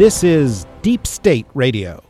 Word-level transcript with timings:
This 0.00 0.24
is 0.24 0.64
Deep 0.80 1.06
State 1.06 1.46
Radio, 1.52 2.02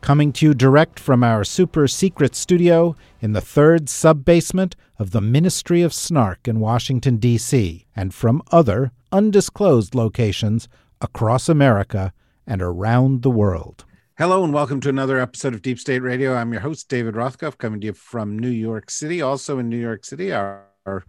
coming 0.00 0.32
to 0.32 0.46
you 0.46 0.54
direct 0.54 0.98
from 0.98 1.22
our 1.22 1.44
super 1.44 1.86
secret 1.86 2.34
studio 2.34 2.96
in 3.20 3.34
the 3.34 3.42
third 3.42 3.90
sub 3.90 4.24
basement 4.24 4.74
of 4.98 5.10
the 5.10 5.20
Ministry 5.20 5.82
of 5.82 5.92
Snark 5.92 6.48
in 6.48 6.60
Washington, 6.60 7.18
D.C., 7.18 7.84
and 7.94 8.14
from 8.14 8.40
other 8.52 8.90
undisclosed 9.12 9.94
locations 9.94 10.66
across 11.02 11.50
America 11.50 12.14
and 12.46 12.62
around 12.62 13.20
the 13.20 13.28
world. 13.28 13.84
Hello, 14.16 14.42
and 14.42 14.54
welcome 14.54 14.80
to 14.80 14.88
another 14.88 15.20
episode 15.20 15.52
of 15.52 15.60
Deep 15.60 15.78
State 15.78 16.00
Radio. 16.00 16.34
I'm 16.34 16.54
your 16.54 16.62
host, 16.62 16.88
David 16.88 17.16
Rothkopf, 17.16 17.58
coming 17.58 17.82
to 17.82 17.88
you 17.88 17.92
from 17.92 18.38
New 18.38 18.48
York 18.48 18.88
City. 18.88 19.20
Also 19.20 19.58
in 19.58 19.68
New 19.68 19.76
York 19.76 20.06
City, 20.06 20.32
our, 20.32 20.64
our 20.86 21.04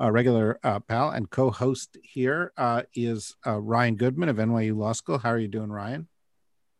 uh, 0.00 0.10
regular 0.10 0.58
uh, 0.62 0.80
pal 0.80 1.10
and 1.10 1.30
co-host 1.30 1.96
here 2.02 2.52
uh, 2.56 2.82
is 2.94 3.34
uh, 3.46 3.60
Ryan 3.60 3.96
Goodman 3.96 4.28
of 4.28 4.36
NYU 4.36 4.76
Law 4.76 4.92
School. 4.92 5.18
How 5.18 5.30
are 5.30 5.38
you 5.38 5.48
doing, 5.48 5.70
Ryan? 5.70 6.08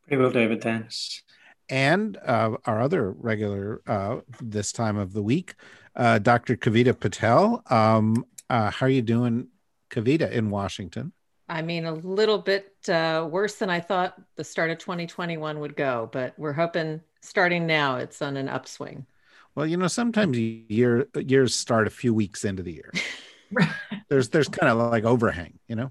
Pretty 0.06 0.20
well, 0.20 0.30
David. 0.30 0.62
Thanks. 0.62 1.22
And 1.68 2.16
uh, 2.16 2.56
our 2.66 2.80
other 2.80 3.12
regular 3.12 3.82
uh, 3.86 4.20
this 4.40 4.72
time 4.72 4.96
of 4.96 5.12
the 5.12 5.22
week, 5.22 5.54
Dr. 5.96 6.56
Kavita 6.56 6.98
Patel. 6.98 7.62
Um, 7.70 8.26
how 8.48 8.86
are 8.86 8.90
you 8.90 9.02
doing, 9.02 9.48
Kavita, 9.90 10.30
in 10.30 10.50
Washington? 10.50 11.12
I 11.48 11.62
mean, 11.62 11.84
a 11.84 11.92
little 11.92 12.38
bit 12.38 12.74
worse 12.88 13.54
than 13.56 13.70
I 13.70 13.80
thought 13.80 14.20
the 14.36 14.44
start 14.44 14.70
of 14.70 14.78
2021 14.78 15.60
would 15.60 15.76
go, 15.76 16.10
but 16.12 16.34
we're 16.38 16.52
hoping 16.52 17.00
starting 17.22 17.66
now 17.66 17.96
it's 17.96 18.20
on 18.20 18.36
an 18.36 18.48
upswing. 18.48 19.06
Well, 19.54 19.66
you 19.66 19.76
know, 19.76 19.88
sometimes 19.88 20.38
year 20.38 21.08
years 21.14 21.54
start 21.54 21.86
a 21.86 21.90
few 21.90 22.14
weeks 22.14 22.44
into 22.44 22.62
the 22.62 22.72
year. 22.72 22.92
there's 24.08 24.30
there's 24.30 24.48
kind 24.48 24.70
of 24.70 24.90
like 24.90 25.04
overhang, 25.04 25.58
you 25.68 25.76
know. 25.76 25.90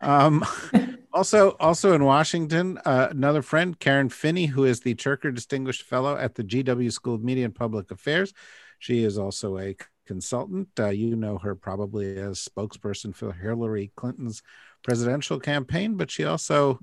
Um, 0.00 0.44
also, 1.12 1.50
also 1.60 1.92
in 1.92 2.04
Washington, 2.04 2.78
uh, 2.84 3.08
another 3.10 3.42
friend, 3.42 3.78
Karen 3.78 4.08
Finney, 4.08 4.46
who 4.46 4.64
is 4.64 4.80
the 4.80 4.94
Churcher 4.94 5.30
Distinguished 5.30 5.82
Fellow 5.82 6.16
at 6.16 6.34
the 6.34 6.44
GW 6.44 6.92
School 6.92 7.14
of 7.14 7.24
Media 7.24 7.44
and 7.44 7.54
Public 7.54 7.90
Affairs. 7.90 8.32
She 8.78 9.02
is 9.02 9.18
also 9.18 9.58
a 9.58 9.76
consultant. 10.06 10.68
Uh, 10.78 10.88
you 10.88 11.16
know 11.16 11.38
her 11.38 11.54
probably 11.54 12.16
as 12.16 12.48
spokesperson 12.48 13.14
for 13.14 13.32
Hillary 13.32 13.92
Clinton's 13.96 14.42
presidential 14.82 15.40
campaign, 15.40 15.96
but 15.96 16.10
she 16.10 16.24
also 16.24 16.78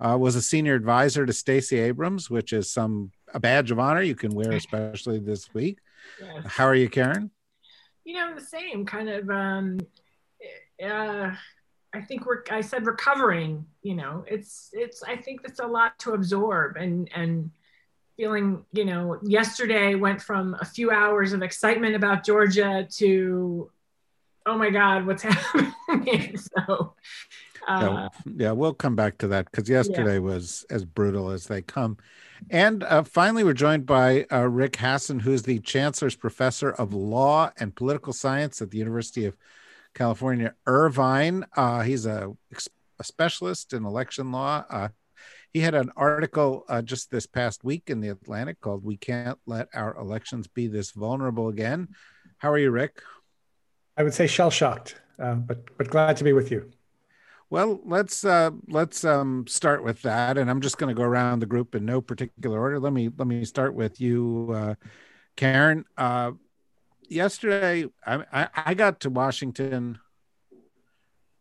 uh, 0.00 0.16
was 0.18 0.34
a 0.34 0.42
senior 0.42 0.74
advisor 0.74 1.24
to 1.24 1.32
Stacey 1.32 1.78
Abrams, 1.78 2.28
which 2.28 2.52
is 2.52 2.72
some 2.72 3.12
a 3.34 3.40
badge 3.40 3.70
of 3.70 3.78
honor 3.78 4.02
you 4.02 4.14
can 4.14 4.34
wear, 4.34 4.52
especially 4.52 5.18
this 5.18 5.52
week. 5.54 5.78
Yes. 6.20 6.44
How 6.46 6.64
are 6.66 6.74
you, 6.74 6.88
Karen? 6.88 7.30
You 8.04 8.14
know, 8.14 8.34
the 8.34 8.40
same 8.44 8.84
kind 8.84 9.08
of. 9.08 9.30
Um, 9.30 9.78
uh, 10.82 11.32
I 11.94 12.00
think 12.00 12.26
we're. 12.26 12.42
I 12.50 12.60
said 12.60 12.86
recovering. 12.86 13.66
You 13.82 13.94
know, 13.94 14.24
it's 14.26 14.70
it's. 14.72 15.02
I 15.02 15.16
think 15.16 15.42
that's 15.42 15.60
a 15.60 15.66
lot 15.66 15.98
to 16.00 16.12
absorb, 16.12 16.76
and 16.76 17.08
and 17.14 17.50
feeling. 18.16 18.64
You 18.72 18.84
know, 18.84 19.18
yesterday 19.22 19.94
went 19.94 20.20
from 20.20 20.56
a 20.60 20.64
few 20.64 20.90
hours 20.90 21.32
of 21.32 21.42
excitement 21.42 21.94
about 21.94 22.24
Georgia 22.24 22.86
to, 22.96 23.70
oh 24.46 24.58
my 24.58 24.70
God, 24.70 25.06
what's 25.06 25.22
happening? 25.28 26.36
so 26.36 26.94
uh, 27.68 28.08
yeah, 28.24 28.32
yeah, 28.36 28.52
we'll 28.52 28.74
come 28.74 28.96
back 28.96 29.18
to 29.18 29.28
that 29.28 29.50
because 29.50 29.68
yesterday 29.68 30.14
yeah. 30.14 30.20
was 30.20 30.64
as 30.70 30.84
brutal 30.84 31.30
as 31.30 31.46
they 31.46 31.62
come. 31.62 31.96
And 32.50 32.82
uh, 32.82 33.04
finally, 33.04 33.44
we're 33.44 33.52
joined 33.52 33.86
by 33.86 34.26
uh, 34.32 34.48
Rick 34.48 34.76
Hasen, 34.76 35.20
who's 35.20 35.42
the 35.42 35.60
Chancellor's 35.60 36.16
Professor 36.16 36.72
of 36.72 36.92
Law 36.92 37.50
and 37.58 37.74
Political 37.74 38.12
Science 38.14 38.60
at 38.60 38.70
the 38.70 38.78
University 38.78 39.24
of 39.26 39.36
California, 39.94 40.54
Irvine. 40.66 41.44
Uh, 41.56 41.82
he's 41.82 42.06
a, 42.06 42.32
a, 42.98 43.04
specialist 43.04 43.72
in 43.72 43.84
election 43.84 44.32
law. 44.32 44.64
Uh, 44.70 44.88
he 45.52 45.60
had 45.60 45.74
an 45.74 45.90
article 45.96 46.64
uh, 46.68 46.80
just 46.80 47.10
this 47.10 47.26
past 47.26 47.62
week 47.62 47.84
in 47.88 48.00
the 48.00 48.08
Atlantic 48.08 48.60
called 48.60 48.84
"We 48.84 48.96
Can't 48.96 49.38
Let 49.46 49.68
Our 49.74 49.96
Elections 49.96 50.46
Be 50.46 50.66
This 50.66 50.92
Vulnerable 50.92 51.48
Again." 51.48 51.88
How 52.38 52.50
are 52.50 52.58
you, 52.58 52.70
Rick? 52.70 53.02
I 53.96 54.02
would 54.02 54.14
say 54.14 54.26
shell 54.26 54.50
shocked, 54.50 55.00
but 55.18 55.76
but 55.76 55.90
glad 55.90 56.16
to 56.16 56.24
be 56.24 56.32
with 56.32 56.50
you. 56.50 56.70
Well, 57.52 57.80
let's 57.84 58.24
uh, 58.24 58.52
let's 58.68 59.04
um, 59.04 59.46
start 59.46 59.84
with 59.84 60.00
that, 60.02 60.38
and 60.38 60.48
I'm 60.48 60.62
just 60.62 60.78
going 60.78 60.88
to 60.88 60.98
go 60.98 61.02
around 61.02 61.40
the 61.40 61.46
group 61.46 61.74
in 61.74 61.84
no 61.84 62.00
particular 62.00 62.58
order. 62.58 62.80
Let 62.80 62.94
me 62.94 63.10
let 63.14 63.28
me 63.28 63.44
start 63.44 63.74
with 63.74 64.00
you, 64.00 64.54
uh, 64.56 64.74
Karen. 65.36 65.84
Uh, 65.98 66.30
yesterday, 67.10 67.84
I, 68.06 68.24
I, 68.32 68.48
I 68.56 68.72
got 68.72 69.00
to 69.00 69.10
Washington 69.10 69.98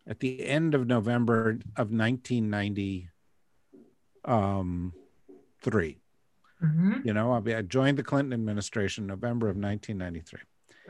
at 0.05 0.19
the 0.19 0.45
end 0.45 0.75
of 0.75 0.85
November 0.85 1.51
of 1.77 1.91
1993. 1.91 3.07
Um, 4.25 4.93
mm-hmm. 6.61 7.07
You 7.07 7.13
know, 7.13 7.31
I 7.31 7.61
joined 7.61 7.97
the 7.97 8.03
Clinton 8.03 8.33
administration 8.33 9.07
November 9.07 9.47
of 9.47 9.55
1993. 9.55 10.41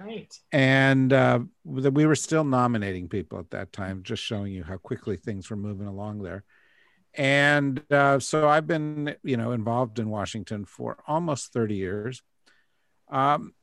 Right. 0.03 0.33
And 0.51 1.13
uh, 1.13 1.39
we 1.63 2.05
were 2.05 2.15
still 2.15 2.43
nominating 2.43 3.07
people 3.07 3.39
at 3.39 3.51
that 3.51 3.71
time, 3.71 4.03
just 4.03 4.23
showing 4.23 4.53
you 4.53 4.63
how 4.63 4.77
quickly 4.77 5.17
things 5.17 5.49
were 5.49 5.55
moving 5.55 5.87
along 5.87 6.23
there. 6.23 6.43
And 7.13 7.81
uh, 7.91 8.19
so 8.19 8.47
I've 8.47 8.67
been, 8.67 9.15
you 9.23 9.37
know, 9.37 9.51
involved 9.51 9.99
in 9.99 10.09
Washington 10.09 10.65
for 10.65 10.97
almost 11.07 11.53
30 11.53 11.75
years. 11.75 12.23
Um, 13.09 13.53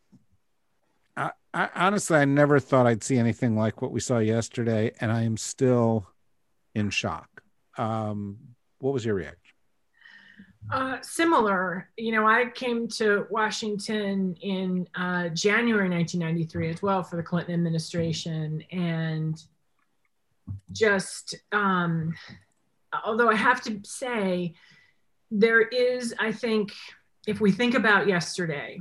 I, 1.16 1.32
I, 1.53 1.71
honestly, 1.75 2.19
I 2.19 2.25
never 2.25 2.60
thought 2.60 2.87
I'd 2.87 3.03
see 3.03 3.16
anything 3.16 3.56
like 3.56 3.81
what 3.81 3.91
we 3.91 4.00
saw 4.00 4.19
yesterday, 4.19 4.93
and 5.00 5.10
I 5.10 5.22
am 5.22 5.37
still 5.37 6.06
in 6.75 6.91
shock. 6.91 7.43
Um, 7.78 8.38
what 8.78 8.93
was 8.93 9.05
your 9.05 9.15
reaction? 9.15 9.47
Uh, 10.71 10.99
similar, 11.01 11.89
you 11.97 12.12
know, 12.12 12.27
I 12.27 12.47
came 12.55 12.89
to 12.89 13.27
Washington 13.31 14.37
in 14.43 14.87
uh, 14.95 15.31
January 15.31 15.89
1993 15.89 16.71
as 16.71 16.83
well 16.83 17.03
for 17.03 17.17
the 17.17 17.23
Clinton 17.23 17.55
administration, 17.55 18.62
and 18.71 19.43
just 20.73 21.37
um, 21.53 22.15
although 23.05 23.31
I 23.31 23.34
have 23.34 23.62
to 23.62 23.81
say, 23.83 24.55
there 25.31 25.62
is, 25.62 26.15
I 26.19 26.33
think, 26.33 26.73
if 27.27 27.41
we 27.41 27.50
think 27.50 27.75
about 27.75 28.06
yesterday, 28.06 28.81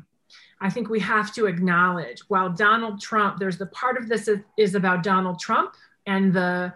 I 0.60 0.70
think 0.70 0.90
we 0.90 1.00
have 1.02 1.34
to 1.36 1.46
acknowledge 1.46 2.20
while 2.28 2.50
Donald 2.50 3.00
Trump, 3.00 3.40
there's 3.40 3.58
the 3.58 3.68
part 3.68 3.98
of 3.98 4.10
this 4.10 4.30
is, 4.58 4.76
about 4.76 5.04
Donald 5.04 5.40
Trump 5.40 5.74
and 6.06 6.34
the 6.34 6.74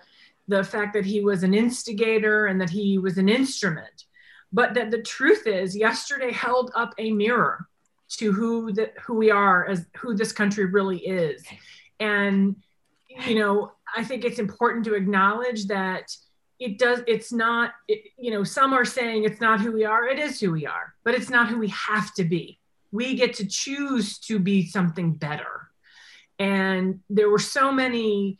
the 0.48 0.64
fact 0.64 0.94
that 0.94 1.06
he 1.06 1.22
was 1.22 1.44
an 1.44 1.54
instigator 1.54 2.48
and 2.48 2.60
that 2.60 2.70
he 2.70 2.98
was 2.98 3.18
an 3.18 3.30
instrument 3.30 4.06
but 4.52 4.74
that 4.74 4.92
the 4.92 5.02
truth 5.02 5.48
is 5.48 5.76
yesterday 5.76 6.32
held 6.32 6.72
up 6.76 6.94
a 6.98 7.12
mirror 7.12 7.68
to 8.10 8.32
who 8.32 8.74
the, 8.74 8.92
who 9.02 9.16
we 9.16 9.32
are 9.32 9.66
as 9.66 9.86
who 9.98 10.14
this 10.14 10.32
country 10.32 10.66
really 10.66 11.00
is. 11.00 11.44
And 12.00 12.56
you 13.26 13.36
know 13.36 13.72
i 13.96 14.04
think 14.04 14.24
it's 14.24 14.40
important 14.40 14.86
to 14.86 14.94
acknowledge 14.94 15.66
that 15.68 16.16
it 16.60 16.78
does 16.78 17.02
it's 17.08 17.32
not 17.32 17.72
it, 17.88 18.04
you 18.18 18.32
know 18.32 18.44
some 18.44 18.74
are 18.74 18.86
saying 18.86 19.24
it's 19.24 19.42
not 19.42 19.60
who 19.60 19.72
we 19.72 19.84
are. 19.84 20.08
It 20.08 20.20
is 20.20 20.40
who 20.40 20.52
we 20.52 20.66
are 20.66 20.94
but 21.04 21.16
it's 21.16 21.30
not 21.30 21.50
who 21.50 21.58
we 21.58 21.70
have 21.70 22.14
to 22.16 22.24
be. 22.24 22.60
We 22.92 23.16
get 23.16 23.34
to 23.36 23.48
choose 23.48 24.20
to 24.20 24.38
be 24.38 24.68
something 24.68 25.14
better. 25.14 25.70
And 26.38 27.00
there 27.10 27.30
were 27.30 27.40
so 27.40 27.72
many 27.72 28.38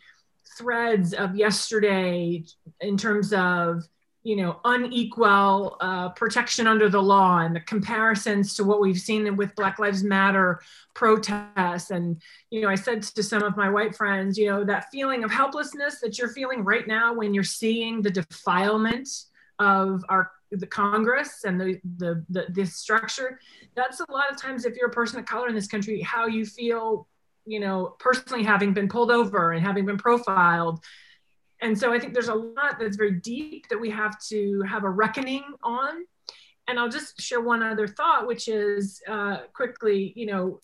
threads 0.58 1.14
of 1.14 1.36
yesterday 1.36 2.44
in 2.82 2.98
terms 2.98 3.32
of 3.34 3.84
you 4.24 4.36
know 4.36 4.60
unequal 4.66 5.78
uh, 5.82 6.10
protection 6.10 6.68
under 6.68 6.90
the 6.90 7.02
law 7.02 7.40
and 7.40 7.56
the 7.56 7.60
comparisons 7.62 8.54
to 8.56 8.64
what 8.64 8.80
we've 8.80 9.00
seen 9.00 9.36
with 9.36 9.56
black 9.56 9.80
lives 9.80 10.04
matter 10.04 10.62
protests. 10.94 11.92
And 11.92 12.22
you 12.50 12.62
know 12.62 12.70
i 12.70 12.76
said 12.76 13.04
to 13.04 13.24
some 13.24 13.44
of 13.44 13.58
my 13.58 13.70
white 13.70 13.96
friends 13.96 14.38
you 14.38 14.48
know 14.48 14.64
that 14.64 14.90
feeling 14.92 15.24
of 15.24 15.32
helplessness 15.32 16.00
that 16.02 16.18
you're 16.18 16.30
feeling 16.30 16.64
right 16.64 16.88
now 16.88 17.14
when 17.14 17.34
you're 17.34 17.44
seeing 17.44 18.02
the 18.02 18.12
defilement 18.12 19.08
of 19.60 20.04
our 20.10 20.32
the 20.52 20.68
congress 20.68 21.44
and 21.46 21.60
the 21.60 21.80
the, 21.98 22.24
the 22.30 22.46
this 22.50 22.76
structure 22.76 23.40
that's 23.76 24.02
a 24.02 24.12
lot 24.12 24.30
of 24.30 24.38
times 24.38 24.66
if 24.66 24.76
you're 24.76 24.90
a 24.90 24.94
person 24.94 25.20
of 25.20 25.26
color 25.26 25.48
in 25.48 25.56
this 25.56 25.68
country 25.68 26.02
how 26.02 26.28
you 26.28 26.46
feel 26.46 27.08
you 27.46 27.60
know 27.60 27.96
personally 28.00 28.44
having 28.44 28.74
been 28.74 28.90
pulled 28.90 29.12
over 29.12 29.54
and 29.54 29.66
having 29.66 29.86
been 29.86 29.98
profiled 29.98 30.84
And 31.62 31.78
so 31.78 31.94
I 31.94 32.00
think 32.00 32.14
there's 32.14 32.28
a 32.28 32.36
lot 32.36 32.80
that's 32.80 32.98
very 32.98 33.20
deep 33.20 33.68
that 33.70 33.80
we 33.80 33.90
have 33.92 34.20
to 34.30 34.62
have 34.64 34.84
a 34.84 34.90
reckoning 34.90 35.44
on. 35.62 36.06
And 36.68 36.80
I'll 36.80 36.90
just 36.90 37.22
share 37.22 37.42
one 37.42 37.62
other 37.62 37.88
thought, 37.88 38.28
which 38.28 38.48
is 38.48 39.02
uh, 39.08 39.42
quickly, 39.54 40.14
you 40.16 40.26
know, 40.26 40.60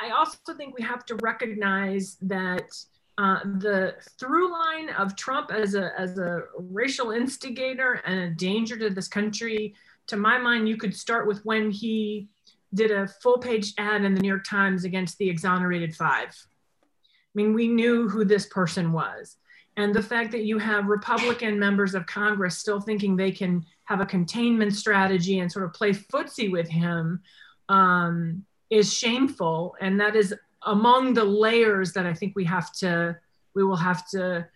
I 0.00 0.10
also 0.10 0.54
think 0.56 0.76
we 0.76 0.84
have 0.84 1.04
to 1.06 1.16
recognize 1.16 2.16
that 2.22 2.70
uh, 3.18 3.40
the 3.58 3.96
through 4.18 4.52
line 4.52 4.90
of 4.90 5.16
Trump 5.16 5.50
as 5.50 5.74
a, 5.74 5.90
as 5.98 6.18
a 6.18 6.44
racial 6.56 7.10
instigator 7.10 8.00
and 8.06 8.20
a 8.20 8.30
danger 8.30 8.78
to 8.78 8.90
this 8.90 9.08
country, 9.08 9.74
to 10.06 10.16
my 10.16 10.38
mind, 10.38 10.68
you 10.68 10.76
could 10.76 10.94
start 10.94 11.26
with 11.26 11.44
when 11.44 11.72
he 11.72 12.28
did 12.74 12.92
a 12.92 13.08
full 13.08 13.38
page 13.38 13.74
ad 13.78 14.04
in 14.04 14.14
the 14.14 14.20
New 14.20 14.28
York 14.28 14.44
Times 14.44 14.84
against 14.84 15.18
the 15.18 15.28
exonerated 15.28 15.96
five. 15.96 16.28
I 16.28 17.32
mean, 17.34 17.54
we 17.54 17.66
knew 17.66 18.08
who 18.08 18.24
this 18.24 18.46
person 18.46 18.92
was. 18.92 19.36
And 19.78 19.94
the 19.94 20.02
fact 20.02 20.32
that 20.32 20.42
you 20.42 20.58
have 20.58 20.86
Republican 20.86 21.56
members 21.56 21.94
of 21.94 22.04
Congress 22.04 22.58
still 22.58 22.80
thinking 22.80 23.14
they 23.14 23.30
can 23.30 23.64
have 23.84 24.00
a 24.00 24.06
containment 24.06 24.74
strategy 24.74 25.38
and 25.38 25.50
sort 25.50 25.64
of 25.64 25.72
play 25.72 25.92
footsie 25.92 26.50
with 26.50 26.68
him 26.68 27.20
um, 27.68 28.44
is 28.70 28.92
shameful. 28.92 29.76
And 29.80 30.00
that 30.00 30.16
is 30.16 30.34
among 30.66 31.14
the 31.14 31.22
layers 31.22 31.92
that 31.92 32.06
I 32.06 32.12
think 32.12 32.34
we 32.34 32.44
have 32.46 32.72
to, 32.78 33.16
we 33.54 33.62
will 33.62 33.76
have 33.76 34.04
to 34.08 34.48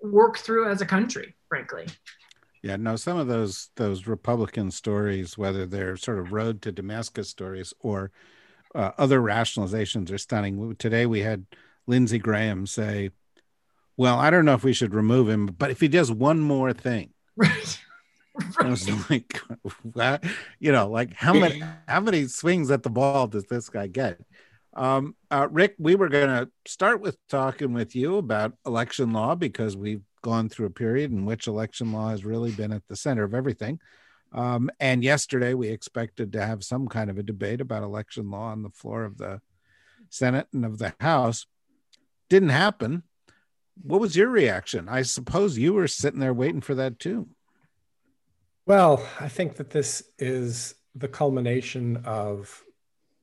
work 0.00 0.38
through 0.38 0.70
as 0.70 0.80
a 0.80 0.86
country, 0.86 1.34
frankly. 1.48 1.86
Yeah, 2.62 2.76
no, 2.76 2.94
some 2.94 3.18
of 3.18 3.26
those 3.26 3.70
those 3.74 4.06
Republican 4.06 4.70
stories, 4.70 5.36
whether 5.36 5.66
they're 5.66 5.96
sort 5.96 6.20
of 6.20 6.32
road 6.32 6.62
to 6.62 6.70
Damascus 6.70 7.28
stories 7.28 7.74
or 7.80 8.12
uh, 8.76 8.92
other 8.96 9.20
rationalizations, 9.20 10.12
are 10.12 10.18
stunning. 10.18 10.76
Today 10.76 11.04
we 11.04 11.20
had 11.20 11.46
Lindsey 11.88 12.18
Graham 12.18 12.64
say, 12.66 13.10
"Well, 13.98 14.18
I 14.18 14.30
don't 14.30 14.46
know 14.46 14.54
if 14.54 14.64
we 14.64 14.72
should 14.72 14.94
remove 14.94 15.28
him, 15.28 15.46
but 15.46 15.70
if 15.70 15.80
he 15.80 15.88
does 15.88 16.10
one 16.10 16.40
more 16.40 16.72
thing." 16.72 17.12
Right. 17.36 17.78
right. 18.34 18.54
I 18.60 18.68
was 18.70 19.10
like, 19.10 19.40
what? 19.82 20.24
you 20.58 20.72
know, 20.72 20.88
like 20.88 21.12
how 21.12 21.34
many 21.34 21.62
how 21.88 22.00
many 22.00 22.26
swings 22.28 22.70
at 22.70 22.82
the 22.82 22.90
ball 22.90 23.26
does 23.26 23.44
this 23.44 23.68
guy 23.68 23.88
get? 23.88 24.20
Um, 24.74 25.16
uh, 25.30 25.48
Rick, 25.50 25.74
we 25.78 25.96
were 25.96 26.08
going 26.08 26.28
to 26.28 26.48
start 26.64 27.00
with 27.00 27.16
talking 27.28 27.72
with 27.72 27.96
you 27.96 28.16
about 28.16 28.52
election 28.64 29.12
law 29.12 29.34
because 29.34 29.76
we've 29.76 30.04
gone 30.22 30.48
through 30.48 30.66
a 30.66 30.70
period 30.70 31.10
in 31.10 31.24
which 31.24 31.46
election 31.46 31.92
law 31.92 32.10
has 32.10 32.24
really 32.24 32.52
been 32.52 32.72
at 32.72 32.86
the 32.88 32.96
center 32.96 33.24
of 33.24 33.34
everything. 33.34 33.80
Um, 34.32 34.70
and 34.78 35.02
yesterday 35.02 35.54
we 35.54 35.68
expected 35.68 36.32
to 36.32 36.44
have 36.44 36.62
some 36.62 36.86
kind 36.86 37.10
of 37.10 37.18
a 37.18 37.22
debate 37.22 37.60
about 37.60 37.82
election 37.82 38.30
law 38.30 38.50
on 38.50 38.62
the 38.62 38.70
floor 38.70 39.04
of 39.04 39.18
the 39.18 39.40
Senate 40.10 40.46
and 40.52 40.64
of 40.64 40.78
the 40.78 40.94
House. 41.00 41.46
Didn't 42.28 42.50
happen. 42.50 43.02
What 43.82 44.00
was 44.00 44.16
your 44.16 44.28
reaction? 44.28 44.88
I 44.88 45.02
suppose 45.02 45.58
you 45.58 45.72
were 45.72 45.88
sitting 45.88 46.20
there 46.20 46.34
waiting 46.34 46.60
for 46.60 46.74
that 46.74 46.98
too. 46.98 47.28
Well, 48.66 49.06
I 49.18 49.28
think 49.28 49.56
that 49.56 49.70
this 49.70 50.02
is 50.18 50.74
the 50.94 51.08
culmination 51.08 52.02
of 52.04 52.62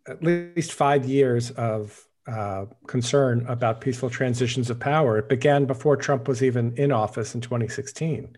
at 0.07 0.23
least 0.23 0.73
five 0.73 1.05
years 1.05 1.51
of 1.51 2.03
uh, 2.27 2.65
concern 2.87 3.45
about 3.47 3.81
peaceful 3.81 4.09
transitions 4.09 4.69
of 4.69 4.79
power. 4.79 5.17
It 5.17 5.29
began 5.29 5.65
before 5.65 5.97
Trump 5.97 6.27
was 6.27 6.41
even 6.41 6.75
in 6.77 6.91
office 6.91 7.35
in 7.35 7.41
2016, 7.41 8.35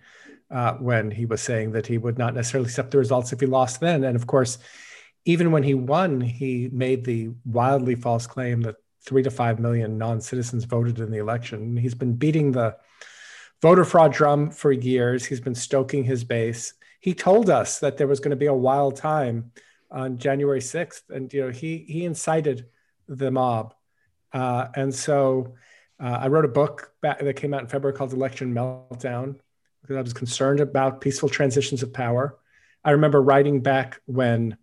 uh, 0.51 0.73
when 0.73 1.11
he 1.11 1.25
was 1.25 1.41
saying 1.41 1.71
that 1.71 1.87
he 1.87 1.97
would 1.97 2.17
not 2.17 2.33
necessarily 2.33 2.67
accept 2.67 2.91
the 2.91 2.97
results 2.97 3.31
if 3.31 3.39
he 3.39 3.45
lost 3.45 3.79
then. 3.79 4.03
And 4.03 4.15
of 4.15 4.27
course, 4.27 4.57
even 5.23 5.51
when 5.51 5.63
he 5.63 5.73
won, 5.73 6.21
he 6.21 6.69
made 6.71 7.05
the 7.05 7.29
wildly 7.45 7.95
false 7.95 8.27
claim 8.27 8.61
that 8.61 8.75
three 9.01 9.23
to 9.23 9.31
five 9.31 9.59
million 9.59 9.97
non 9.97 10.21
citizens 10.21 10.65
voted 10.65 10.99
in 10.99 11.11
the 11.11 11.17
election. 11.17 11.77
He's 11.77 11.95
been 11.95 12.15
beating 12.15 12.51
the 12.51 12.77
voter 13.61 13.85
fraud 13.85 14.13
drum 14.13 14.51
for 14.51 14.71
years, 14.71 15.25
he's 15.25 15.41
been 15.41 15.55
stoking 15.55 16.03
his 16.03 16.23
base. 16.23 16.73
He 16.99 17.13
told 17.13 17.49
us 17.49 17.79
that 17.79 17.97
there 17.97 18.07
was 18.07 18.19
going 18.19 18.31
to 18.31 18.35
be 18.35 18.47
a 18.47 18.53
wild 18.53 18.95
time 18.95 19.51
on 19.89 20.17
January 20.17 20.59
6th. 20.59 21.03
And 21.09 21.31
you 21.31 21.45
know, 21.45 21.51
he 21.51 21.85
he 21.87 22.05
incited 22.05 22.67
the 23.07 23.31
mob. 23.31 23.73
Uh, 24.33 24.67
and 24.75 24.93
so 24.93 25.55
uh, 25.99 26.17
I 26.21 26.27
wrote 26.27 26.45
a 26.45 26.49
book 26.49 26.91
back, 27.01 27.19
that 27.19 27.35
came 27.35 27.53
out 27.53 27.61
in 27.61 27.67
February 27.67 27.97
called 27.97 28.13
Election 28.13 28.53
Meltdown 28.53 29.39
because 29.81 29.97
I 29.97 30.01
was 30.01 30.13
concerned 30.13 30.59
about 30.59 31.01
peaceful 31.01 31.29
transitions 31.29 31.81
of 31.81 31.93
power. 31.93 32.37
I 32.83 32.91
remember 32.91 33.21
writing 33.21 33.61
back 33.61 34.01
when 34.05 34.57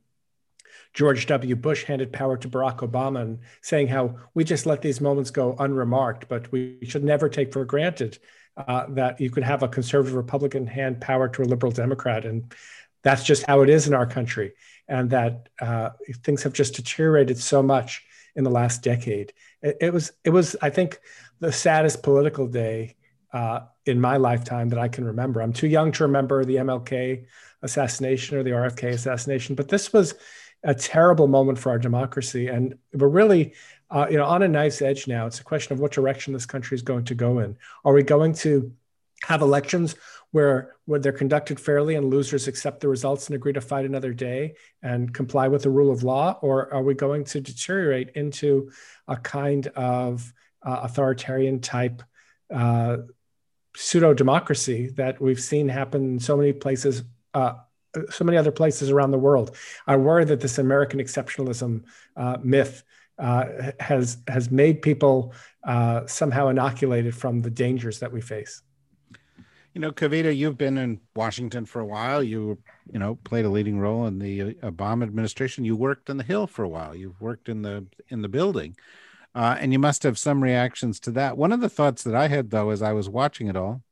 George 0.95 1.27
W. 1.27 1.57
Bush 1.57 1.85
handed 1.85 2.13
power 2.13 2.37
to 2.37 2.49
Barack 2.49 2.79
Obama 2.79 3.21
and 3.23 3.41
saying 3.63 3.89
how 3.89 4.17
we 4.33 4.45
just 4.45 4.65
let 4.65 4.81
these 4.81 5.01
moments 5.01 5.31
go 5.31 5.57
unremarked, 5.59 6.29
but 6.29 6.51
we 6.53 6.79
should 6.85 7.05
never 7.05 7.29
take 7.29 7.53
for 7.53 7.65
granted 7.65 8.19
uh, 8.57 8.87
that 8.91 9.21
you 9.21 9.29
could 9.29 9.43
have 9.43 9.65
a 9.65 9.69
conservative 9.69 10.15
Republican 10.15 10.67
hand 10.67 11.01
power 11.01 11.29
to 11.29 11.43
a 11.43 11.45
liberal 11.45 11.73
Democrat. 11.73 12.25
And 12.25 12.55
that's 13.03 13.25
just 13.25 13.45
how 13.45 13.63
it 13.63 13.69
is 13.69 13.89
in 13.89 13.95
our 13.95 14.07
country 14.07 14.55
and 14.89 15.11
that 15.11 15.49
uh, 15.61 15.91
things 16.23 16.45
have 16.45 16.53
just 16.53 16.77
deteriorated 16.77 17.39
so 17.39 17.63
much 17.63 18.05
in 18.37 18.45
the 18.45 18.51
last 18.51 18.83
decade. 18.83 19.33
It, 19.63 19.77
it 19.81 19.93
was, 19.93 20.13
it 20.25 20.31
was, 20.31 20.55
I 20.63 20.71
think, 20.71 21.01
the 21.41 21.53
saddest 21.53 22.03
political 22.03 22.47
day 22.47 22.95
uh, 23.33 23.61
in 23.85 24.01
my 24.01 24.17
lifetime 24.17 24.69
that 24.69 24.79
I 24.79 24.89
can 24.89 25.05
remember. 25.05 25.43
I'm 25.43 25.53
too 25.53 25.67
young 25.67 25.91
to 25.93 26.05
remember 26.05 26.45
the 26.45 26.57
MLK 26.57 27.27
assassination 27.63 28.39
or 28.39 28.45
the 28.45 28.51
RFK 28.51 28.91
assassination, 28.91 29.57
but 29.57 29.69
this 29.69 29.93
was 29.93 30.15
a 30.65 30.75
terrible 30.75 31.29
moment 31.29 31.59
for 31.59 31.71
our 31.71 31.79
democracy, 31.79 32.49
and 32.49 32.77
we're 32.93 33.09
really, 33.09 33.53
uh, 33.91 34.07
you 34.11 34.17
know, 34.17 34.25
on 34.25 34.43
a 34.43 34.49
knife's 34.49 34.81
edge 34.81 35.07
now. 35.07 35.27
It's 35.27 35.41
a 35.41 35.45
question 35.45 35.75
of 35.75 35.81
what 35.81 35.93
direction 35.93 36.33
this 36.33 36.47
country 36.47 36.75
is 36.75 36.83
going 36.83 37.05
to 37.05 37.15
go 37.15 37.39
in. 37.39 37.57
Are 37.85 37.93
we 37.93 38.03
going 38.03 38.33
to 38.37 38.73
have 39.25 39.43
elections 39.43 39.95
where, 40.31 40.77
where 40.87 40.99
they're 40.99 41.13
conducted 41.13 41.61
fairly 41.61 41.95
and 41.95 42.11
losers 42.11 42.49
accept 42.49 42.81
the 42.81 42.89
results 42.89 43.27
and 43.27 43.37
agree 43.37 43.53
to 43.53 43.61
fight 43.61 43.85
another 43.85 44.13
day 44.13 44.55
and 44.83 45.15
comply 45.15 45.49
with 45.49 45.63
the 45.63 45.71
rule 45.71 45.93
of 45.93 46.03
law? 46.03 46.39
Or 46.41 46.73
are 46.73 46.83
we 46.83 46.95
going 46.95 47.25
to 47.25 47.41
deteriorate 47.41 48.11
into 48.15 48.71
a 49.07 49.17
kind 49.17 49.67
of 49.69 50.33
uh, 50.63 50.81
authoritarian 50.83 51.61
type 51.61 52.03
uh, 52.53 52.99
pseudo 53.77 54.15
democracy 54.15 54.89
that 54.97 55.21
we've 55.21 55.41
seen 55.41 55.69
happen 55.69 56.05
in 56.05 56.19
so 56.19 56.37
many 56.37 56.53
places? 56.53 57.03
Uh, 57.33 57.55
so 58.11 58.25
many 58.25 58.37
other 58.37 58.53
places 58.53 58.91
around 58.91 59.11
the 59.11 59.19
world. 59.19 59.57
I 59.87 59.97
worry 59.97 60.25
that 60.25 60.41
this 60.41 60.59
American 60.59 61.01
exceptionalism 61.01 61.85
uh, 62.17 62.39
myth 62.43 62.83
uh, 63.19 63.73
has 63.81 64.19
has 64.29 64.51
made 64.51 64.83
people 64.83 65.35
uh, 65.65 66.07
somehow 66.07 66.49
inoculated 66.49 67.15
from 67.15 67.43
the 67.43 67.51
dangers 67.51 68.01
that 68.01 68.13
we 68.13 68.21
face. 68.21 68.63
You 69.73 69.81
know, 69.81 69.91
Kavita, 69.91 70.37
you've 70.37 70.57
been 70.57 70.79
in 70.79 71.01
Washington 71.17 71.67
for 71.67 71.81
a 71.81 71.87
while. 71.87 72.23
You, 72.23 72.59
you 72.93 72.99
know, 73.01 73.17
played 73.25 73.45
a 73.45 73.49
leading 73.49 73.81
role 73.81 74.07
in 74.07 74.21
the 74.21 74.43
uh, 74.43 74.71
Obama 74.71 75.03
administration. 75.03 75.65
You 75.65 75.75
worked 75.75 76.11
on 76.11 76.17
the 76.17 76.23
Hill 76.23 76.47
for 76.47 76.63
a 76.63 76.69
while. 76.69 76.95
You've 76.95 77.21
worked 77.21 77.49
in 77.49 77.63
the 77.63 77.87
in 78.09 78.23
the 78.23 78.29
building, 78.29 78.77
uh, 79.35 79.57
and 79.59 79.73
you 79.73 79.79
must 79.79 80.05
have 80.05 80.19
some 80.19 80.43
reactions 80.43 81.01
to 81.01 81.11
that. 81.13 81.37
One 81.37 81.53
of 81.53 81.61
the 81.61 81.69
thoughts 81.69 82.05
that 82.05 82.15
I 82.15 82.29
had, 82.29 82.51
though, 82.51 82.71
as 82.71 82.83
I 82.83 82.93
was 82.93 83.09
watching 83.09 83.49
it 83.49 83.57
all, 83.57 83.83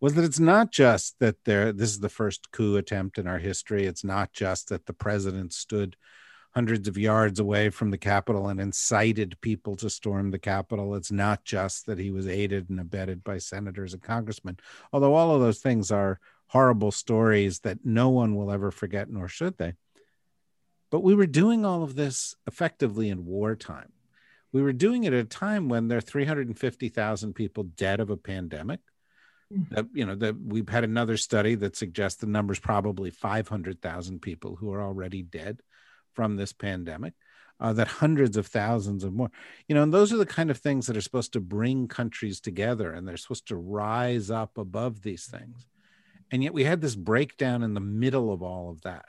was 0.00 0.14
that 0.14 0.24
it's 0.24 0.40
not 0.40 0.70
just 0.72 1.18
that 1.20 1.36
there. 1.44 1.72
This 1.72 1.90
is 1.90 2.00
the 2.00 2.08
first 2.08 2.50
coup 2.52 2.76
attempt 2.76 3.18
in 3.18 3.26
our 3.26 3.38
history. 3.38 3.86
It's 3.86 4.04
not 4.04 4.32
just 4.32 4.68
that 4.68 4.86
the 4.86 4.92
president 4.92 5.52
stood 5.52 5.96
hundreds 6.54 6.88
of 6.88 6.96
yards 6.96 7.38
away 7.38 7.68
from 7.68 7.90
the 7.90 7.98
Capitol 7.98 8.48
and 8.48 8.58
incited 8.60 9.38
people 9.42 9.76
to 9.76 9.90
storm 9.90 10.30
the 10.30 10.38
Capitol. 10.38 10.94
It's 10.94 11.12
not 11.12 11.44
just 11.44 11.84
that 11.86 11.98
he 11.98 12.10
was 12.10 12.26
aided 12.26 12.70
and 12.70 12.80
abetted 12.80 13.22
by 13.22 13.38
senators 13.38 13.92
and 13.92 14.02
congressmen, 14.02 14.58
although 14.92 15.14
all 15.14 15.34
of 15.34 15.40
those 15.42 15.58
things 15.58 15.90
are 15.90 16.18
horrible 16.48 16.90
stories 16.90 17.60
that 17.60 17.84
no 17.84 18.08
one 18.08 18.36
will 18.36 18.50
ever 18.50 18.70
forget, 18.70 19.10
nor 19.10 19.28
should 19.28 19.58
they. 19.58 19.74
But 20.90 21.00
we 21.00 21.14
were 21.14 21.26
doing 21.26 21.64
all 21.64 21.82
of 21.82 21.94
this 21.94 22.34
effectively 22.46 23.10
in 23.10 23.26
wartime. 23.26 23.92
We 24.52 24.62
were 24.62 24.72
doing 24.72 25.04
it 25.04 25.12
at 25.12 25.24
a 25.26 25.28
time 25.28 25.68
when 25.68 25.88
there 25.88 25.98
are 25.98 26.00
350,000 26.00 27.34
people 27.34 27.64
dead 27.64 28.00
of 28.00 28.08
a 28.08 28.16
pandemic. 28.16 28.80
That, 29.70 29.86
you 29.92 30.04
know, 30.04 30.16
that 30.16 30.36
we've 30.40 30.68
had 30.68 30.82
another 30.82 31.16
study 31.16 31.54
that 31.56 31.76
suggests 31.76 32.20
the 32.20 32.26
number's 32.26 32.58
probably 32.58 33.10
500,000 33.10 34.20
people 34.20 34.56
who 34.56 34.72
are 34.72 34.82
already 34.82 35.22
dead 35.22 35.60
from 36.14 36.36
this 36.36 36.52
pandemic, 36.52 37.14
uh, 37.60 37.72
that 37.74 37.86
hundreds 37.86 38.36
of 38.36 38.46
thousands 38.48 39.04
of 39.04 39.12
more, 39.12 39.30
you 39.68 39.74
know, 39.74 39.82
and 39.82 39.94
those 39.94 40.12
are 40.12 40.16
the 40.16 40.26
kind 40.26 40.50
of 40.50 40.58
things 40.58 40.86
that 40.86 40.96
are 40.96 41.02
supposed 41.02 41.32
to 41.34 41.40
bring 41.40 41.86
countries 41.86 42.40
together 42.40 42.92
and 42.92 43.06
they're 43.06 43.16
supposed 43.16 43.48
to 43.48 43.56
rise 43.56 44.30
up 44.30 44.58
above 44.58 45.02
these 45.02 45.26
things. 45.26 45.66
And 46.32 46.42
yet 46.42 46.52
we 46.52 46.64
had 46.64 46.80
this 46.80 46.96
breakdown 46.96 47.62
in 47.62 47.74
the 47.74 47.80
middle 47.80 48.32
of 48.32 48.42
all 48.42 48.70
of 48.70 48.82
that. 48.82 49.06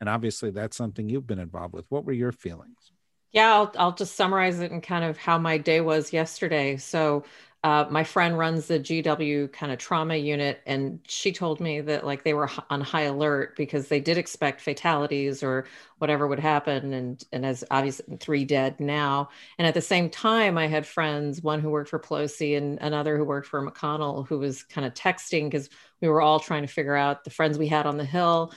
And 0.00 0.08
obviously 0.08 0.50
that's 0.50 0.76
something 0.76 1.08
you've 1.08 1.26
been 1.26 1.38
involved 1.38 1.74
with. 1.74 1.86
What 1.88 2.04
were 2.04 2.12
your 2.12 2.32
feelings? 2.32 2.92
Yeah, 3.32 3.52
I'll, 3.54 3.72
I'll 3.78 3.94
just 3.94 4.16
summarize 4.16 4.60
it 4.60 4.70
and 4.70 4.82
kind 4.82 5.04
of 5.04 5.18
how 5.18 5.38
my 5.38 5.58
day 5.58 5.80
was 5.80 6.12
yesterday. 6.12 6.76
So 6.76 7.24
uh, 7.64 7.86
my 7.90 8.04
friend 8.04 8.38
runs 8.38 8.68
the 8.68 8.78
GW 8.78 9.52
kind 9.52 9.72
of 9.72 9.78
trauma 9.78 10.14
unit, 10.14 10.60
and 10.64 11.00
she 11.08 11.32
told 11.32 11.58
me 11.60 11.80
that 11.80 12.06
like 12.06 12.22
they 12.22 12.32
were 12.32 12.48
on 12.70 12.80
high 12.80 13.02
alert 13.02 13.56
because 13.56 13.88
they 13.88 13.98
did 13.98 14.16
expect 14.16 14.60
fatalities 14.60 15.42
or 15.42 15.66
whatever 15.98 16.28
would 16.28 16.38
happen, 16.38 16.92
and 16.92 17.24
and 17.32 17.44
as 17.44 17.64
obviously 17.70 18.16
three 18.18 18.44
dead 18.44 18.78
now. 18.78 19.30
And 19.58 19.66
at 19.66 19.74
the 19.74 19.80
same 19.80 20.08
time, 20.08 20.56
I 20.56 20.68
had 20.68 20.86
friends, 20.86 21.42
one 21.42 21.60
who 21.60 21.70
worked 21.70 21.90
for 21.90 21.98
Pelosi 21.98 22.56
and 22.56 22.78
another 22.80 23.18
who 23.18 23.24
worked 23.24 23.48
for 23.48 23.68
McConnell, 23.68 24.28
who 24.28 24.38
was 24.38 24.62
kind 24.62 24.86
of 24.86 24.94
texting 24.94 25.50
because 25.50 25.68
we 26.00 26.08
were 26.08 26.20
all 26.20 26.38
trying 26.38 26.62
to 26.62 26.72
figure 26.72 26.96
out 26.96 27.24
the 27.24 27.30
friends 27.30 27.58
we 27.58 27.66
had 27.66 27.86
on 27.86 27.96
the 27.96 28.04
Hill 28.04 28.52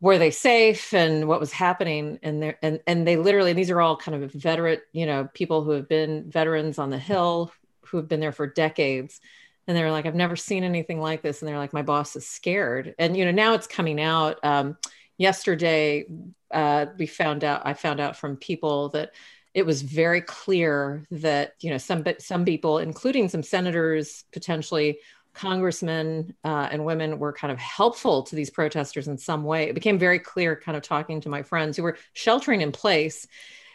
were 0.00 0.18
they 0.18 0.30
safe 0.30 0.94
and 0.94 1.28
what 1.28 1.40
was 1.40 1.52
happening 1.52 2.18
and 2.22 2.42
there 2.42 2.58
and 2.62 2.80
and 2.86 3.06
they 3.06 3.16
literally 3.16 3.52
these 3.52 3.70
are 3.70 3.80
all 3.80 3.96
kind 3.96 4.22
of 4.22 4.32
veteran 4.32 4.78
you 4.92 5.04
know 5.04 5.28
people 5.34 5.62
who 5.62 5.72
have 5.72 5.88
been 5.88 6.30
veterans 6.30 6.78
on 6.78 6.88
the 6.88 6.98
hill 6.98 7.52
who 7.90 7.96
have 7.96 8.08
been 8.08 8.20
there 8.20 8.32
for 8.32 8.46
decades 8.46 9.20
and 9.66 9.76
they're 9.76 9.90
like 9.90 10.06
i've 10.06 10.14
never 10.14 10.36
seen 10.36 10.64
anything 10.64 11.00
like 11.00 11.22
this 11.22 11.40
and 11.40 11.48
they're 11.48 11.58
like 11.58 11.72
my 11.72 11.82
boss 11.82 12.16
is 12.16 12.26
scared. 12.26 12.94
And 12.98 13.16
you 13.16 13.24
know 13.24 13.32
now 13.32 13.54
it's 13.54 13.66
coming 13.66 14.00
out. 14.00 14.42
Um, 14.44 14.76
yesterday 15.18 16.06
uh, 16.50 16.86
we 16.98 17.06
found 17.06 17.44
out 17.44 17.60
i 17.64 17.74
found 17.74 18.00
out 18.00 18.16
from 18.16 18.36
people 18.36 18.88
that 18.88 19.14
it 19.52 19.66
was 19.66 19.82
very 19.82 20.22
clear 20.22 21.06
that 21.10 21.52
you 21.60 21.70
know 21.70 21.76
some 21.76 22.02
some 22.18 22.44
people 22.44 22.78
including 22.78 23.28
some 23.28 23.42
senators 23.42 24.24
potentially 24.32 24.98
congressmen 25.32 26.34
uh, 26.44 26.68
and 26.72 26.84
women 26.84 27.18
were 27.18 27.32
kind 27.32 27.52
of 27.52 27.58
helpful 27.58 28.22
to 28.24 28.34
these 28.34 28.50
protesters 28.50 29.08
in 29.08 29.16
some 29.16 29.44
way. 29.44 29.68
It 29.68 29.74
became 29.74 29.98
very 29.98 30.18
clear 30.18 30.56
kind 30.56 30.76
of 30.76 30.82
talking 30.82 31.20
to 31.20 31.28
my 31.28 31.42
friends 31.42 31.76
who 31.76 31.84
were 31.84 31.98
sheltering 32.14 32.62
in 32.62 32.72
place 32.72 33.26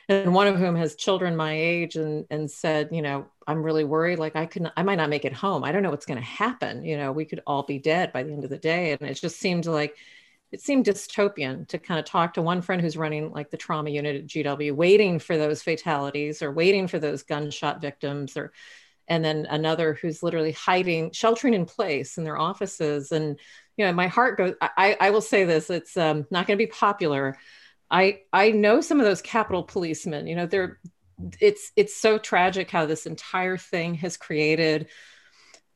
and 0.10 0.34
one 0.34 0.48
of 0.48 0.58
whom 0.58 0.76
has 0.76 0.96
children 0.96 1.36
my 1.36 1.54
age 1.54 1.96
and 1.96 2.26
and 2.30 2.50
said 2.50 2.90
you 2.92 3.02
know 3.02 3.28
i'm 3.48 3.64
really 3.64 3.84
worried 3.84 4.20
like 4.20 4.36
i 4.36 4.46
could 4.46 4.72
i 4.76 4.84
might 4.84 4.96
not 4.96 5.10
make 5.10 5.26
it 5.26 5.34
home 5.34 5.64
i 5.64 5.72
don't 5.72 5.84
know 5.84 5.90
what's 5.90 6.06
going 6.06 6.20
to 6.20 6.26
happen 6.26 6.84
you 6.84 6.98
know 6.98 7.12
we 7.12 7.26
could 7.26 7.42
all 7.46 7.64
be 7.64 7.80
dead 7.80 8.12
by 8.12 8.24
the 8.24 8.32
end 8.32 8.44
of 8.44 8.50
the 8.50 8.58
day 8.58 8.92
and 8.92 9.02
it 9.02 9.16
just 9.16 9.38
seemed 9.38 9.66
like 9.66 9.96
it 10.52 10.62
seemed 10.62 10.86
dystopian 10.86 11.68
to 11.68 11.78
kind 11.78 12.00
of 12.00 12.06
talk 12.06 12.34
to 12.34 12.42
one 12.42 12.62
friend 12.62 12.82
who's 12.82 12.98
running 12.98 13.32
like 13.32 13.50
the 13.50 13.58
trauma 13.58 13.90
unit 13.90 14.16
at 14.16 14.28
gw 14.28 14.72
waiting 14.74 15.20
for 15.20 15.38
those 15.38 15.62
fatalities 15.62 16.42
or 16.42 16.52
waiting 16.52 16.88
for 16.88 17.00
those 17.00 17.24
gunshot 17.24 17.82
victims 17.82 18.38
or 18.38 18.52
and 19.08 19.24
then 19.24 19.46
another 19.50 19.94
who's 19.94 20.24
literally 20.24 20.52
hiding 20.52 21.12
sheltering 21.12 21.54
in 21.54 21.66
place 21.66 22.18
in 22.18 22.24
their 22.24 22.38
offices 22.38 23.12
and 23.12 23.40
you 23.78 23.86
know 23.86 23.94
my 23.94 24.08
heart 24.08 24.38
goes 24.38 24.56
i 24.62 24.98
i 25.00 25.10
will 25.10 25.22
say 25.22 25.44
this 25.44 25.70
it's 25.70 25.96
um, 25.98 26.26
not 26.32 26.48
going 26.48 26.58
to 26.58 26.66
be 26.66 26.72
popular 26.72 27.38
I 27.90 28.22
I 28.34 28.52
know 28.52 28.82
some 28.82 29.00
of 29.00 29.06
those 29.06 29.22
Capitol 29.22 29.64
policemen. 29.64 30.28
You 30.28 30.36
know, 30.36 30.46
they're 30.46 30.80
it's 31.40 31.72
it's 31.76 31.96
so 31.96 32.18
tragic 32.18 32.70
how 32.70 32.86
this 32.86 33.06
entire 33.06 33.58
thing 33.58 33.96
has 33.96 34.18
created 34.18 34.88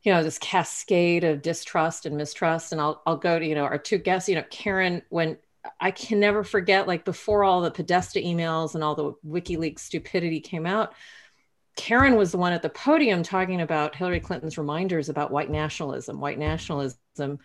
you 0.03 0.13
know 0.13 0.23
this 0.23 0.37
cascade 0.37 1.23
of 1.23 1.41
distrust 1.41 2.05
and 2.05 2.17
mistrust 2.17 2.71
and 2.71 2.81
I'll 2.81 3.01
I'll 3.05 3.17
go 3.17 3.39
to 3.39 3.45
you 3.45 3.55
know 3.55 3.63
our 3.63 3.77
two 3.77 3.97
guests 3.97 4.29
you 4.29 4.35
know 4.35 4.43
Karen 4.49 5.01
when 5.09 5.37
I 5.79 5.91
can 5.91 6.19
never 6.19 6.43
forget 6.43 6.87
like 6.87 7.05
before 7.05 7.43
all 7.43 7.61
the 7.61 7.71
Podesta 7.71 8.19
emails 8.19 8.75
and 8.75 8.83
all 8.83 8.95
the 8.95 9.13
WikiLeaks 9.25 9.79
stupidity 9.79 10.39
came 10.39 10.65
out 10.65 10.93
Karen 11.75 12.15
was 12.15 12.31
the 12.31 12.37
one 12.37 12.53
at 12.53 12.61
the 12.61 12.69
podium 12.69 13.23
talking 13.23 13.61
about 13.61 13.95
Hillary 13.95 14.19
Clinton's 14.19 14.57
reminders 14.57 15.09
about 15.09 15.31
white 15.31 15.49
nationalism 15.49 16.19
white 16.19 16.39
nationalism 16.39 17.39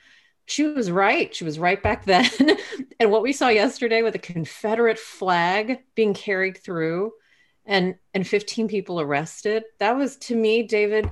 she 0.47 0.65
was 0.65 0.91
right. 0.91 1.35
She 1.35 1.45
was 1.45 1.59
right 1.59 1.83
back 1.83 2.05
then. 2.05 2.29
and 3.01 3.11
what 3.11 3.23
we 3.23 3.33
saw 3.33 3.49
yesterday 3.49 4.03
with 4.03 4.15
a 4.15 4.19
Confederate 4.19 4.99
flag 4.99 5.79
being 5.95 6.13
carried 6.13 6.59
through 6.59 7.13
and 7.67 7.97
and 8.13 8.27
15 8.27 8.69
people 8.69 9.01
arrested, 9.01 9.65
that 9.79 9.97
was 9.97 10.17
to 10.17 10.37
me, 10.37 10.63
David, 10.63 11.09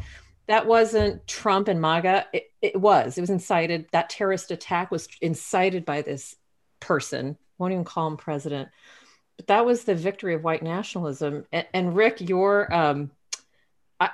that 0.47 0.67
wasn't 0.67 1.27
Trump 1.27 1.69
and 1.69 1.81
MAGA. 1.81 2.27
It, 2.33 2.51
it 2.61 2.81
was. 2.81 3.17
It 3.17 3.21
was 3.21 3.31
incited. 3.31 3.87
That 3.93 4.11
terrorist 4.11 4.51
attack 4.51 4.91
was 4.91 5.09
incited 5.21 5.85
by 5.85 6.03
this 6.03 6.37
person. 6.81 7.37
Won't 7.59 7.73
even 7.73 7.85
call 7.85 8.09
him 8.09 8.17
president. 8.17 8.69
But 9.37 9.47
that 9.47 9.65
was 9.65 9.85
the 9.85 9.95
victory 9.95 10.35
of 10.35 10.45
white 10.45 10.63
nationalism. 10.63 11.47
And, 11.53 11.67
and 11.73 11.97
Rick, 11.97 12.21
your 12.21 12.73
um, 12.75 13.11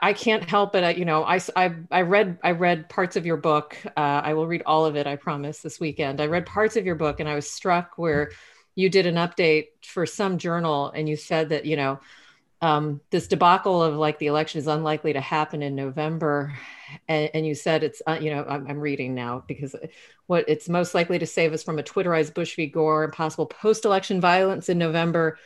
I, 0.03 0.13
can't 0.13 0.45
help 0.45 0.75
it. 0.75 0.99
You 0.99 1.05
know, 1.05 1.25
I, 1.25 1.41
I, 1.57 1.75
I 1.91 2.03
read 2.03 2.39
I 2.43 2.53
read 2.53 2.89
parts 2.89 3.17
of 3.17 3.25
your 3.25 3.37
book. 3.37 3.77
Uh, 3.97 4.21
I 4.25 4.35
will 4.35 4.47
read 4.47 4.63
all 4.67 4.85
of 4.85 4.97
it. 4.97 5.07
I 5.07 5.17
promise 5.17 5.61
this 5.61 5.81
weekend. 5.81 6.21
I 6.21 6.27
read 6.27 6.47
parts 6.47 6.77
of 6.77 6.85
your 6.85 6.95
book, 6.95 7.21
and 7.21 7.29
I 7.29 7.35
was 7.35 7.51
struck 7.51 7.97
where 7.97 8.31
you 8.75 8.91
did 8.91 9.07
an 9.07 9.15
update 9.15 9.69
for 9.83 10.05
some 10.05 10.39
journal, 10.39 10.91
and 10.91 11.09
you 11.09 11.17
said 11.17 11.49
that 11.51 11.65
you 11.65 11.77
know 11.77 12.01
um, 12.61 13.01
this 13.11 13.29
debacle 13.29 13.83
of 13.83 13.95
like 13.95 14.19
the 14.19 14.27
election 14.27 14.59
is 14.59 14.67
unlikely 14.67 15.13
to 15.13 15.21
happen 15.21 15.63
in 15.63 15.77
November, 15.77 16.53
and, 17.07 17.31
and 17.33 17.47
you 17.47 17.55
said 17.55 17.85
it's 17.85 18.03
uh, 18.07 18.19
you 18.21 18.31
know 18.31 18.45
I'm, 18.49 18.67
I'm, 18.67 18.81
reading 18.81 19.15
now 19.15 19.45
because 19.47 19.77
what 20.27 20.45
it's 20.49 20.69
most 20.69 20.95
likely 20.95 21.21
to 21.21 21.27
save 21.27 21.53
us 21.53 21.63
from 21.63 21.79
a 21.79 21.85
Twitterized 21.85 22.35
Bush 22.35 22.57
v. 22.57 22.67
Gore 22.67 23.05
and 23.05 23.13
possible 23.13 23.47
post-election 23.47 24.21
violence 24.21 24.69
in 24.69 24.77
November 24.77 25.39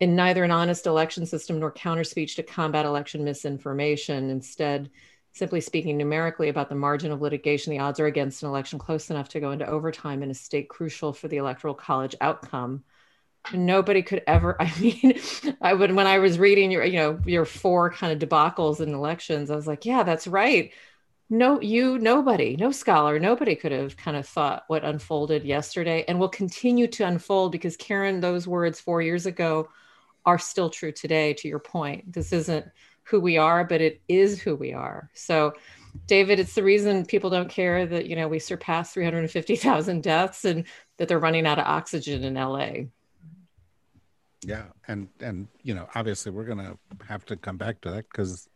in 0.00 0.16
neither 0.16 0.44
an 0.44 0.50
honest 0.50 0.86
election 0.86 1.26
system 1.26 1.60
nor 1.60 1.70
counter 1.70 2.04
speech 2.04 2.36
to 2.36 2.42
combat 2.42 2.86
election 2.86 3.24
misinformation. 3.24 4.30
Instead, 4.30 4.90
simply 5.32 5.60
speaking 5.60 5.98
numerically 5.98 6.48
about 6.48 6.70
the 6.70 6.74
margin 6.74 7.12
of 7.12 7.20
litigation, 7.20 7.70
the 7.70 7.78
odds 7.78 8.00
are 8.00 8.06
against 8.06 8.42
an 8.42 8.48
election 8.48 8.78
close 8.78 9.10
enough 9.10 9.28
to 9.28 9.40
go 9.40 9.52
into 9.52 9.66
overtime 9.66 10.22
in 10.22 10.30
a 10.30 10.34
state 10.34 10.68
crucial 10.68 11.12
for 11.12 11.28
the 11.28 11.36
electoral 11.36 11.74
college 11.74 12.14
outcome. 12.22 12.82
Nobody 13.52 14.02
could 14.02 14.22
ever. 14.26 14.56
I 14.60 14.72
mean, 14.80 15.20
I 15.60 15.74
would 15.74 15.92
when 15.92 16.06
I 16.06 16.18
was 16.18 16.38
reading 16.38 16.70
your, 16.70 16.84
you 16.84 16.98
know, 16.98 17.20
your 17.24 17.44
four 17.44 17.90
kind 17.92 18.12
of 18.12 18.28
debacles 18.28 18.80
in 18.80 18.94
elections. 18.94 19.50
I 19.50 19.56
was 19.56 19.66
like, 19.66 19.84
yeah, 19.84 20.02
that's 20.02 20.26
right. 20.26 20.72
No, 21.28 21.60
you, 21.60 21.98
nobody, 21.98 22.56
no 22.56 22.70
scholar, 22.70 23.18
nobody 23.18 23.56
could 23.56 23.72
have 23.72 23.96
kind 23.96 24.16
of 24.16 24.28
thought 24.28 24.62
what 24.68 24.84
unfolded 24.84 25.44
yesterday 25.44 26.04
and 26.06 26.20
will 26.20 26.28
continue 26.28 26.86
to 26.88 27.04
unfold 27.04 27.50
because 27.50 27.76
Karen, 27.76 28.20
those 28.20 28.46
words 28.46 28.80
four 28.80 29.02
years 29.02 29.26
ago 29.26 29.68
are 30.26 30.38
still 30.38 30.68
true 30.68 30.92
today 30.92 31.32
to 31.34 31.48
your 31.48 31.60
point 31.60 32.12
this 32.12 32.32
isn't 32.32 32.66
who 33.04 33.20
we 33.20 33.38
are 33.38 33.64
but 33.64 33.80
it 33.80 34.00
is 34.08 34.40
who 34.40 34.56
we 34.56 34.72
are 34.72 35.08
so 35.14 35.52
david 36.06 36.40
it's 36.40 36.54
the 36.54 36.62
reason 36.62 37.06
people 37.06 37.30
don't 37.30 37.48
care 37.48 37.86
that 37.86 38.06
you 38.06 38.16
know 38.16 38.28
we 38.28 38.38
surpassed 38.38 38.92
350000 38.92 40.02
deaths 40.02 40.44
and 40.44 40.64
that 40.98 41.08
they're 41.08 41.18
running 41.18 41.46
out 41.46 41.58
of 41.58 41.66
oxygen 41.66 42.24
in 42.24 42.34
la 42.34 42.68
yeah 44.46 44.66
and 44.86 45.08
and 45.20 45.48
you 45.62 45.74
know 45.74 45.88
obviously 45.96 46.30
we're 46.30 46.44
gonna 46.44 46.78
have 47.08 47.24
to 47.24 47.36
come 47.36 47.56
back 47.56 47.80
to 47.80 47.90
that 47.90 48.08
because 48.08 48.48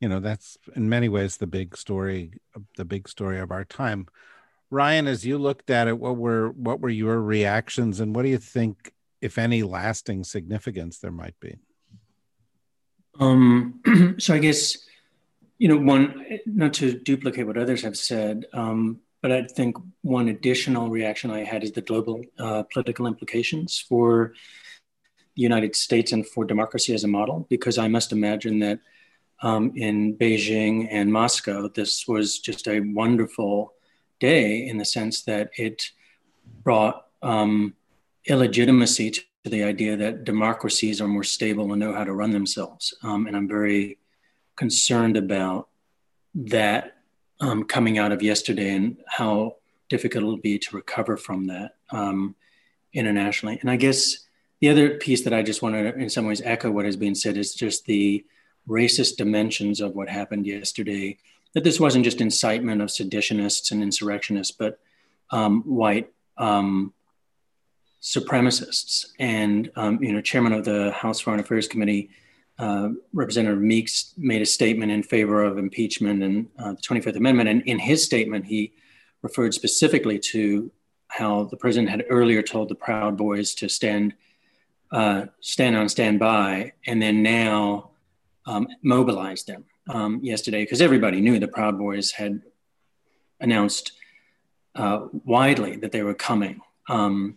you 0.00 0.08
know 0.08 0.20
that's 0.20 0.56
in 0.76 0.88
many 0.88 1.08
ways 1.08 1.36
the 1.36 1.46
big 1.46 1.76
story 1.76 2.32
the 2.76 2.84
big 2.84 3.08
story 3.08 3.38
of 3.38 3.50
our 3.50 3.64
time. 3.64 4.06
Ryan 4.70 5.08
as 5.08 5.26
you 5.26 5.36
looked 5.36 5.68
at 5.68 5.88
it 5.88 5.98
what 5.98 6.16
were 6.16 6.50
what 6.50 6.80
were 6.80 6.88
your 6.88 7.20
reactions 7.20 7.98
and 7.98 8.14
what 8.14 8.22
do 8.22 8.28
you 8.28 8.38
think 8.38 8.92
if 9.20 9.36
any 9.36 9.62
lasting 9.64 10.22
significance 10.22 10.98
there 10.98 11.10
might 11.10 11.38
be? 11.40 11.58
Um, 13.18 13.80
so 14.18 14.34
i 14.34 14.38
guess 14.38 14.78
you 15.58 15.68
know 15.68 15.76
one 15.76 16.24
not 16.46 16.72
to 16.74 16.98
duplicate 16.98 17.46
what 17.46 17.58
others 17.58 17.82
have 17.82 17.98
said 17.98 18.46
um, 18.52 19.00
but 19.22 19.32
i 19.32 19.42
think 19.42 19.76
one 20.02 20.28
additional 20.28 20.88
reaction 20.88 21.32
i 21.32 21.42
had 21.42 21.64
is 21.64 21.72
the 21.72 21.82
global 21.82 22.22
uh, 22.38 22.62
political 22.72 23.06
implications 23.06 23.84
for 23.86 24.32
united 25.40 25.74
states 25.74 26.12
and 26.12 26.26
for 26.26 26.44
democracy 26.44 26.94
as 26.94 27.04
a 27.04 27.08
model 27.08 27.46
because 27.48 27.78
i 27.78 27.88
must 27.88 28.12
imagine 28.12 28.58
that 28.58 28.78
um, 29.42 29.72
in 29.74 30.16
beijing 30.16 30.86
and 30.90 31.12
moscow 31.12 31.68
this 31.68 32.06
was 32.06 32.38
just 32.38 32.68
a 32.68 32.80
wonderful 32.80 33.74
day 34.20 34.68
in 34.68 34.76
the 34.76 34.84
sense 34.84 35.22
that 35.22 35.50
it 35.56 35.90
brought 36.62 37.06
um, 37.22 37.74
illegitimacy 38.26 39.10
to 39.10 39.24
the 39.44 39.64
idea 39.64 39.96
that 39.96 40.24
democracies 40.24 41.00
are 41.00 41.08
more 41.08 41.24
stable 41.24 41.72
and 41.72 41.80
know 41.80 41.94
how 41.94 42.04
to 42.04 42.12
run 42.12 42.30
themselves. 42.30 42.94
Um, 43.02 43.26
and 43.26 43.36
I'm 43.36 43.48
very 43.48 43.98
concerned 44.56 45.16
about 45.16 45.68
that 46.34 46.98
um, 47.40 47.64
coming 47.64 47.98
out 47.98 48.12
of 48.12 48.22
yesterday 48.22 48.74
and 48.74 48.98
how 49.08 49.56
difficult 49.88 50.22
it'll 50.22 50.36
be 50.36 50.58
to 50.58 50.76
recover 50.76 51.16
from 51.16 51.46
that 51.46 51.76
um, 51.90 52.36
internationally. 52.92 53.58
And 53.60 53.70
I 53.70 53.76
guess 53.76 54.26
the 54.60 54.68
other 54.68 54.90
piece 54.90 55.22
that 55.24 55.32
I 55.32 55.42
just 55.42 55.62
want 55.62 55.74
to, 55.74 55.94
in 55.96 56.10
some 56.10 56.26
ways, 56.26 56.42
echo 56.44 56.70
what 56.70 56.84
has 56.84 56.96
been 56.96 57.14
said 57.14 57.36
is 57.36 57.54
just 57.54 57.86
the 57.86 58.24
racist 58.68 59.16
dimensions 59.16 59.80
of 59.80 59.94
what 59.94 60.08
happened 60.08 60.46
yesterday. 60.46 61.16
That 61.54 61.64
this 61.64 61.80
wasn't 61.80 62.04
just 62.04 62.20
incitement 62.20 62.82
of 62.82 62.88
seditionists 62.88 63.72
and 63.72 63.82
insurrectionists, 63.82 64.52
but 64.56 64.78
um, 65.30 65.62
white 65.62 66.12
um, 66.36 66.92
supremacists. 68.02 69.06
And 69.18 69.70
um, 69.76 70.02
you 70.02 70.12
know, 70.12 70.20
chairman 70.20 70.52
of 70.52 70.64
the 70.64 70.92
House 70.92 71.20
Foreign 71.20 71.40
Affairs 71.40 71.66
Committee, 71.66 72.10
uh, 72.58 72.90
Representative 73.14 73.60
Meeks, 73.60 74.12
made 74.18 74.42
a 74.42 74.46
statement 74.46 74.92
in 74.92 75.02
favor 75.02 75.42
of 75.42 75.58
impeachment 75.58 76.22
and 76.22 76.48
uh, 76.58 76.72
the 76.72 76.82
25th 76.82 77.16
Amendment. 77.16 77.48
And 77.48 77.62
in 77.62 77.78
his 77.78 78.04
statement, 78.04 78.44
he 78.44 78.72
referred 79.22 79.54
specifically 79.54 80.18
to 80.18 80.70
how 81.08 81.44
the 81.44 81.56
president 81.56 81.90
had 81.90 82.04
earlier 82.08 82.42
told 82.42 82.68
the 82.68 82.74
Proud 82.74 83.16
Boys 83.16 83.54
to 83.54 83.68
stand 83.68 84.14
uh, 84.92 85.26
stand 85.40 85.76
on 85.76 85.88
standby, 85.88 86.72
and 86.86 87.00
then 87.00 87.22
now 87.22 87.90
um, 88.46 88.66
mobilize 88.82 89.44
them. 89.44 89.64
um, 89.90 90.20
yesterday 90.22 90.62
because 90.62 90.80
everybody 90.80 91.20
knew 91.20 91.38
the 91.38 91.48
Proud 91.48 91.78
Boys 91.78 92.12
had 92.12 92.42
announced 93.40 93.92
uh, 94.74 95.06
widely 95.24 95.76
that 95.76 95.92
they 95.92 96.02
were 96.02 96.14
coming. 96.14 96.60
Um, 96.88 97.36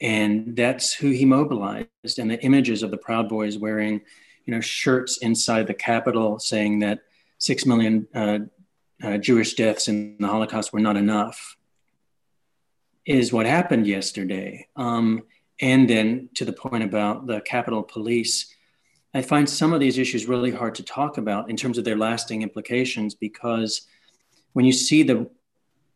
and 0.00 0.54
that's 0.54 0.94
who 0.94 1.10
he 1.10 1.24
mobilized. 1.24 2.18
And 2.18 2.30
the 2.30 2.42
images 2.44 2.82
of 2.82 2.90
the 2.90 2.96
Proud 2.96 3.28
Boys 3.28 3.58
wearing, 3.58 4.00
you 4.44 4.54
know, 4.54 4.60
shirts 4.60 5.18
inside 5.18 5.66
the 5.66 5.74
Capitol 5.74 6.38
saying 6.38 6.80
that 6.80 7.00
six 7.38 7.66
million 7.66 8.06
uh, 8.14 8.38
uh, 9.02 9.18
Jewish 9.18 9.54
deaths 9.54 9.88
in 9.88 10.16
the 10.18 10.28
Holocaust 10.28 10.72
were 10.72 10.80
not 10.80 10.96
enough 10.96 11.56
is 13.06 13.32
what 13.32 13.46
happened 13.46 13.86
yesterday. 13.86 14.68
Um, 14.76 15.24
and 15.60 15.88
then 15.88 16.28
to 16.34 16.44
the 16.44 16.52
point 16.52 16.84
about 16.84 17.26
the 17.26 17.40
Capitol 17.40 17.82
Police, 17.82 18.54
I 19.14 19.22
find 19.22 19.48
some 19.48 19.72
of 19.72 19.80
these 19.80 19.98
issues 19.98 20.26
really 20.26 20.50
hard 20.50 20.74
to 20.76 20.82
talk 20.82 21.18
about 21.18 21.50
in 21.50 21.56
terms 21.56 21.78
of 21.78 21.84
their 21.84 21.96
lasting 21.96 22.42
implications 22.42 23.14
because 23.14 23.82
when 24.52 24.64
you 24.64 24.72
see 24.72 25.02
the 25.02 25.30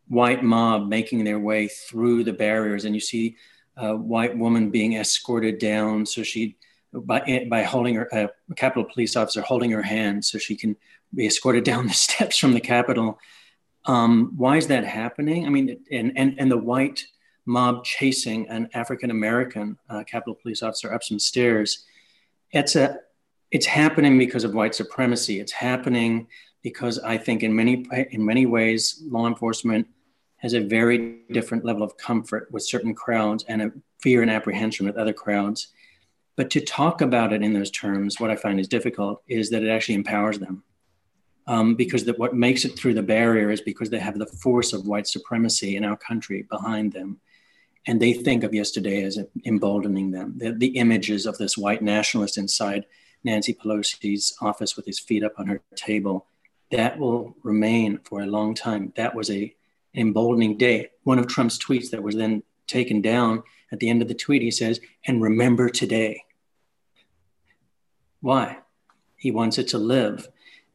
white 0.08 0.42
mob 0.42 0.88
making 0.88 1.24
their 1.24 1.38
way 1.38 1.68
through 1.68 2.24
the 2.24 2.32
barriers 2.32 2.84
and 2.84 2.94
you 2.94 3.00
see 3.00 3.36
a 3.76 3.96
white 3.96 4.36
woman 4.36 4.70
being 4.70 4.94
escorted 4.94 5.58
down 5.58 6.04
so 6.04 6.22
she 6.22 6.56
by 6.92 7.46
by 7.48 7.62
holding 7.62 7.94
her 7.94 8.08
a 8.12 8.54
capitol 8.54 8.84
police 8.84 9.16
officer 9.16 9.40
holding 9.40 9.70
her 9.70 9.82
hand 9.82 10.22
so 10.22 10.36
she 10.36 10.54
can 10.54 10.76
be 11.14 11.26
escorted 11.26 11.64
down 11.70 11.86
the 11.86 11.94
steps 11.94 12.36
from 12.36 12.52
the 12.52 12.60
capitol 12.60 13.18
um, 13.84 14.32
why 14.36 14.56
is 14.56 14.68
that 14.68 14.84
happening? 14.84 15.46
I 15.46 15.50
mean 15.50 15.84
and 15.90 16.12
and 16.16 16.34
and 16.38 16.50
the 16.50 16.58
white 16.58 17.04
mob 17.46 17.84
chasing 17.84 18.48
an 18.48 18.68
african 18.74 19.10
american 19.10 19.76
uh, 19.90 20.02
capitol 20.04 20.34
police 20.34 20.62
officer 20.62 20.92
up 20.92 21.02
some 21.02 21.18
stairs 21.18 21.84
it's 22.52 22.76
a 22.76 22.98
it's 23.50 23.66
happening 23.66 24.18
because 24.18 24.44
of 24.44 24.54
white 24.54 24.74
supremacy 24.74 25.40
it's 25.40 25.52
happening 25.52 26.26
because 26.62 26.98
i 27.00 27.16
think 27.16 27.42
in 27.42 27.54
many 27.54 27.84
in 28.10 28.24
many 28.24 28.46
ways 28.46 29.02
law 29.08 29.26
enforcement 29.26 29.86
has 30.42 30.54
a 30.54 30.60
very 30.60 31.18
different 31.30 31.64
level 31.64 31.84
of 31.84 31.96
comfort 31.96 32.48
with 32.50 32.64
certain 32.64 32.94
crowds 32.94 33.44
and 33.48 33.62
a 33.62 33.72
fear 34.00 34.22
and 34.22 34.30
apprehension 34.30 34.84
with 34.84 34.96
other 34.96 35.12
crowds. 35.12 35.68
But 36.36 36.50
to 36.50 36.60
talk 36.60 37.00
about 37.00 37.32
it 37.32 37.42
in 37.42 37.52
those 37.52 37.70
terms, 37.70 38.18
what 38.18 38.30
I 38.30 38.36
find 38.36 38.58
is 38.58 38.66
difficult 38.66 39.22
is 39.28 39.50
that 39.50 39.62
it 39.62 39.70
actually 39.70 39.94
empowers 39.94 40.40
them. 40.40 40.64
Um, 41.46 41.74
because 41.74 42.04
that 42.04 42.18
what 42.18 42.34
makes 42.34 42.64
it 42.64 42.76
through 42.76 42.94
the 42.94 43.02
barrier 43.02 43.50
is 43.50 43.60
because 43.60 43.90
they 43.90 43.98
have 43.98 44.18
the 44.18 44.26
force 44.26 44.72
of 44.72 44.86
white 44.86 45.08
supremacy 45.08 45.76
in 45.76 45.84
our 45.84 45.96
country 45.96 46.42
behind 46.42 46.92
them. 46.92 47.20
And 47.86 48.00
they 48.00 48.12
think 48.12 48.44
of 48.44 48.54
yesterday 48.54 49.02
as 49.02 49.18
emboldening 49.44 50.12
them. 50.12 50.34
The, 50.36 50.52
the 50.52 50.76
images 50.78 51.26
of 51.26 51.38
this 51.38 51.58
white 51.58 51.82
nationalist 51.82 52.38
inside 52.38 52.86
Nancy 53.24 53.54
Pelosi's 53.54 54.36
office 54.40 54.76
with 54.76 54.86
his 54.86 54.98
feet 54.98 55.24
up 55.24 55.34
on 55.38 55.46
her 55.46 55.60
table, 55.74 56.26
that 56.70 56.98
will 56.98 57.36
remain 57.42 57.98
for 58.04 58.20
a 58.20 58.26
long 58.26 58.54
time. 58.54 58.92
That 58.96 59.14
was 59.14 59.30
a 59.30 59.54
emboldening 59.94 60.56
day. 60.56 60.90
One 61.04 61.18
of 61.18 61.26
Trump's 61.26 61.58
tweets 61.58 61.90
that 61.90 62.02
was 62.02 62.16
then 62.16 62.42
taken 62.66 63.02
down 63.02 63.42
at 63.70 63.80
the 63.80 63.90
end 63.90 64.02
of 64.02 64.08
the 64.08 64.14
tweet, 64.14 64.42
he 64.42 64.50
says, 64.50 64.80
and 65.06 65.22
remember 65.22 65.68
today. 65.68 66.24
Why? 68.20 68.58
He 69.16 69.30
wants 69.30 69.58
it 69.58 69.68
to 69.68 69.78
live. 69.78 70.28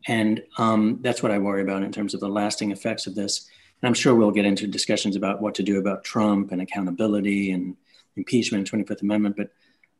And 0.07 0.43
um, 0.57 0.99
that's 1.01 1.23
what 1.23 1.31
I 1.31 1.39
worry 1.39 1.61
about 1.61 1.83
in 1.83 1.91
terms 1.91 2.13
of 2.13 2.19
the 2.19 2.29
lasting 2.29 2.71
effects 2.71 3.07
of 3.07 3.15
this. 3.15 3.47
And 3.81 3.87
I'm 3.87 3.93
sure 3.93 4.15
we'll 4.15 4.31
get 4.31 4.45
into 4.45 4.67
discussions 4.67 5.15
about 5.15 5.41
what 5.41 5.55
to 5.55 5.63
do 5.63 5.79
about 5.79 6.03
Trump 6.03 6.51
and 6.51 6.61
accountability 6.61 7.51
and 7.51 7.75
impeachment 8.15 8.71
and 8.71 8.85
25th 8.87 9.01
Amendment. 9.01 9.37
But 9.37 9.51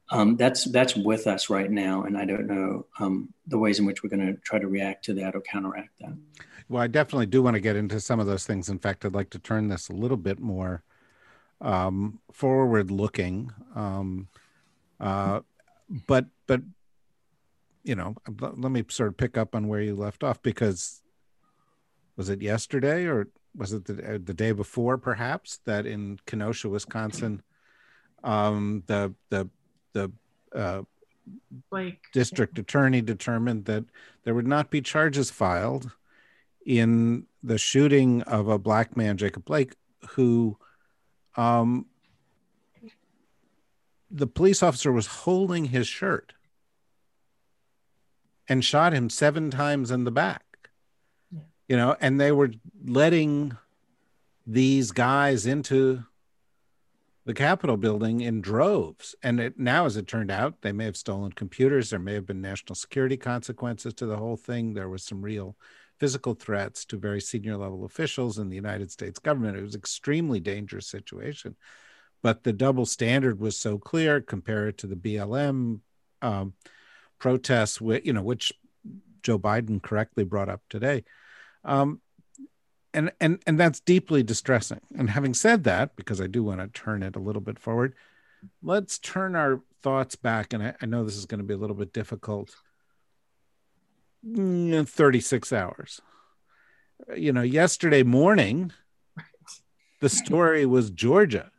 um, 0.10 0.38
that's 0.38 0.64
that's 0.66 0.96
with 0.96 1.28
us 1.28 1.50
right 1.50 1.70
now, 1.70 2.04
and 2.04 2.18
I 2.18 2.24
don't 2.24 2.48
know 2.48 2.86
um, 3.00 3.34
the 3.46 3.58
ways 3.58 3.80
in 3.80 3.86
which 3.86 4.04
we're 4.04 4.10
going 4.10 4.26
to 4.26 4.40
try 4.42 4.58
to 4.58 4.68
react 4.68 5.04
to 5.06 5.14
that 5.16 5.36
or 5.36 5.42
counteract 5.42 5.90
that. 6.00 6.14
Well, 6.70 6.82
I 6.82 6.88
definitely 6.88 7.26
do 7.26 7.42
want 7.42 7.56
to 7.56 7.62
get 7.62 7.76
into 7.76 8.00
some 8.00 8.20
of 8.20 8.26
those 8.26 8.46
things. 8.46 8.70
In 8.70 8.80
fact, 8.80 9.06
I'd 9.06 9.14
like 9.14 9.30
to 9.32 9.40
turn 9.40 9.68
this 9.68 9.90
a 9.90 9.94
little 9.94 10.18
bit 10.18 10.40
more 10.40 10.84
um, 11.62 12.20
forward 12.32 12.92
looking. 12.92 13.52
Um, 13.76 14.28
uh, 15.00 15.42
but, 15.90 16.26
but, 16.46 16.62
you 17.84 17.96
know, 17.96 18.16
let 18.28 18.72
me 18.72 18.84
sort 18.90 19.10
of 19.10 19.18
pick 19.18 19.38
up 19.38 19.56
on 19.56 19.68
where 19.68 19.82
you 19.82 19.96
left 19.96 20.24
off 20.24 20.42
because 20.42 21.02
was 22.18 22.30
it 22.30 22.42
yesterday 22.42 23.06
or 23.06 23.28
was 23.58 23.74
it 23.74 23.86
the, 23.86 24.16
uh, 24.16 24.18
the 24.24 24.34
day 24.34 24.52
before 24.52 24.98
perhaps 24.98 25.60
that 25.66 25.86
in 25.86 26.20
Kenosha, 26.26 26.70
Wisconsin, 26.70 27.42
um, 28.24 28.84
the, 28.86 29.14
the, 29.30 29.50
the, 29.94 30.12
uh, 30.54 30.84
like 31.72 32.00
district 32.14 32.58
attorney 32.58 33.02
determined 33.02 33.66
that 33.66 33.86
there 34.24 34.34
would 34.34 34.48
not 34.48 34.70
be 34.70 34.82
charges 34.82 35.30
filed 35.30 35.92
in 36.66 37.26
the 37.44 37.58
shooting 37.58 38.22
of 38.24 38.48
a 38.48 38.60
black 38.60 38.96
man, 38.96 39.18
Jacob 39.18 39.46
Blake, 39.46 39.74
who 40.10 40.58
um, 41.36 41.86
the 44.10 44.28
police 44.28 44.64
officer 44.64 44.92
was 44.92 45.08
holding 45.08 45.66
his 45.66 45.88
shirt 45.88 46.34
and 48.48 48.64
shot 48.64 48.94
him 48.94 49.10
seven 49.10 49.52
times 49.52 49.92
in 49.92 50.04
the 50.04 50.12
back. 50.12 50.44
You 51.68 51.78
know, 51.78 51.96
and 52.00 52.20
they 52.20 52.32
were 52.32 52.52
letting 52.86 53.58
these 54.46 54.92
guys 54.92 55.46
into 55.46 56.04
the 57.26 57.34
Capitol 57.34 57.76
building 57.76 58.22
in 58.22 58.40
droves. 58.40 59.14
And 59.22 59.42
it, 59.42 59.60
now, 59.60 59.86
as 59.86 59.98
it 59.98 60.08
turned 60.08 60.32
out, 60.32 60.62
they 60.62 60.72
may 60.72 60.86
have 60.86 60.96
stolen 60.96 61.34
computers. 61.34 61.90
There 61.90 62.00
may 62.00 62.14
have 62.14 62.26
been 62.26 62.40
national 62.40 62.76
security 62.76 63.18
consequences 63.18 63.94
to 63.96 64.06
the 64.06 64.16
whole 64.16 64.38
thing. 64.38 64.74
There 64.74 64.88
was 64.88 65.04
some 65.04 65.22
real 65.22 65.58
physical 66.00 66.36
threats 66.36 66.86
to 66.86 66.98
very 66.98 67.20
senior 67.20 67.58
level 67.58 67.84
officials 67.84 68.38
in 68.38 68.48
the 68.48 68.56
United 68.56 68.92
States 68.92 69.20
government. 69.20 69.58
It 69.58 69.64
was 69.64 69.76
an 69.76 69.82
extremely 69.82 70.40
dangerous 70.40 70.88
situation. 70.88 71.58
But 72.24 72.44
the 72.44 72.54
double 72.54 72.86
standard 72.86 73.40
was 73.40 73.58
so 73.58 73.78
clear 73.78 74.22
compared 74.22 74.78
to 74.80 74.88
the 74.88 74.96
BLM 74.96 75.82
um, 76.22 76.54
protests, 77.20 77.82
you 77.82 78.14
know, 78.14 78.24
which 78.24 78.54
Joe 79.22 79.38
Biden 79.38 79.82
correctly 79.82 80.24
brought 80.24 80.50
up 80.50 80.62
today. 80.70 81.04
Um, 81.68 82.02
and, 82.94 83.12
and, 83.22 83.44
and 83.46 83.60
that's 83.60 83.80
deeply 83.80 84.24
distressing. 84.24 84.82
And 84.98 85.10
having 85.10 85.36
said 85.36 85.66
that, 85.66 85.96
because 85.96 86.20
I 86.20 86.28
do 86.28 86.44
want 86.44 86.62
to 86.62 86.68
turn 86.68 87.04
it 87.04 87.16
a 87.16 87.20
little 87.20 87.42
bit 87.42 87.60
forward, 87.60 87.94
let's 88.64 88.98
turn 88.98 89.36
our 89.36 89.62
thoughts 89.84 90.16
back. 90.16 90.54
And 90.54 90.64
I, 90.64 90.74
I 90.82 90.86
know 90.88 91.04
this 91.04 91.18
is 91.18 91.26
going 91.26 91.40
to 91.40 91.46
be 91.46 91.54
a 91.54 91.58
little 91.58 91.76
bit 91.76 91.94
difficult 91.94 92.56
36 94.26 95.54
hours. 95.54 96.02
You 97.16 97.32
know, 97.32 97.44
yesterday 97.44 98.04
morning, 98.04 98.72
the 100.02 100.10
story 100.10 100.66
was 100.66 100.90
Georgia. 100.90 101.52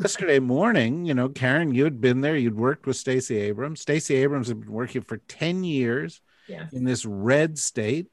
yesterday 0.00 0.38
morning, 0.38 1.04
you 1.04 1.14
know, 1.14 1.28
Karen, 1.28 1.74
you 1.74 1.84
had 1.84 2.00
been 2.00 2.20
there, 2.20 2.36
you'd 2.36 2.56
worked 2.56 2.86
with 2.86 2.96
Stacey 2.96 3.38
Abrams. 3.38 3.80
Stacey 3.80 4.14
Abrams 4.16 4.48
had 4.48 4.60
been 4.60 4.72
working 4.72 5.02
for 5.02 5.16
10 5.16 5.64
years 5.64 6.20
yeah. 6.48 6.66
in 6.72 6.84
this 6.84 7.04
red 7.04 7.58
state, 7.58 8.06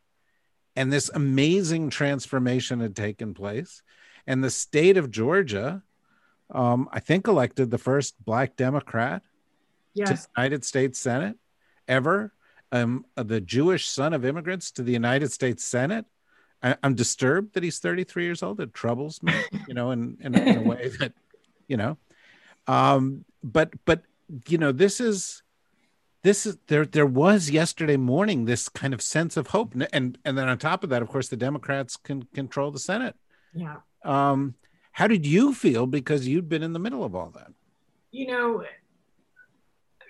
and 0.76 0.92
this 0.92 1.10
amazing 1.14 1.90
transformation 1.90 2.80
had 2.80 2.96
taken 2.96 3.34
place. 3.34 3.82
And 4.28 4.44
the 4.44 4.50
state 4.50 4.98
of 4.98 5.12
Georgia, 5.12 5.84
um, 6.50 6.90
I 6.92 7.00
think, 7.00 7.28
elected 7.28 7.72
the 7.72 7.78
first 7.78 8.24
Black 8.24 8.56
Democrat 8.56 9.24
yes. 9.94 10.10
to 10.10 10.16
the 10.16 10.42
United 10.42 10.66
States 10.66 11.00
Senate 11.00 11.38
ever 11.88 12.34
um, 12.72 13.06
the 13.16 13.42
Jewish 13.42 13.90
son 13.90 14.14
of 14.14 14.26
immigrants 14.26 14.72
to 14.72 14.84
the 14.84 14.94
United 14.94 15.32
States 15.32 15.64
Senate. 15.64 16.06
I, 16.64 16.78
am 16.84 16.96
disturbed 16.96 17.54
that 17.54 17.64
he's 17.64 17.80
33 17.80 18.24
years 18.24 18.44
old. 18.44 18.62
It 18.62 18.74
troubles 18.74 19.22
me, 19.24 19.34
you 19.68 19.74
know, 19.74 19.92
in, 19.92 20.18
in, 20.22 20.36
in 20.36 20.58
a 20.58 20.62
way 20.62 20.92
that, 21.00 21.14
you 21.68 21.78
know, 21.78 21.98
um, 22.68 23.26
but 23.44 23.72
but 23.86 24.04
you 24.48 24.58
know, 24.58 24.72
this 24.72 25.02
is 25.02 25.42
this 26.24 26.46
is 26.46 26.58
there. 26.68 26.86
There 26.86 27.06
was 27.06 27.50
yesterday 27.50 27.98
morning 27.98 28.46
this 28.46 28.70
kind 28.70 28.94
of 28.94 29.02
sense 29.02 29.38
of 29.38 29.48
hope, 29.48 29.74
and 29.92 30.18
and 30.24 30.38
then 30.38 30.48
on 30.50 30.58
top 30.58 30.84
of 30.84 30.90
that, 30.92 31.02
of 31.02 31.08
course, 31.08 31.30
the 31.30 31.38
Democrats 31.38 31.98
can 31.98 32.24
control 32.34 32.72
the 32.72 32.80
Senate. 32.80 33.16
Yeah. 33.54 33.78
Um, 34.04 34.56
how 34.92 35.08
did 35.08 35.26
you 35.26 35.54
feel 35.54 35.88
because 35.88 36.28
you'd 36.28 36.50
been 36.50 36.64
in 36.64 36.74
the 36.74 36.80
middle 36.80 37.04
of 37.04 37.16
all 37.16 37.32
that? 37.32 37.52
You 38.12 38.28
know, 38.28 38.64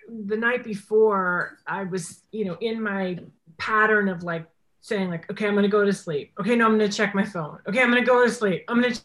the 0.09 0.37
night 0.37 0.63
before 0.63 1.59
I 1.65 1.83
was, 1.83 2.23
you 2.31 2.45
know, 2.45 2.57
in 2.59 2.81
my 2.81 3.19
pattern 3.57 4.09
of 4.09 4.23
like 4.23 4.47
saying 4.81 5.09
like, 5.09 5.29
okay, 5.31 5.47
I'm 5.47 5.53
going 5.53 5.63
to 5.63 5.69
go 5.69 5.85
to 5.85 5.93
sleep. 5.93 6.33
Okay, 6.39 6.55
no, 6.55 6.65
I'm 6.65 6.77
going 6.77 6.89
to 6.89 6.95
check 6.95 7.13
my 7.13 7.23
phone. 7.23 7.59
Okay, 7.67 7.81
I'm 7.81 7.91
going 7.91 8.03
to 8.03 8.09
go 8.09 8.25
to 8.25 8.31
sleep. 8.31 8.65
I'm 8.67 8.81
going 8.81 8.93
to 8.93 9.01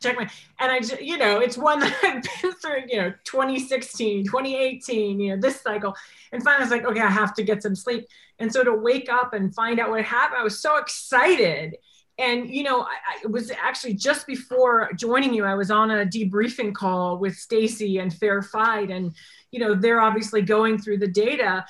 check 0.00 0.16
my, 0.16 0.28
and 0.58 0.72
I, 0.72 0.80
you 1.00 1.18
know, 1.18 1.40
it's 1.40 1.58
one 1.58 1.80
that 1.80 1.94
I've 2.02 2.22
been 2.42 2.52
through, 2.54 2.82
you 2.88 3.00
know, 3.00 3.12
2016, 3.24 4.24
2018, 4.24 5.20
you 5.20 5.34
know, 5.36 5.40
this 5.40 5.60
cycle. 5.60 5.94
And 6.32 6.42
finally 6.42 6.60
I 6.60 6.64
was 6.64 6.70
like, 6.70 6.84
okay, 6.84 7.00
I 7.00 7.10
have 7.10 7.34
to 7.34 7.42
get 7.42 7.62
some 7.62 7.74
sleep. 7.74 8.06
And 8.38 8.52
so 8.52 8.64
to 8.64 8.74
wake 8.74 9.10
up 9.10 9.34
and 9.34 9.54
find 9.54 9.78
out 9.78 9.90
what 9.90 10.04
happened, 10.04 10.40
I 10.40 10.44
was 10.44 10.60
so 10.60 10.76
excited 10.76 11.76
and 12.18 12.50
you 12.50 12.62
know 12.62 12.82
I, 12.82 13.24
I, 13.24 13.26
was 13.28 13.50
actually 13.50 13.94
just 13.94 14.26
before 14.26 14.90
joining 14.94 15.32
you 15.32 15.44
i 15.44 15.54
was 15.54 15.70
on 15.70 15.90
a 15.90 16.04
debriefing 16.04 16.74
call 16.74 17.18
with 17.18 17.34
stacey 17.34 17.98
and 17.98 18.12
fair 18.12 18.42
fight 18.42 18.90
and 18.90 19.14
you 19.50 19.58
know 19.58 19.74
they're 19.74 20.00
obviously 20.00 20.42
going 20.42 20.78
through 20.78 20.98
the 20.98 21.08
data 21.08 21.64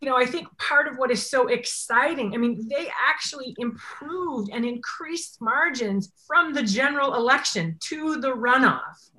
you 0.00 0.08
know, 0.08 0.16
I 0.16 0.26
think 0.26 0.46
part 0.58 0.86
of 0.86 0.96
what 0.96 1.10
is 1.10 1.28
so 1.28 1.48
exciting, 1.48 2.32
I 2.34 2.36
mean, 2.36 2.68
they 2.68 2.88
actually 3.08 3.54
improved 3.58 4.50
and 4.52 4.64
increased 4.64 5.40
margins 5.40 6.12
from 6.26 6.52
the 6.52 6.62
general 6.62 7.14
election 7.14 7.76
to 7.80 8.16
the 8.20 8.32
runoff. 8.32 9.10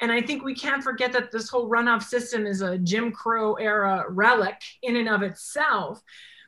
And 0.00 0.10
I 0.10 0.20
think 0.20 0.42
we 0.42 0.54
can't 0.54 0.82
forget 0.82 1.12
that 1.12 1.30
this 1.30 1.48
whole 1.48 1.70
runoff 1.70 2.02
system 2.02 2.46
is 2.46 2.62
a 2.62 2.78
Jim 2.78 3.12
Crow 3.12 3.54
era 3.54 4.04
relic 4.08 4.60
in 4.82 4.96
and 4.96 5.08
of 5.08 5.22
itself. 5.22 6.02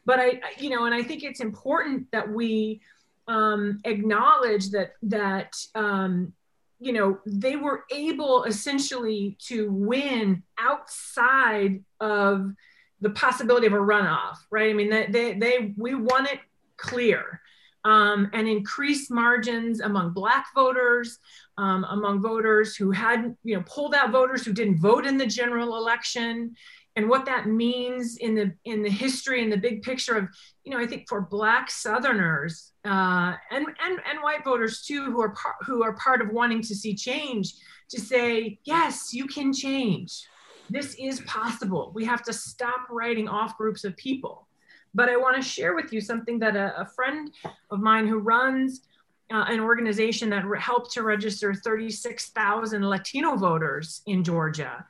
But 0.05 0.19
I, 0.19 0.41
you 0.59 0.71
know, 0.71 0.87
and 0.87 0.95
I 0.95 1.03
think 1.03 1.23
it's 1.23 1.41
important 1.41 2.11
that 2.11 2.29
we 2.29 2.81
um, 3.29 3.81
acknowledge 3.85 4.71
that 4.71 4.93
that 5.03 5.55
um, 5.75 6.33
you 6.79 6.93
know 6.93 7.19
they 7.27 7.57
were 7.57 7.85
able 7.93 8.45
essentially 8.45 9.37
to 9.47 9.71
win 9.71 10.43
outside 10.59 11.83
of 12.01 12.53
the 13.01 13.11
possibility 13.11 13.67
of 13.67 13.73
a 13.73 13.77
runoff, 13.77 14.37
right? 14.51 14.71
I 14.71 14.73
mean, 14.73 14.91
they, 14.91 15.07
they, 15.07 15.35
they 15.35 15.75
we 15.77 15.95
want 15.95 16.29
it 16.29 16.41
clear. 16.77 17.41
Um, 17.85 18.31
and 18.33 18.49
increased 18.49 19.13
margins 19.13 19.79
among 19.81 20.13
black 20.13 20.47
voters, 20.57 21.21
um, 21.57 21.85
among 21.85 22.21
voters 22.21 22.75
who 22.75 22.91
hadn't, 22.91 23.39
you 23.45 23.55
know, 23.55 23.63
pulled 23.65 23.95
out 23.95 24.11
voters 24.11 24.45
who 24.45 24.53
didn't 24.53 24.81
vote 24.81 25.07
in 25.07 25.17
the 25.17 25.27
general 25.27 25.77
election, 25.77 26.57
and 26.97 27.09
what 27.09 27.27
that 27.27 27.47
means 27.47 28.17
in 28.17 28.35
the 28.35 28.53
in 28.65 28.83
the 28.83 28.91
history 28.91 29.41
and 29.41 29.53
the 29.53 29.57
big 29.57 29.83
picture 29.83 30.17
of, 30.17 30.29
you 30.65 30.73
know, 30.73 30.81
I 30.81 30.87
think 30.89 31.09
for 31.09 31.21
Black 31.21 31.71
Southerners 31.71 32.73
uh, 32.85 33.35
and 33.53 33.67
and 33.85 34.01
and 34.05 34.21
white 34.21 34.43
voters 34.43 34.83
too, 34.83 35.05
who 35.05 35.21
are 35.21 35.31
par- 35.31 35.59
who 35.65 35.85
are 35.85 35.95
part 35.95 36.21
of 36.21 36.31
wanting 36.31 36.63
to 36.63 36.75
see 36.75 36.93
change, 36.93 37.55
to 37.91 38.01
say 38.01 38.59
yes, 38.65 39.15
you 39.15 39.27
can 39.27 39.53
change 39.53 40.27
this 40.71 40.95
is 40.95 41.21
possible. 41.21 41.93
We 41.95 42.05
have 42.05 42.23
to 42.25 42.33
stop 42.33 42.89
writing 42.91 43.29
off 43.29 43.57
groups 43.57 43.85
of 43.85 43.97
people. 43.97 44.47
But 44.95 45.09
I 45.09 45.17
want 45.17 45.37
to 45.37 45.43
share 45.43 45.75
with 45.75 45.93
you 45.93 46.01
something 46.01 46.39
that 46.39 46.57
a, 46.57 46.81
a 46.81 46.87
friend 46.87 47.31
of 47.71 47.81
mine 47.81 48.07
who 48.07 48.19
runs 48.19 48.83
uh, 49.31 49.45
an 49.49 49.61
organization 49.61 50.31
that 50.31 50.45
helped 50.59 50.93
to 50.93 51.03
register 51.03 51.53
36,000 51.53 52.89
Latino 52.89 53.37
voters 53.37 54.03
in 54.07 54.23
Georgia. 54.23 54.85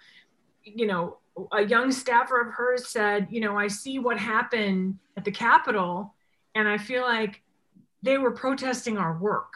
You 0.62 0.86
know, 0.86 1.18
a 1.52 1.62
young 1.62 1.90
staffer 1.90 2.40
of 2.40 2.52
hers 2.52 2.88
said, 2.88 3.28
you 3.30 3.40
know, 3.40 3.58
I 3.58 3.68
see 3.68 3.98
what 3.98 4.18
happened 4.18 4.98
at 5.16 5.24
the 5.24 5.30
Capitol, 5.30 6.14
and 6.54 6.68
I 6.68 6.78
feel 6.78 7.02
like 7.02 7.42
they 8.02 8.18
were 8.18 8.30
protesting 8.30 8.98
our 8.98 9.16
work. 9.18 9.52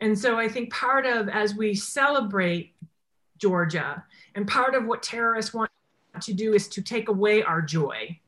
And 0.00 0.18
so 0.18 0.38
I 0.38 0.48
think 0.48 0.72
part 0.72 1.04
of 1.04 1.28
as 1.28 1.54
we 1.54 1.74
celebrate 1.74 2.74
Georgia 3.40 4.04
and 4.34 4.46
part 4.46 4.74
of 4.74 4.86
what 4.86 5.02
terrorists 5.02 5.54
want 5.54 5.70
to 6.20 6.32
do 6.32 6.54
is 6.54 6.68
to 6.68 6.82
take 6.82 7.08
away 7.08 7.42
our 7.42 7.62
joy 7.62 8.18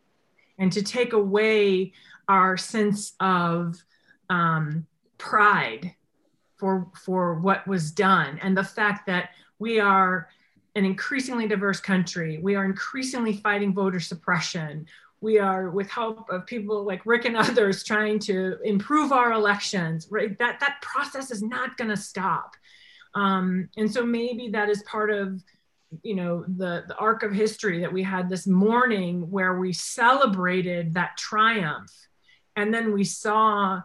and 0.58 0.72
to 0.72 0.82
take 0.82 1.12
away 1.12 1.92
our 2.28 2.56
sense 2.56 3.12
of 3.20 3.82
um, 4.30 4.86
pride 5.18 5.94
for, 6.56 6.88
for 7.04 7.34
what 7.40 7.66
was 7.66 7.90
done 7.90 8.38
and 8.42 8.56
the 8.56 8.64
fact 8.64 9.06
that 9.06 9.30
we 9.58 9.80
are 9.80 10.28
an 10.74 10.84
increasingly 10.84 11.46
diverse 11.46 11.80
country. 11.80 12.38
We 12.38 12.54
are 12.54 12.64
increasingly 12.64 13.34
fighting 13.34 13.74
voter 13.74 14.00
suppression. 14.00 14.86
We 15.20 15.38
are, 15.38 15.70
with 15.70 15.90
help 15.90 16.28
of 16.30 16.46
people 16.46 16.84
like 16.84 17.04
Rick 17.04 17.26
and 17.26 17.36
others, 17.36 17.84
trying 17.84 18.18
to 18.20 18.58
improve 18.64 19.12
our 19.12 19.32
elections. 19.32 20.08
Right, 20.10 20.36
that 20.38 20.60
that 20.60 20.80
process 20.80 21.30
is 21.30 21.42
not 21.42 21.76
going 21.76 21.90
to 21.90 21.96
stop. 21.96 22.56
Um, 23.14 23.68
and 23.76 23.92
so 23.92 24.04
maybe 24.04 24.48
that 24.50 24.68
is 24.68 24.82
part 24.84 25.10
of 25.10 25.42
you 26.02 26.14
know 26.14 26.42
the 26.56 26.84
the 26.88 26.96
arc 26.96 27.22
of 27.22 27.32
history 27.32 27.80
that 27.80 27.92
we 27.92 28.02
had 28.02 28.28
this 28.28 28.46
morning 28.46 29.30
where 29.30 29.58
we 29.58 29.72
celebrated 29.72 30.94
that 30.94 31.16
triumph. 31.16 31.92
And 32.56 32.72
then 32.72 32.92
we 32.92 33.04
saw 33.04 33.82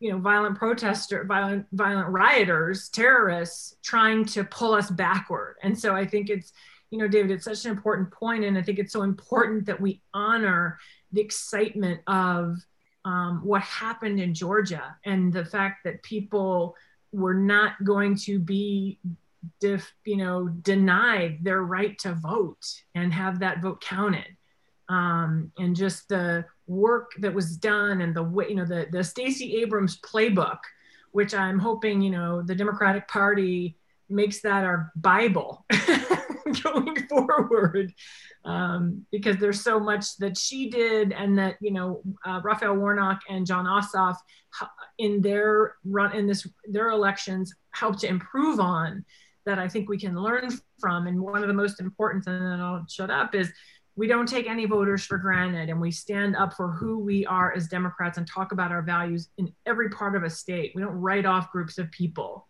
you 0.00 0.12
know 0.12 0.18
violent 0.18 0.56
protester 0.58 1.24
violent 1.24 1.66
violent 1.72 2.08
rioters 2.08 2.88
terrorists 2.88 3.76
trying 3.82 4.24
to 4.24 4.44
pull 4.44 4.74
us 4.74 4.90
backward. 4.90 5.56
And 5.62 5.78
so 5.78 5.94
i 5.94 6.06
think 6.06 6.28
it's 6.30 6.52
you 6.90 6.98
know 6.98 7.08
david 7.08 7.30
it's 7.30 7.44
such 7.44 7.64
an 7.64 7.70
important 7.70 8.10
point 8.10 8.44
and 8.44 8.56
i 8.56 8.62
think 8.62 8.78
it's 8.78 8.92
so 8.92 9.02
important 9.02 9.66
that 9.66 9.80
we 9.80 10.02
honor 10.14 10.78
the 11.12 11.20
excitement 11.20 12.00
of 12.06 12.58
um, 13.04 13.40
what 13.42 13.62
happened 13.62 14.20
in 14.20 14.34
georgia 14.34 14.96
and 15.04 15.32
the 15.32 15.44
fact 15.44 15.84
that 15.84 16.02
people 16.02 16.76
were 17.12 17.34
not 17.34 17.82
going 17.84 18.16
to 18.16 18.38
be 18.38 18.98
def, 19.60 19.92
you 20.04 20.16
know, 20.16 20.48
denied 20.48 21.38
their 21.42 21.62
right 21.62 21.98
to 22.00 22.12
vote 22.14 22.82
and 22.94 23.12
have 23.12 23.40
that 23.40 23.62
vote 23.62 23.80
counted. 23.80 24.36
Um, 24.88 25.50
and 25.58 25.74
just 25.74 26.08
the 26.08 26.44
work 26.66 27.12
that 27.18 27.34
was 27.34 27.56
done 27.56 28.00
and 28.00 28.14
the 28.14 28.22
way, 28.22 28.48
you 28.48 28.54
know, 28.54 28.64
the, 28.64 28.86
the 28.90 29.02
Stacey 29.02 29.56
Abrams 29.56 30.00
playbook, 30.00 30.58
which 31.12 31.34
I'm 31.34 31.58
hoping, 31.58 32.00
you 32.00 32.10
know, 32.10 32.42
the 32.42 32.54
Democratic 32.54 33.08
Party 33.08 33.76
makes 34.08 34.40
that 34.42 34.64
our 34.64 34.92
Bible 34.94 35.64
going 36.62 37.06
forward. 37.08 37.92
Um, 38.44 39.04
because 39.10 39.38
there's 39.38 39.60
so 39.60 39.80
much 39.80 40.16
that 40.18 40.38
she 40.38 40.70
did 40.70 41.12
and 41.12 41.38
that, 41.38 41.56
you 41.60 41.72
know, 41.72 42.02
uh, 42.24 42.40
Raphael 42.44 42.76
Warnock 42.76 43.20
and 43.28 43.46
Jon 43.46 43.66
Ossoff 43.66 44.16
in 44.98 45.20
their 45.20 45.74
run 45.84 46.14
in 46.14 46.26
this, 46.26 46.46
their 46.68 46.90
elections 46.90 47.52
helped 47.72 48.00
to 48.00 48.08
improve 48.08 48.60
on 48.60 49.04
that 49.46 49.58
I 49.58 49.68
think 49.68 49.88
we 49.88 49.98
can 49.98 50.16
learn 50.16 50.48
from. 50.80 51.06
And 51.06 51.20
one 51.20 51.42
of 51.42 51.48
the 51.48 51.54
most 51.54 51.80
important, 51.80 52.26
and 52.26 52.40
then 52.40 52.60
I'll 52.60 52.84
shut 52.88 53.10
up, 53.10 53.34
is 53.34 53.52
we 53.96 54.06
don't 54.06 54.28
take 54.28 54.46
any 54.46 54.66
voters 54.66 55.04
for 55.04 55.16
granted 55.16 55.70
and 55.70 55.80
we 55.80 55.90
stand 55.90 56.36
up 56.36 56.52
for 56.52 56.70
who 56.70 56.98
we 56.98 57.24
are 57.26 57.52
as 57.54 57.66
Democrats 57.66 58.18
and 58.18 58.26
talk 58.26 58.52
about 58.52 58.70
our 58.70 58.82
values 58.82 59.30
in 59.38 59.52
every 59.64 59.88
part 59.88 60.14
of 60.14 60.22
a 60.22 60.30
state. 60.30 60.72
We 60.74 60.82
don't 60.82 61.00
write 61.00 61.24
off 61.24 61.50
groups 61.50 61.78
of 61.78 61.90
people. 61.90 62.46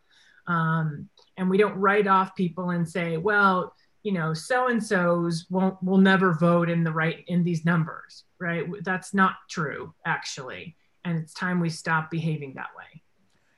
Um, 0.49 1.09
and 1.37 1.49
we 1.49 1.57
don't 1.57 1.77
write 1.77 2.07
off 2.07 2.35
people 2.35 2.71
and 2.71 2.89
say, 2.89 3.17
well, 3.17 3.75
you 4.03 4.13
know, 4.13 4.35
so 4.35 4.69
and 4.69 4.83
so's 4.83 5.47
won't 5.51 5.83
will 5.83 5.99
never 5.99 6.33
vote 6.33 6.71
in 6.71 6.85
the 6.85 6.93
right 6.93 7.25
in 7.27 7.43
these 7.43 7.65
numbers, 7.65 8.25
right? 8.39 8.65
That's 8.83 9.13
not 9.13 9.37
true, 9.49 9.95
actually. 10.05 10.77
And 11.05 11.19
it's 11.19 11.33
time 11.35 11.61
we 11.61 11.71
stop 11.71 12.11
behaving 12.11 12.55
that 12.55 12.69
way. 12.77 13.03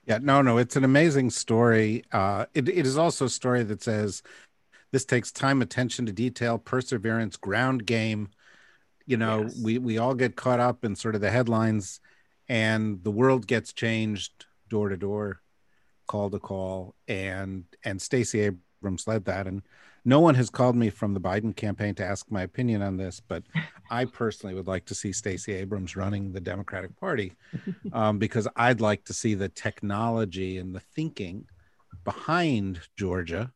Yeah, 0.07 0.19
no, 0.23 0.41
no, 0.41 0.57
it's 0.57 0.77
an 0.77 0.85
amazing 0.85 1.29
story. 1.31 2.03
Uh, 2.11 2.47
it, 2.55 2.67
it 2.67 2.87
is 2.87 2.97
also 2.97 3.27
a 3.27 3.31
story 3.31 3.63
that 3.65 3.83
says 3.83 4.23
this 4.91 5.05
takes 5.05 5.31
time, 5.31 5.61
attention 5.61 6.07
to 6.07 6.13
detail, 6.13 6.59
perseverance, 6.59 7.37
ground 7.37 7.85
game. 7.85 8.31
You 9.07 9.19
know, 9.19 9.43
yes. 9.43 9.61
we 9.63 9.79
we 9.79 9.99
all 9.99 10.15
get 10.15 10.37
caught 10.37 10.61
up 10.61 10.85
in 10.85 10.97
sort 10.97 11.15
of 11.15 11.21
the 11.21 11.31
headlines, 11.31 12.01
and 12.49 13.03
the 13.05 13.11
world 13.11 13.47
gets 13.47 13.73
changed 13.73 14.47
door 14.69 14.89
to 14.89 14.97
door, 14.97 15.41
call 16.07 16.31
to 16.31 16.39
call, 16.39 16.95
and 17.07 17.65
and 17.85 18.01
Stacey 18.01 18.41
Abrams 18.41 19.07
led 19.07 19.27
that, 19.27 19.47
and 19.47 19.63
no 20.05 20.21
one 20.21 20.35
has 20.35 20.51
called 20.51 20.77
me 20.77 20.91
from 20.91 21.15
the 21.15 21.21
Biden 21.21 21.55
campaign 21.55 21.95
to 21.97 22.05
ask 22.05 22.31
my 22.31 22.43
opinion 22.43 22.83
on 22.83 22.97
this, 22.97 23.21
but 23.21 23.43
I 23.91 24.05
personally 24.05 24.55
would 24.55 24.67
like 24.67 24.85
to 24.87 24.95
see 24.95 25.13
Stacey 25.13 25.55
Abrams 25.55 25.97
running 25.97 26.33
the 26.33 26.41
Democratic 26.41 26.99
Party 26.99 27.33
um, 27.93 28.19
because 28.25 28.47
I'd 28.57 28.81
like 28.81 29.05
to 29.05 29.15
see 29.15 29.35
the 29.35 29.49
technology 29.49 30.59
and 30.59 30.75
the 30.75 30.81
thinking 30.81 31.47
behind 32.05 32.81
Georgia, 32.97 33.53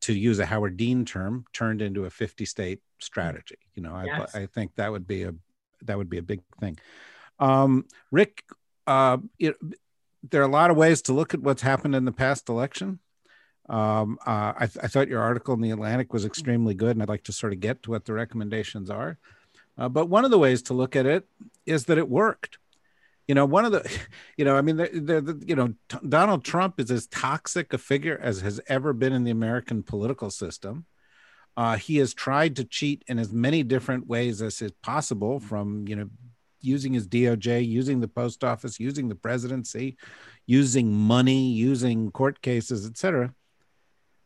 to 0.00 0.12
use 0.12 0.38
a 0.38 0.46
Howard 0.46 0.76
Dean 0.76 1.04
term, 1.04 1.44
turned 1.52 1.82
into 1.82 2.04
a 2.04 2.10
50 2.10 2.44
state 2.44 2.80
strategy. 2.98 3.58
You 3.74 3.82
know, 3.82 4.02
yes. 4.04 4.34
I, 4.34 4.42
I 4.42 4.46
think 4.46 4.74
that 4.76 4.90
would 4.90 5.06
be 5.06 5.24
a 5.24 5.34
that 5.82 5.98
would 5.98 6.08
be 6.08 6.18
a 6.18 6.22
big 6.22 6.40
thing. 6.60 6.78
Um, 7.38 7.86
Rick, 8.10 8.44
uh, 8.86 9.18
it, 9.38 9.56
there 10.28 10.40
are 10.40 10.44
a 10.44 10.50
lot 10.50 10.70
of 10.70 10.76
ways 10.76 11.02
to 11.02 11.12
look 11.12 11.34
at 11.34 11.40
what's 11.40 11.62
happened 11.62 11.94
in 11.94 12.04
the 12.04 12.12
past 12.12 12.48
election. 12.48 13.00
Um, 13.72 14.18
uh, 14.26 14.52
I, 14.54 14.66
th- 14.66 14.84
I, 14.84 14.86
thought 14.86 15.08
your 15.08 15.22
article 15.22 15.54
in 15.54 15.62
the 15.62 15.70
Atlantic 15.70 16.12
was 16.12 16.26
extremely 16.26 16.74
good, 16.74 16.90
and 16.94 17.02
I'd 17.02 17.08
like 17.08 17.24
to 17.24 17.32
sort 17.32 17.54
of 17.54 17.60
get 17.60 17.82
to 17.84 17.90
what 17.90 18.04
the 18.04 18.12
recommendations 18.12 18.90
are. 18.90 19.16
Uh, 19.78 19.88
but 19.88 20.10
one 20.10 20.26
of 20.26 20.30
the 20.30 20.38
ways 20.38 20.60
to 20.64 20.74
look 20.74 20.94
at 20.94 21.06
it 21.06 21.26
is 21.64 21.86
that 21.86 21.96
it 21.96 22.06
worked. 22.06 22.58
You 23.26 23.34
know, 23.34 23.46
one 23.46 23.64
of 23.64 23.72
the, 23.72 23.90
you 24.36 24.44
know, 24.44 24.56
I 24.56 24.60
mean, 24.60 24.76
the, 24.76 24.88
the, 24.88 25.42
you 25.46 25.56
know, 25.56 25.72
t- 25.88 26.06
Donald 26.06 26.44
Trump 26.44 26.80
is 26.80 26.90
as 26.90 27.06
toxic 27.06 27.72
a 27.72 27.78
figure 27.78 28.20
as 28.22 28.42
has 28.42 28.60
ever 28.66 28.92
been 28.92 29.14
in 29.14 29.24
the 29.24 29.30
American 29.30 29.82
political 29.82 30.28
system. 30.28 30.84
Uh, 31.56 31.76
he 31.76 31.96
has 31.96 32.12
tried 32.12 32.56
to 32.56 32.64
cheat 32.64 33.02
in 33.06 33.18
as 33.18 33.32
many 33.32 33.62
different 33.62 34.06
ways 34.06 34.42
as 34.42 34.60
is 34.60 34.72
possible, 34.82 35.40
from 35.40 35.88
you 35.88 35.96
know, 35.96 36.10
using 36.60 36.92
his 36.92 37.08
DOJ, 37.08 37.66
using 37.66 38.00
the 38.00 38.08
post 38.08 38.44
office, 38.44 38.78
using 38.78 39.08
the 39.08 39.14
presidency, 39.14 39.96
using 40.44 40.92
money, 40.92 41.52
using 41.52 42.10
court 42.10 42.42
cases, 42.42 42.86
etc. 42.86 43.32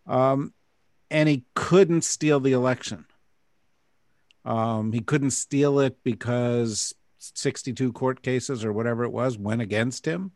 Um, 0.07 0.53
and 1.11 1.29
he 1.29 1.45
couldn't 1.55 2.03
steal 2.03 2.41
the 2.41 2.53
election. 2.53 3.07
Um, 4.45 4.93
he 4.93 5.01
couldn't 5.01 5.33
steal 5.33 5.81
it 5.81 5.99
because 6.05 6.95
62 7.19 7.93
court 7.93 8.23
cases 8.23 8.65
or 8.65 8.73
whatever 8.73 9.05
it 9.05 9.13
was 9.13 9.37
went 9.37 9.61
against 9.61 10.07
him. 10.07 10.33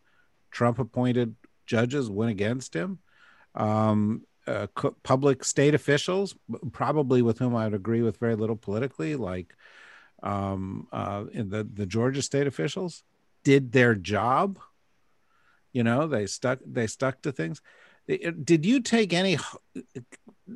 Trump 0.50 0.78
appointed 0.78 1.36
judges 1.66 2.10
went 2.10 2.30
against 2.30 2.74
him. 2.74 2.98
Um, 3.54 4.24
uh, 4.46 4.66
public 5.02 5.44
state 5.44 5.74
officials, 5.74 6.34
probably 6.72 7.22
with 7.22 7.38
whom 7.38 7.54
I 7.54 7.64
would 7.64 7.74
agree 7.74 8.02
with 8.02 8.18
very 8.18 8.34
little 8.34 8.56
politically, 8.56 9.14
like 9.14 9.54
um, 10.22 10.88
uh, 10.92 11.24
the 11.32 11.68
the 11.72 11.86
Georgia 11.86 12.22
state 12.22 12.46
officials, 12.46 13.04
did 13.44 13.70
their 13.70 13.94
job. 13.94 14.58
You 15.72 15.84
know, 15.84 16.08
they 16.08 16.26
stuck 16.26 16.58
they 16.66 16.86
stuck 16.88 17.22
to 17.22 17.32
things. 17.32 17.60
Did 18.18 18.66
you 18.66 18.80
take 18.80 19.12
any, 19.12 19.38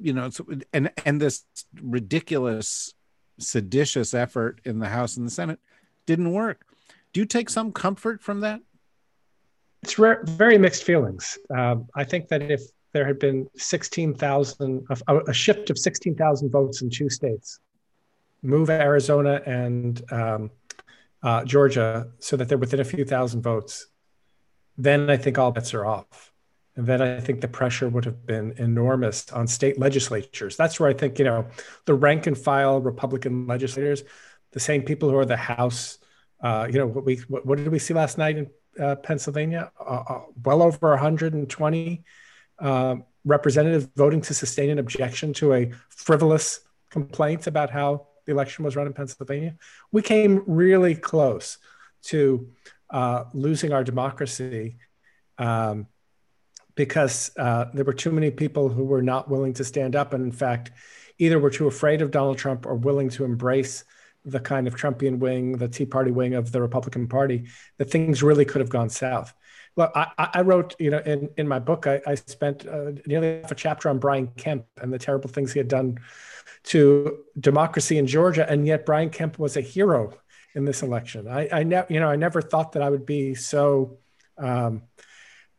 you 0.00 0.12
know, 0.12 0.30
and 0.72 0.90
and 1.04 1.20
this 1.20 1.44
ridiculous, 1.80 2.94
seditious 3.38 4.14
effort 4.14 4.60
in 4.64 4.78
the 4.78 4.88
House 4.88 5.16
and 5.16 5.26
the 5.26 5.30
Senate 5.30 5.60
didn't 6.06 6.32
work? 6.32 6.66
Do 7.12 7.20
you 7.20 7.26
take 7.26 7.48
some 7.48 7.72
comfort 7.72 8.22
from 8.22 8.40
that? 8.40 8.60
It's 9.82 9.94
very 9.94 10.58
mixed 10.58 10.82
feelings. 10.82 11.38
Um, 11.54 11.86
I 11.94 12.04
think 12.04 12.28
that 12.28 12.42
if 12.42 12.62
there 12.92 13.06
had 13.06 13.18
been 13.18 13.48
16,000, 13.56 14.86
a, 15.08 15.16
a 15.18 15.32
shift 15.32 15.68
of 15.70 15.78
16,000 15.78 16.50
votes 16.50 16.82
in 16.82 16.90
two 16.90 17.10
states, 17.10 17.60
move 18.42 18.70
Arizona 18.70 19.42
and 19.46 20.02
um, 20.12 20.50
uh, 21.22 21.44
Georgia 21.44 22.08
so 22.18 22.36
that 22.36 22.48
they're 22.48 22.58
within 22.58 22.80
a 22.80 22.84
few 22.84 23.04
thousand 23.04 23.42
votes, 23.42 23.86
then 24.76 25.10
I 25.10 25.16
think 25.16 25.38
all 25.38 25.52
bets 25.52 25.74
are 25.74 25.84
off. 25.84 26.32
And 26.76 26.87
then 26.87 27.00
I 27.00 27.20
think 27.20 27.40
the 27.40 27.48
pressure 27.48 27.88
would 27.88 28.04
have 28.04 28.26
been 28.26 28.52
enormous 28.56 29.30
on 29.30 29.46
state 29.46 29.78
legislatures. 29.78 30.56
That's 30.56 30.80
where 30.80 30.88
I 30.88 30.92
think, 30.92 31.18
you 31.18 31.24
know, 31.24 31.46
the 31.84 31.94
rank 31.94 32.26
and 32.26 32.37
file 32.37 32.80
Republican 32.80 33.46
legislators, 33.46 34.02
the 34.50 34.60
same 34.60 34.82
people 34.82 35.08
who 35.08 35.16
are 35.16 35.24
the 35.24 35.37
House, 35.37 35.98
uh, 36.40 36.66
you 36.70 36.78
know, 36.78 36.87
what 36.87 37.04
we 37.04 37.16
what, 37.28 37.46
what, 37.46 37.58
did 37.58 37.68
we 37.68 37.78
see 37.78 37.94
last 37.94 38.18
night 38.18 38.38
in 38.38 38.50
uh, 38.80 38.96
Pennsylvania? 38.96 39.70
Uh, 39.78 40.02
uh 40.08 40.22
well 40.44 40.62
over 40.62 40.90
120 40.90 42.04
uh, 42.58 42.96
representatives 43.24 43.88
voting 43.96 44.20
to 44.20 44.34
sustain 44.34 44.70
an 44.70 44.78
objection 44.78 45.32
to 45.34 45.54
a 45.54 45.70
frivolous 45.88 46.60
complaint 46.90 47.46
about 47.46 47.70
how 47.70 48.06
the 48.26 48.32
election 48.32 48.64
was 48.64 48.76
run 48.76 48.87
in 48.87 48.92
Pennsylvania. 48.92 49.54
We 49.92 50.02
came 50.02 50.42
really 50.46 50.94
close 50.94 51.58
to 52.04 52.48
uh, 52.90 53.24
losing 53.32 53.72
our 53.72 53.84
democracy 53.84 54.76
um, 55.38 55.87
because 56.74 57.30
uh, 57.37 57.66
there 57.72 57.84
were 57.84 57.92
too 57.92 58.12
many 58.12 58.30
people 58.30 58.68
who 58.68 58.84
were 58.84 59.02
not 59.02 59.28
willing 59.28 59.52
to 59.54 59.64
stand 59.64 59.94
up, 59.96 60.12
and 60.12 60.24
in 60.24 60.32
fact, 60.32 60.72
either 61.18 61.38
were 61.38 61.50
too 61.50 61.66
afraid 61.66 62.02
of 62.02 62.10
Donald 62.10 62.38
Trump 62.38 62.66
or 62.66 62.74
willing 62.74 63.08
to 63.10 63.24
embrace 63.24 63.84
the 64.24 64.40
kind 64.40 64.66
of 64.66 64.74
Trumpian 64.74 65.18
wing, 65.18 65.58
the 65.58 65.68
Tea 65.68 65.84
Party 65.84 66.10
wing 66.10 66.34
of 66.34 66.50
the 66.50 66.60
Republican 66.60 67.06
Party, 67.06 67.44
that 67.78 67.90
things 67.90 68.22
really 68.22 68.44
could 68.44 68.60
have 68.60 68.70
gone 68.70 68.88
south. 68.88 69.34
Well, 69.76 69.90
I, 69.94 70.30
I, 70.34 70.40
wrote, 70.42 70.76
you 70.78 70.90
know, 70.90 70.98
in, 70.98 71.28
in 71.37 71.48
my 71.48 71.58
book, 71.58 71.87
I, 71.87 72.00
I 72.06 72.14
spent 72.14 72.66
uh, 72.66 72.92
nearly 73.06 73.40
half 73.40 73.50
a 73.50 73.56
chapter 73.56 73.88
on 73.88 73.98
Brian 73.98 74.28
Kemp 74.37 74.66
and 74.80 74.92
the 74.92 74.98
terrible 74.98 75.28
things 75.28 75.52
he 75.52 75.58
had 75.58 75.68
done 75.68 75.98
to 76.64 77.24
democracy 77.38 77.98
in 77.98 78.06
Georgia, 78.06 78.48
and 78.48 78.66
yet 78.66 78.87
Brian 78.87 79.10
Kemp 79.10 79.38
was 79.38 79.56
a 79.56 79.60
hero 79.60 80.12
in 80.54 80.64
this 80.64 80.82
election. 80.82 81.28
I, 81.28 81.48
I 81.52 81.62
never, 81.64 81.92
you 81.92 82.00
know, 82.00 82.08
I 82.08 82.16
never 82.16 82.40
thought 82.40 82.72
that 82.72 82.82
I 82.82 82.88
would 82.88 83.04
be 83.04 83.34
so 83.34 83.98
um, 84.38 84.82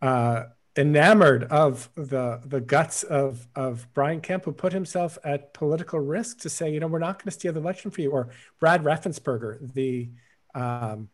uh, 0.01 0.43
enamored 0.78 1.46
of 1.46 1.90
the 1.96 2.42
the 2.46 2.62
guts 2.62 3.04
of 3.04 3.48
of 3.56 3.88
Brian 3.94 4.22
Kemp, 4.22 4.46
who 4.46 4.52
put 4.52 4.74
himself 4.74 5.18
at 5.24 5.54
political 5.54 6.00
risk 6.00 6.40
to 6.40 6.50
say, 6.50 6.72
you 6.72 6.80
know, 6.80 6.88
we're 6.88 7.00
not 7.00 7.18
going 7.18 7.26
to 7.26 7.32
steal 7.32 7.54
the 7.54 7.60
election 7.60 7.92
for 7.92 8.02
you, 8.02 8.12
or 8.12 8.30
Brad 8.60 8.84
Raffensperger, 8.84 9.74
the 9.74 10.10
um, 10.54 11.10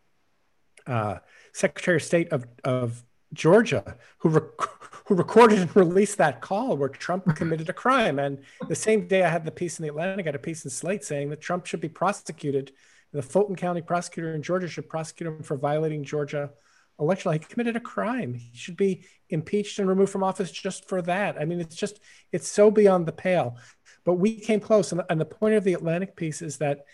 uh, 0.86 1.18
Secretary 1.52 1.96
of 1.96 2.02
State 2.02 2.32
of, 2.32 2.46
of 2.64 3.04
Georgia, 3.32 3.96
who 4.18 4.30
rec- 4.30 4.68
who 5.06 5.14
recorded 5.14 5.58
and 5.58 5.76
released 5.76 6.18
that 6.18 6.40
call 6.40 6.76
where 6.76 6.88
Trump 6.88 7.24
committed 7.36 7.68
a 7.68 7.72
crime. 7.72 8.18
And 8.18 8.38
the 8.68 8.74
same 8.74 9.06
day 9.06 9.24
I 9.24 9.28
had 9.28 9.44
the 9.44 9.50
piece 9.50 9.78
in 9.78 9.82
the 9.82 9.88
Atlantic, 9.88 10.26
I 10.26 10.28
had 10.28 10.34
a 10.34 10.40
piece 10.40 10.64
in 10.64 10.70
Slate 10.70 11.04
saying 11.04 11.30
that 11.30 11.40
Trump 11.40 11.66
should 11.66 11.80
be 11.80 11.88
prosecuted. 11.88 12.72
The 13.12 13.22
Fulton 13.22 13.56
County 13.56 13.82
prosecutor 13.82 14.34
in 14.34 14.42
Georgia 14.42 14.68
should 14.68 14.88
prosecute 14.88 15.28
him 15.28 15.42
for 15.42 15.56
violating 15.56 16.02
Georgia 16.02 16.50
election 17.02 17.30
law. 17.30 17.32
He 17.32 17.38
committed 17.40 17.76
a 17.76 17.80
crime. 17.80 18.34
He 18.34 18.56
should 18.56 18.76
be 18.76 19.04
impeached 19.28 19.78
and 19.78 19.88
removed 19.88 20.12
from 20.12 20.22
office 20.22 20.50
just 20.50 20.88
for 20.88 21.02
that. 21.02 21.36
I 21.40 21.44
mean, 21.44 21.60
it's 21.60 21.76
just, 21.76 22.00
it's 22.32 22.48
so 22.48 22.70
beyond 22.70 23.06
the 23.06 23.12
pale. 23.12 23.56
But 24.04 24.14
we 24.14 24.40
came 24.40 24.60
close. 24.60 24.92
And, 24.92 25.02
and 25.10 25.20
the 25.20 25.24
point 25.24 25.54
of 25.54 25.64
the 25.64 25.74
Atlantic 25.74 26.16
piece 26.16 26.42
is 26.42 26.58
that 26.58 26.84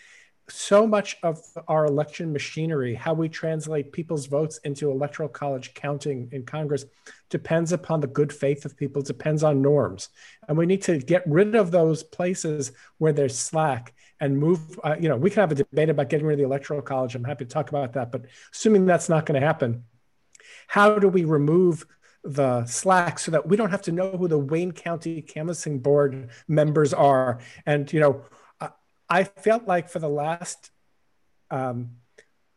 so 0.51 0.87
much 0.87 1.17
of 1.23 1.39
our 1.67 1.85
election 1.85 2.33
machinery, 2.33 2.95
how 2.95 3.13
we 3.13 3.29
translate 3.29 3.91
people's 3.91 4.25
votes 4.25 4.59
into 4.63 4.91
electoral 4.91 5.29
college 5.29 5.73
counting 5.73 6.29
in 6.31 6.43
Congress, 6.43 6.85
depends 7.29 7.71
upon 7.71 7.99
the 7.99 8.07
good 8.07 8.33
faith 8.33 8.65
of 8.65 8.75
people, 8.75 9.01
depends 9.01 9.43
on 9.43 9.61
norms. 9.61 10.09
And 10.47 10.57
we 10.57 10.65
need 10.65 10.81
to 10.83 10.97
get 10.97 11.23
rid 11.27 11.55
of 11.55 11.71
those 11.71 12.03
places 12.03 12.71
where 12.97 13.13
there's 13.13 13.37
slack 13.37 13.93
and 14.19 14.37
move. 14.37 14.79
Uh, 14.83 14.95
you 14.99 15.09
know, 15.09 15.17
we 15.17 15.29
can 15.29 15.41
have 15.41 15.51
a 15.51 15.55
debate 15.55 15.89
about 15.89 16.09
getting 16.09 16.25
rid 16.25 16.33
of 16.33 16.39
the 16.39 16.45
electoral 16.45 16.81
college. 16.81 17.15
I'm 17.15 17.23
happy 17.23 17.45
to 17.45 17.51
talk 17.51 17.69
about 17.69 17.93
that. 17.93 18.11
But 18.11 18.25
assuming 18.53 18.85
that's 18.85 19.09
not 19.09 19.25
going 19.25 19.39
to 19.39 19.45
happen, 19.45 19.83
how 20.69 20.99
do 20.99 21.09
we 21.09 21.25
remove 21.25 21.85
the 22.23 22.63
slack 22.65 23.17
so 23.17 23.31
that 23.31 23.47
we 23.47 23.57
don't 23.57 23.71
have 23.71 23.81
to 23.81 23.91
know 23.91 24.11
who 24.11 24.27
the 24.27 24.37
Wayne 24.37 24.71
County 24.71 25.19
Canvassing 25.23 25.79
Board 25.79 26.29
members 26.47 26.93
are? 26.93 27.39
And, 27.65 27.91
you 27.91 27.99
know, 27.99 28.21
I 29.09 29.23
felt 29.23 29.67
like 29.67 29.89
for 29.89 29.97
the 29.97 30.07
last 30.07 30.69
um, 31.49 31.95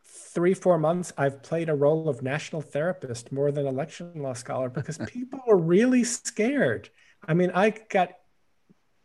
three, 0.05 0.53
four 0.53 0.77
months, 0.77 1.11
I've 1.17 1.41
played 1.41 1.69
a 1.69 1.73
role 1.73 2.07
of 2.07 2.21
national 2.21 2.61
therapist 2.61 3.31
more 3.31 3.51
than 3.51 3.65
election 3.65 4.11
law 4.15 4.33
scholar 4.33 4.69
because 4.69 4.97
people 5.07 5.41
were 5.47 5.57
really 5.57 6.03
scared. 6.03 6.91
I 7.27 7.33
mean, 7.33 7.49
I 7.55 7.71
got, 7.89 8.11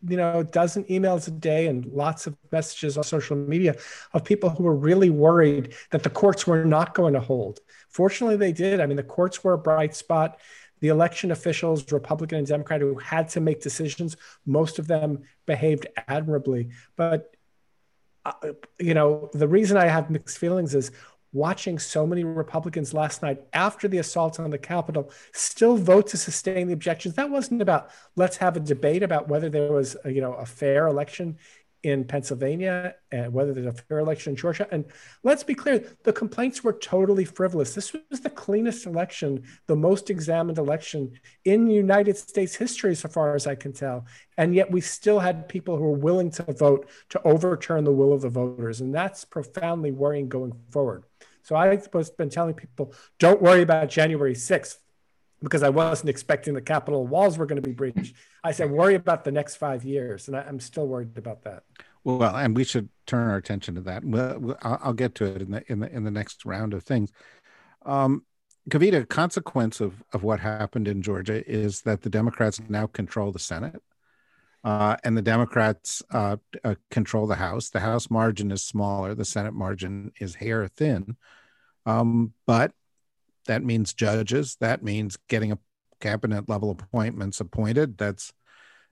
you 0.07 0.17
know, 0.17 0.41
a 0.41 0.45
dozen 0.45 0.85
emails 0.85 1.27
a 1.29 1.31
day 1.31 1.67
and 1.67 1.87
lots 1.87 2.27
of 2.27 2.37
messages 2.53 2.97
on 2.97 3.05
social 3.05 3.37
media 3.37 3.75
of 4.13 4.25
people 4.25 4.51
who 4.51 4.63
were 4.63 4.77
really 4.77 5.11
worried 5.11 5.75
that 5.91 6.03
the 6.03 6.11
courts 6.11 6.47
were 6.47 6.65
not 6.65 6.95
going 6.95 7.15
to 7.15 7.21
hold. 7.21 7.61
Fortunately, 7.89 8.37
they 8.37 8.53
did. 8.53 8.81
I 8.81 8.87
mean, 8.87 8.97
the 8.97 9.03
courts 9.03 9.43
were 9.43 9.55
a 9.55 9.59
bright 9.59 9.95
spot 9.95 10.39
the 10.81 10.89
election 10.89 11.31
officials, 11.31 11.91
Republican 11.91 12.39
and 12.39 12.47
Democrat, 12.47 12.81
who 12.81 12.97
had 12.99 13.29
to 13.31 13.41
make 13.41 13.61
decisions, 13.61 14.17
most 14.47 14.79
of 14.79 14.87
them 14.87 15.23
behaved 15.47 15.87
admirably. 16.07 16.71
But 16.97 17.35
uh, 18.25 18.53
you 18.79 18.95
know, 18.95 19.31
the 19.33 19.49
reason 19.49 19.77
I 19.77 19.87
have 19.87 20.11
mixed 20.11 20.39
feelings 20.39 20.75
is 20.75 20.91
watching 21.39 21.79
so 21.79 22.07
many 22.07 22.25
Republicans 22.25 22.93
last 22.93 23.23
night 23.23 23.43
after 23.53 23.89
the 23.89 23.99
assault 23.99 24.39
on 24.41 24.51
the 24.51 24.59
Capitol 24.59 25.11
still 25.33 25.77
vote 25.77 26.09
to 26.09 26.17
sustain 26.17 26.67
the 26.67 26.73
objections. 26.75 27.15
That 27.15 27.31
wasn't 27.31 27.63
about 27.63 27.91
let's 28.17 28.37
have 28.39 28.57
a 28.57 28.61
debate 28.61 29.03
about 29.03 29.29
whether 29.29 29.49
there 29.49 29.73
was, 29.73 29.97
a, 30.05 30.11
you 30.11 30.21
know, 30.21 30.35
a 30.35 30.45
fair 30.45 30.89
election 30.89 31.39
in 31.85 32.05
Pennsylvania 32.05 32.97
and 33.13 33.33
whether 33.33 33.55
there's 33.55 33.67
a 33.67 33.73
fair 33.73 33.99
election 34.01 34.33
in 34.33 34.37
Georgia. 34.37 34.67
And 34.73 34.85
let's 35.23 35.45
be 35.45 35.55
clear, 35.55 35.85
the 36.03 36.13
complaints 36.13 36.65
were 36.65 36.73
totally 36.73 37.25
frivolous. 37.25 37.75
This 37.75 37.93
was 38.11 38.21
the 38.21 38.31
cleanest 38.31 38.87
election, 38.87 39.45
the 39.67 39.77
most 39.77 40.11
examined 40.11 40.59
election 40.59 41.13
in 41.45 41.69
United 41.69 42.17
States 42.17 42.57
history, 42.57 42.95
so 42.95 43.09
far 43.09 43.35
as 43.35 43.47
I 43.47 43.55
can 43.55 43.73
tell. 43.73 44.07
And 44.37 44.55
yet 44.55 44.71
we 44.71 44.81
still 44.81 45.21
had 45.21 45.49
people 45.49 45.77
who 45.77 45.85
were 45.85 45.99
willing 45.99 46.31
to 46.33 46.53
vote 46.53 46.89
to 47.11 47.23
overturn 47.23 47.85
the 47.85 47.93
will 47.93 48.13
of 48.13 48.23
the 48.23 48.29
voters. 48.29 48.81
And 48.81 48.93
that's 48.93 49.25
profoundly 49.25 49.93
worrying 49.93 50.29
going 50.29 50.53
forward. 50.71 51.05
So 51.49 51.57
I've 51.57 51.89
been 52.19 52.29
telling 52.29 52.53
people, 52.53 52.93
don't 53.19 53.41
worry 53.41 53.63
about 53.63 53.89
January 53.89 54.35
6th 54.35 54.77
because 55.43 55.63
I 55.63 55.71
wasn't 55.71 56.11
expecting 56.11 56.53
the 56.53 56.61
Capitol 56.61 57.07
walls 57.07 57.39
were 57.39 57.47
going 57.47 57.61
to 57.61 57.67
be 57.67 57.73
breached. 57.73 58.15
I 58.45 58.53
said, 58.53 58.71
worry 58.71 58.97
about 58.97 59.25
the 59.25 59.33
next 59.33 59.57
five 59.57 59.83
years. 59.83 60.29
And 60.29 60.37
I, 60.37 60.47
am 60.47 60.61
still 60.61 60.87
worried 60.87 61.17
about 61.17 61.45
that. 61.45 61.63
Well, 62.05 62.37
and 62.37 62.55
we 62.55 62.65
should 62.65 62.91
turn 63.07 63.31
our 63.31 63.37
attention 63.37 63.77
to 63.77 63.81
that. 63.81 64.05
Well, 64.05 64.59
I'll 64.61 64.93
get 64.93 65.15
to 65.17 65.25
it 65.25 65.41
in 65.41 65.53
the 65.53 65.73
in 65.73 65.81
the 65.81 65.91
in 65.91 66.05
the 66.05 66.11
next 66.11 66.45
round 66.45 66.75
of 66.75 66.85
things. 66.85 67.13
Um, 67.87 68.25
Kavita, 68.69 69.03
a 69.03 69.07
consequence 69.07 69.81
of 69.81 70.03
of 70.13 70.23
what 70.23 70.41
happened 70.41 70.87
in 70.87 71.01
Georgia 71.01 71.49
is 71.51 71.81
that 71.83 72.03
the 72.03 72.11
Democrats 72.11 72.61
now 72.69 72.87
control 72.87 73.33
the 73.33 73.39
Senate, 73.39 73.83
uh, 74.65 74.97
and 75.05 75.17
the 75.17 75.23
Democrats 75.23 76.03
uh, 76.11 76.37
uh, 76.65 76.75
control 76.91 77.27
the 77.27 77.37
House. 77.37 77.71
The 77.71 77.81
House 77.81 78.11
margin 78.11 78.51
is 78.51 78.63
smaller. 78.65 79.15
The 79.15 79.25
Senate 79.25 79.55
margin 79.55 80.13
is 80.21 80.35
hair 80.35 80.67
thin, 80.69 81.17
um, 81.87 82.33
but 82.47 82.73
that 83.47 83.65
means 83.65 83.95
judges. 83.95 84.57
That 84.61 84.83
means 84.83 85.17
getting 85.29 85.53
a 85.53 85.59
cabinet 86.01 86.49
level 86.49 86.71
appointments 86.71 87.41
appointed. 87.41 87.99
That's 87.99 88.33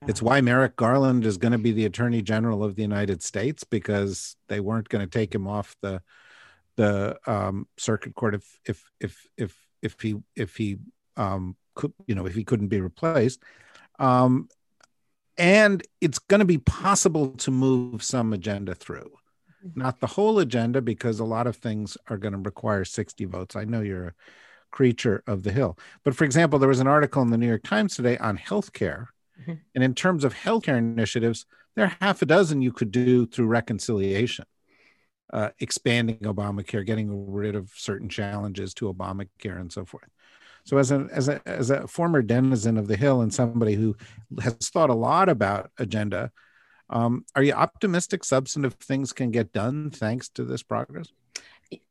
it's 0.05 0.21
why 0.21 0.41
Merrick 0.41 0.75
Garland 0.75 1.25
is 1.25 1.37
going 1.37 1.53
to 1.53 1.57
be 1.57 1.71
the 1.71 1.85
Attorney 1.85 2.21
General 2.21 2.63
of 2.63 2.75
the 2.75 2.83
United 2.83 3.23
States 3.23 3.63
because 3.63 4.35
they 4.47 4.59
weren't 4.59 4.89
going 4.89 5.03
to 5.03 5.09
take 5.09 5.33
him 5.33 5.47
off 5.47 5.75
the 5.81 6.01
the 6.75 7.17
um, 7.25 7.67
circuit 7.77 8.13
court 8.13 8.35
if 8.35 8.59
if 8.65 8.91
if 8.99 9.27
if 9.37 9.57
if 9.81 9.99
he 9.99 10.15
if 10.35 10.55
he 10.55 10.77
um, 11.15 11.55
could 11.73 11.93
you 12.05 12.13
know 12.13 12.27
if 12.27 12.35
he 12.35 12.43
couldn't 12.43 12.67
be 12.67 12.81
replaced. 12.81 13.41
Um, 13.99 14.47
and 15.37 15.83
it's 16.01 16.19
going 16.19 16.39
to 16.39 16.45
be 16.45 16.57
possible 16.57 17.29
to 17.31 17.51
move 17.51 18.03
some 18.03 18.33
agenda 18.33 18.73
through. 18.75 19.11
Not 19.75 19.99
the 19.99 20.07
whole 20.07 20.39
agenda 20.39 20.81
because 20.81 21.19
a 21.19 21.25
lot 21.25 21.47
of 21.47 21.55
things 21.57 21.97
are 22.07 22.17
going 22.17 22.31
to 22.33 22.39
require 22.39 22.85
60 22.85 23.25
votes. 23.25 23.55
I 23.55 23.65
know 23.65 23.81
you're 23.81 24.07
a 24.07 24.13
creature 24.71 25.23
of 25.27 25.43
the 25.43 25.51
hill. 25.51 25.77
But 26.03 26.15
for 26.15 26.23
example 26.23 26.59
there 26.59 26.69
was 26.69 26.79
an 26.79 26.87
article 26.87 27.21
in 27.21 27.29
the 27.29 27.37
new 27.37 27.47
york 27.47 27.63
times 27.63 27.95
today 27.95 28.17
on 28.17 28.37
healthcare. 28.37 29.07
Mm-hmm. 29.41 29.53
And 29.75 29.83
in 29.83 29.93
terms 29.93 30.23
of 30.23 30.33
healthcare 30.33 30.77
initiatives, 30.77 31.45
there 31.75 31.85
are 31.85 31.97
half 32.01 32.21
a 32.21 32.25
dozen 32.25 32.61
you 32.61 32.71
could 32.71 32.91
do 32.91 33.25
through 33.27 33.47
reconciliation, 33.47 34.45
uh, 35.31 35.49
expanding 35.59 36.17
Obamacare, 36.19 36.85
getting 36.85 37.31
rid 37.31 37.55
of 37.55 37.71
certain 37.75 38.09
challenges 38.09 38.73
to 38.75 38.91
Obamacare, 38.91 39.59
and 39.59 39.71
so 39.71 39.85
forth. 39.85 40.09
So, 40.67 40.77
as 40.77 40.91
a 40.91 41.07
as 41.13 41.29
a 41.29 41.41
as 41.45 41.69
a 41.69 41.87
former 41.87 42.21
denizen 42.21 42.77
of 42.77 42.89
the 42.89 42.97
Hill 42.97 43.21
and 43.21 43.33
somebody 43.33 43.75
who 43.75 43.95
has 44.41 44.69
thought 44.69 44.89
a 44.89 44.93
lot 44.93 45.29
about 45.29 45.71
agenda, 45.79 46.29
um, 46.89 47.23
are 47.37 47.43
you 47.43 47.53
optimistic 47.53 48.25
substantive 48.25 48.73
things 48.73 49.13
can 49.13 49.31
get 49.31 49.53
done 49.53 49.91
thanks 49.91 50.27
to 50.31 50.43
this 50.43 50.63
progress? 50.63 51.07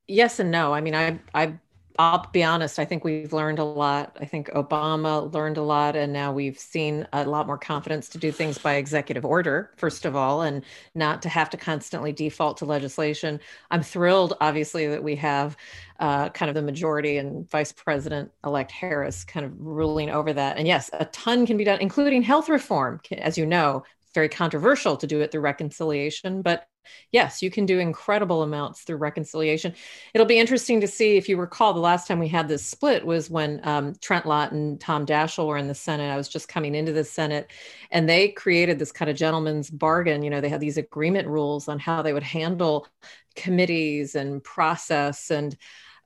Yes 0.07 0.41
and 0.41 0.51
no. 0.51 0.75
I 0.75 0.83
mean, 0.83 0.95
I 0.95 1.19
I 1.35 1.55
I'll 1.99 2.29
be 2.33 2.43
honest, 2.43 2.79
I 2.79 2.85
think 2.85 3.05
we've 3.05 3.33
learned 3.33 3.59
a 3.59 3.65
lot. 3.65 4.17
I 4.21 4.25
think 4.25 4.49
Obama 4.51 5.33
learned 5.33 5.57
a 5.57 5.63
lot, 5.63 5.97
and 5.97 6.13
now 6.13 6.33
we've 6.33 6.59
seen 6.59 7.07
a 7.13 7.25
lot 7.25 7.47
more 7.47 7.59
confidence 7.59 8.09
to 8.11 8.19
do 8.19 8.31
things 8.31 8.59
by 8.59 8.75
executive 8.75 9.25
order, 9.25 9.73
first 9.77 10.05
of 10.05 10.15
all, 10.15 10.43
and 10.43 10.65
not 10.95 11.23
to 11.23 11.29
have 11.29 11.49
to 11.51 11.57
constantly 11.57 12.13
default 12.13 12.59
to 12.59 12.65
legislation. 12.65 13.41
I'm 13.71 13.83
thrilled, 13.83 14.37
obviously, 14.41 14.87
that 14.89 15.03
we 15.03 15.17
have 15.17 15.57
uh, 15.99 16.29
kind 16.31 16.49
of 16.49 16.55
the 16.55 16.63
majority 16.63 17.17
and 17.19 17.49
Vice 17.51 17.73
President 17.73 18.31
elect 18.45 18.71
Harris 18.71 19.25
kind 19.25 19.47
of 19.47 19.53
ruling 19.59 20.11
over 20.11 20.33
that. 20.33 20.59
And 20.59 20.67
yes, 20.67 20.91
a 20.93 21.07
ton 21.07 21.47
can 21.47 21.57
be 21.57 21.65
done, 21.65 21.81
including 21.81 22.23
health 22.23 22.49
reform. 22.49 23.01
As 23.13 23.39
you 23.39 23.47
know, 23.47 23.85
very 24.15 24.29
controversial 24.29 24.97
to 24.97 25.07
do 25.07 25.21
it 25.21 25.31
through 25.31 25.43
reconciliation, 25.43 26.43
but 26.43 26.69
yes, 27.13 27.43
you 27.43 27.51
can 27.51 27.67
do 27.67 27.79
incredible 27.79 28.43
amounts 28.43 28.83
through 28.83 28.97
reconciliation. 28.97 29.75
It'll 30.15 30.27
be 30.27 30.39
interesting 30.39 30.81
to 30.81 30.89
see 30.89 31.17
if 31.17 31.29
you 31.29 31.37
recall 31.37 31.73
the 31.73 31.81
last 31.81 32.07
time 32.07 32.19
we 32.19 32.29
had 32.29 32.49
this 32.49 32.65
split 32.65 33.05
was 33.05 33.31
when 33.31 33.61
um, 33.65 33.95
Trent 34.01 34.27
Lott 34.27 34.53
and 34.53 34.81
Tom 34.81 35.07
Daschle 35.07 35.47
were 35.47 35.57
in 35.57 35.69
the 35.69 35.75
Senate. 35.75 36.11
I 36.11 36.17
was 36.17 36.29
just 36.29 36.49
coming 36.49 36.75
into 36.75 36.93
the 36.93 37.05
Senate, 37.05 37.51
and 37.91 38.09
they 38.09 38.29
created 38.29 38.79
this 38.79 38.93
kind 38.93 39.11
of 39.11 39.17
gentleman's 39.17 39.71
bargain. 39.71 40.23
You 40.23 40.31
know, 40.31 40.41
they 40.41 40.49
had 40.49 40.61
these 40.61 40.79
agreement 40.79 41.29
rules 41.29 41.69
on 41.69 41.79
how 41.79 42.03
they 42.03 42.13
would 42.13 42.23
handle 42.23 42.89
committees 43.35 44.15
and 44.15 44.43
process 44.43 45.31
and. 45.31 45.57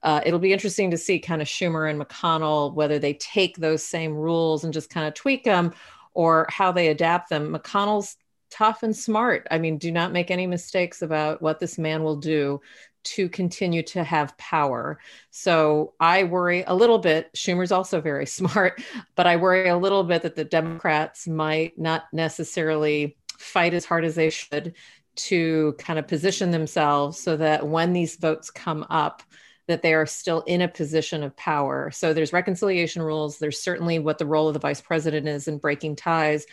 Uh, 0.02 0.22
it'll 0.24 0.38
be 0.38 0.54
interesting 0.54 0.90
to 0.90 0.96
see 0.96 1.18
kind 1.18 1.42
of 1.42 1.46
Schumer 1.46 1.90
and 1.90 2.00
McConnell 2.00 2.72
whether 2.72 2.98
they 2.98 3.12
take 3.12 3.58
those 3.58 3.84
same 3.84 4.14
rules 4.14 4.64
and 4.64 4.72
just 4.72 4.88
kind 4.88 5.06
of 5.06 5.12
tweak 5.12 5.44
them 5.44 5.74
or 6.14 6.46
how 6.48 6.72
they 6.72 6.88
adapt 6.88 7.30
them. 7.30 7.54
McConnell's 7.54 8.16
tough 8.50 8.82
and 8.82 8.96
smart. 8.96 9.46
I 9.50 9.58
mean, 9.58 9.78
do 9.78 9.90
not 9.92 10.12
make 10.12 10.30
any 10.30 10.46
mistakes 10.46 11.02
about 11.02 11.40
what 11.40 11.60
this 11.60 11.78
man 11.78 12.02
will 12.02 12.16
do 12.16 12.60
to 13.02 13.28
continue 13.28 13.82
to 13.82 14.04
have 14.04 14.36
power. 14.36 14.98
So 15.30 15.94
I 15.98 16.24
worry 16.24 16.64
a 16.66 16.74
little 16.74 16.98
bit. 16.98 17.32
Schumer's 17.34 17.72
also 17.72 18.00
very 18.00 18.26
smart, 18.38 18.82
but 19.14 19.26
I 19.26 19.36
worry 19.36 19.68
a 19.68 19.76
little 19.76 20.04
bit 20.04 20.22
that 20.22 20.36
the 20.36 20.44
Democrats 20.44 21.26
might 21.26 21.78
not 21.78 22.04
necessarily 22.12 23.16
fight 23.38 23.72
as 23.72 23.84
hard 23.84 24.04
as 24.04 24.14
they 24.14 24.30
should 24.30 24.74
to 25.16 25.74
kind 25.78 25.98
of 25.98 26.06
position 26.06 26.50
themselves 26.50 27.18
so 27.18 27.36
that 27.36 27.66
when 27.66 27.92
these 27.92 28.16
votes 28.16 28.50
come 28.50 28.86
up, 28.90 29.22
that 29.66 29.82
they 29.82 29.94
are 29.94 30.06
still 30.06 30.40
in 30.42 30.62
a 30.62 30.68
position 30.68 31.22
of 31.22 31.36
power. 31.36 31.90
So 31.90 32.12
there's 32.12 32.32
reconciliation 32.32 33.02
rules. 33.02 33.38
There's 33.38 33.60
certainly 33.60 33.98
what 33.98 34.18
the 34.18 34.26
role 34.26 34.48
of 34.48 34.54
the 34.54 34.60
vice 34.60 34.80
president 34.80 35.28
is 35.28 35.48
in 35.48 35.58
breaking 35.58 35.96
ties. 35.96 36.46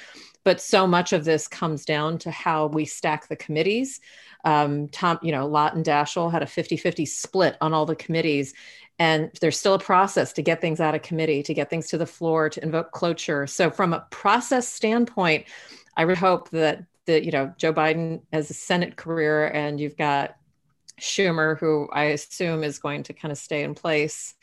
But 0.44 0.62
so 0.62 0.88
much 0.88 1.14
of 1.14 1.26
this 1.26 1.48
comes 1.48 1.84
down 1.84 2.20
to 2.20 2.32
how 2.32 2.68
we 2.68 2.86
stack 2.86 3.28
the 3.28 3.36
committees. 3.36 4.00
Um, 4.46 4.88
Tom, 4.88 5.20
you 5.22 5.32
know, 5.32 5.46
Lott 5.46 5.76
and 5.76 5.84
Daschle 5.84 6.32
had 6.32 6.42
a 6.42 6.48
50 6.48 6.78
50 6.78 7.06
split 7.06 7.58
on 7.60 7.74
all 7.74 7.86
the 7.86 7.96
committees. 7.96 8.54
And 9.00 9.30
there's 9.42 9.60
still 9.60 9.74
a 9.74 9.80
process 9.80 10.34
to 10.34 10.42
get 10.42 10.62
things 10.62 10.80
out 10.80 10.96
of 10.96 11.02
committee, 11.02 11.44
to 11.44 11.54
get 11.54 11.70
things 11.70 11.88
to 11.90 11.98
the 11.98 12.06
floor, 12.06 12.50
to 12.50 12.64
invoke 12.64 12.92
cloture. 12.92 13.46
So, 13.46 13.70
from 13.70 13.94
a 13.94 14.08
process 14.10 14.68
standpoint, 14.68 15.46
I 15.96 16.06
would 16.06 16.18
hope 16.18 16.50
that 16.52 16.84
the, 17.06 17.24
you 17.24 17.32
know, 17.32 17.54
Joe 17.58 17.74
Biden 17.74 18.22
has 18.32 18.50
a 18.50 18.54
Senate 18.54 18.96
career 18.96 19.48
and 19.48 19.80
you've 19.80 19.98
got 19.98 20.37
Schumer, 21.00 21.60
who 21.60 21.90
I 21.92 22.06
assume 22.06 22.64
is 22.64 22.80
going 22.80 23.04
to 23.04 23.14
kind 23.14 23.32
of 23.32 23.38
stay 23.38 23.64
in 23.64 23.76
place. 23.76 24.34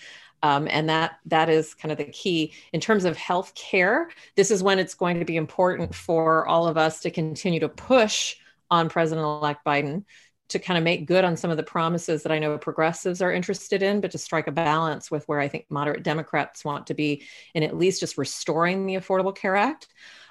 Um, 0.43 0.69
and 0.69 0.91
that 0.91 1.19
that 1.27 1.49
is 1.49 1.73
kind 1.75 1.91
of 1.91 1.97
the 1.97 2.05
key 2.05 2.53
in 2.73 2.81
terms 2.81 3.07
of 3.07 3.17
health 3.17 3.55
care. 3.55 4.11
This 4.37 4.51
is 4.51 4.63
when 4.63 4.79
it's 4.79 4.95
going 4.95 5.21
to 5.21 5.25
be 5.25 5.37
important 5.37 5.95
for 5.95 6.47
all 6.47 6.69
of 6.69 6.77
us 6.77 7.01
to 7.01 7.11
continue 7.11 7.61
to 7.61 7.69
push 7.69 8.37
on 8.71 8.91
President-elect 8.91 9.65
Biden 9.65 10.05
to 10.49 10.59
kind 10.59 10.77
of 10.77 10.85
make 10.85 11.07
good 11.07 11.25
on 11.25 11.39
some 11.39 11.51
of 11.51 11.57
the 11.57 11.63
promises 11.63 12.23
that 12.23 12.33
I 12.33 12.39
know 12.39 12.59
progressives 12.59 13.23
are 13.23 13.33
interested 13.33 13.83
in, 13.83 14.03
but 14.03 14.11
to 14.11 14.19
strike 14.19 14.47
a 14.47 14.53
balance 14.53 15.11
with 15.11 15.27
where 15.27 15.41
I 15.41 15.49
think 15.49 15.65
moderate 15.71 16.03
Democrats 16.03 16.65
want 16.65 16.89
to 16.89 16.95
be 16.95 17.23
in 17.55 17.63
at 17.63 17.77
least 17.77 18.01
just 18.01 18.19
restoring 18.19 18.85
the 18.85 18.97
Affordable 18.97 19.35
Care 19.35 19.57
Act. 19.57 19.89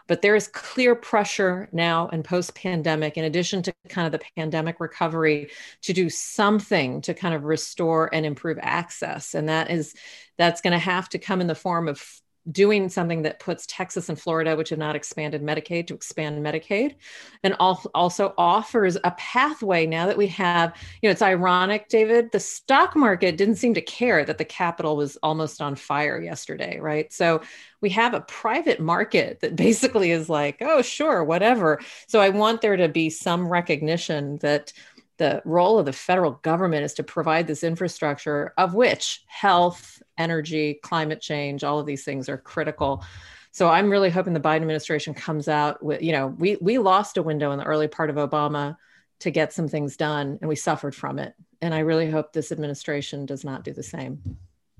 But 0.07 0.21
there 0.21 0.35
is 0.35 0.47
clear 0.47 0.95
pressure 0.95 1.69
now 1.71 2.09
and 2.09 2.25
post 2.25 2.55
pandemic, 2.55 3.17
in 3.17 3.23
addition 3.23 3.63
to 3.63 3.73
kind 3.89 4.05
of 4.05 4.11
the 4.11 4.25
pandemic 4.35 4.79
recovery, 4.79 5.49
to 5.83 5.93
do 5.93 6.09
something 6.09 7.01
to 7.01 7.13
kind 7.13 7.33
of 7.33 7.43
restore 7.43 8.13
and 8.13 8.25
improve 8.25 8.57
access. 8.61 9.33
And 9.33 9.49
that 9.49 9.71
is, 9.71 9.93
that's 10.37 10.61
going 10.61 10.73
to 10.73 10.77
have 10.77 11.09
to 11.09 11.19
come 11.19 11.41
in 11.41 11.47
the 11.47 11.55
form 11.55 11.87
of 11.87 12.03
doing 12.51 12.89
something 12.89 13.21
that 13.21 13.39
puts 13.39 13.65
Texas 13.67 14.09
and 14.09 14.19
Florida, 14.19 14.55
which 14.55 14.69
have 14.69 14.79
not 14.79 14.95
expanded 14.95 15.41
Medicaid, 15.41 15.87
to 15.87 15.93
expand 15.93 16.43
Medicaid, 16.45 16.95
and 17.43 17.53
also 17.55 18.33
offers 18.37 18.97
a 19.03 19.11
pathway 19.11 19.85
now 19.85 20.05
that 20.07 20.17
we 20.17 20.27
have. 20.27 20.75
You 21.01 21.07
know, 21.07 21.11
it's 21.11 21.21
ironic, 21.21 21.87
David. 21.87 22.31
The 22.31 22.39
stock 22.39 22.95
market 22.95 23.37
didn't 23.37 23.55
seem 23.55 23.73
to 23.75 23.81
care 23.81 24.25
that 24.25 24.37
the 24.37 24.45
Capitol 24.45 24.97
was 24.97 25.17
almost 25.23 25.61
on 25.61 25.75
fire 25.75 26.21
yesterday, 26.21 26.79
right? 26.79 27.11
So 27.13 27.41
we 27.81 27.89
have 27.91 28.13
a 28.13 28.21
private 28.21 28.79
market 28.79 29.39
that 29.41 29.55
basically 29.63 30.11
is 30.11 30.29
like, 30.29 30.57
oh, 30.61 30.81
sure, 30.81 31.23
whatever. 31.23 31.79
So 32.07 32.19
I 32.19 32.29
want 32.29 32.61
there 32.61 32.77
to 32.77 32.89
be 32.89 33.09
some 33.09 33.47
recognition 33.47 34.37
that 34.39 34.73
the 35.17 35.41
role 35.45 35.77
of 35.77 35.85
the 35.85 35.93
federal 35.93 36.31
government 36.41 36.83
is 36.83 36.93
to 36.95 37.03
provide 37.03 37.47
this 37.47 37.63
infrastructure 37.63 38.53
of 38.57 38.73
which 38.73 39.23
health 39.27 40.01
energy 40.17 40.79
climate 40.83 41.21
change 41.21 41.63
all 41.63 41.79
of 41.79 41.85
these 41.85 42.03
things 42.03 42.29
are 42.29 42.37
critical. 42.37 43.03
So 43.51 43.69
i'm 43.69 43.89
really 43.89 44.09
hoping 44.09 44.33
the 44.33 44.39
biden 44.39 44.57
administration 44.57 45.13
comes 45.13 45.47
out 45.47 45.83
with 45.83 46.01
you 46.01 46.11
know 46.11 46.27
we 46.27 46.57
we 46.59 46.77
lost 46.79 47.17
a 47.17 47.23
window 47.23 47.51
in 47.51 47.59
the 47.59 47.65
early 47.65 47.87
part 47.87 48.09
of 48.09 48.15
obama 48.15 48.77
to 49.19 49.31
get 49.31 49.53
some 49.53 49.67
things 49.67 49.95
done 49.95 50.37
and 50.41 50.49
we 50.49 50.55
suffered 50.55 50.95
from 50.95 51.19
it. 51.19 51.33
And 51.61 51.73
i 51.73 51.79
really 51.79 52.09
hope 52.09 52.33
this 52.33 52.51
administration 52.51 53.25
does 53.25 53.43
not 53.43 53.63
do 53.63 53.71
the 53.71 53.83
same. 53.83 54.19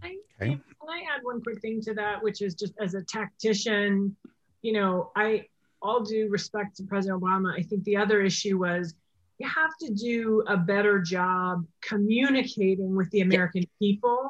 I, 0.02 0.18
okay. 0.42 0.52
can 0.54 0.90
i 0.90 1.04
add 1.16 1.22
one 1.24 1.42
quick 1.42 1.62
thing 1.62 1.82
to 1.82 1.94
that 1.94 2.24
which 2.24 2.42
is 2.42 2.56
just 2.56 2.74
as 2.80 2.96
a 2.96 3.04
tactician 3.04 4.16
you 4.64 4.74
know 4.74 5.12
i 5.16 5.46
all 5.82 6.02
due 6.02 6.30
respect 6.30 6.78
to 6.78 6.84
president 6.84 7.22
obama 7.22 7.54
i 7.58 7.62
think 7.62 7.84
the 7.84 7.98
other 7.98 8.22
issue 8.22 8.58
was 8.58 8.96
you 8.96 9.03
have 9.44 9.72
to 9.82 9.92
do 9.92 10.44
a 10.48 10.58
better 10.58 11.00
job 11.00 11.66
communicating 11.82 12.96
with 12.96 13.10
the 13.12 13.22
American 13.22 13.64
people 13.80 14.30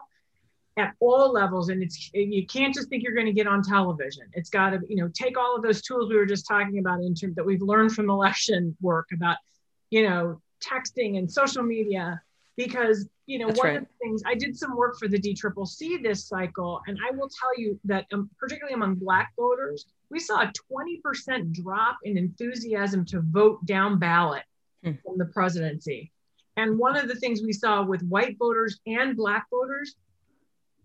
at 0.78 0.94
all 1.00 1.32
levels. 1.32 1.70
And 1.70 1.84
it's 1.84 2.10
you 2.14 2.46
can't 2.46 2.74
just 2.74 2.90
think 2.90 3.04
you're 3.04 3.14
going 3.14 3.28
to 3.28 3.34
get 3.34 3.48
on 3.48 3.64
television. 3.64 4.24
It's 4.34 4.50
got 4.50 4.72
to 4.72 4.80
you 4.88 4.98
know 4.98 5.10
take 5.14 5.38
all 5.38 5.56
of 5.56 5.64
those 5.64 5.82
tools 5.82 6.10
we 6.10 6.18
were 6.18 6.26
just 6.26 6.48
talking 6.48 6.80
about 6.80 7.02
in 7.02 7.14
terms 7.16 7.36
that 7.36 7.46
we've 7.46 7.62
learned 7.62 7.94
from 7.94 8.10
election 8.10 8.76
work 8.82 9.10
about 9.14 9.38
you 9.90 10.08
know 10.08 10.42
texting 10.64 11.18
and 11.18 11.32
social 11.32 11.64
media. 11.64 12.22
Because 12.56 13.08
you 13.26 13.40
know 13.40 13.48
That's 13.48 13.60
one 13.60 13.68
right. 13.68 13.78
of 13.78 13.84
the 13.84 13.90
things 14.02 14.22
i 14.26 14.36
did 14.36 14.58
some 14.58 14.76
work 14.76 14.98
for 15.00 15.08
the 15.08 15.20
DCCC 15.20 16.04
this 16.04 16.26
cycle 16.28 16.82
and 16.88 16.98
i 17.08 17.16
will 17.16 17.30
tell 17.30 17.58
you 17.58 17.80
that 17.86 18.06
um, 18.14 18.30
particularly 18.38 18.74
among 18.74 18.96
black 18.96 19.34
voters 19.38 19.86
we 20.10 20.20
saw 20.20 20.42
a 20.42 20.52
20% 20.72 21.54
drop 21.54 21.98
in 22.04 22.18
enthusiasm 22.18 23.06
to 23.06 23.22
vote 23.22 23.66
down 23.66 23.98
ballot 23.98 24.44
mm. 24.84 24.98
from 25.04 25.18
the 25.18 25.26
presidency. 25.26 26.12
And 26.58 26.78
one 26.78 26.96
of 26.96 27.08
the 27.08 27.16
things 27.16 27.42
we 27.42 27.54
saw 27.54 27.84
with 27.84 28.02
white 28.04 28.38
voters 28.38 28.80
and 28.86 29.16
black 29.18 29.50
voters, 29.50 29.96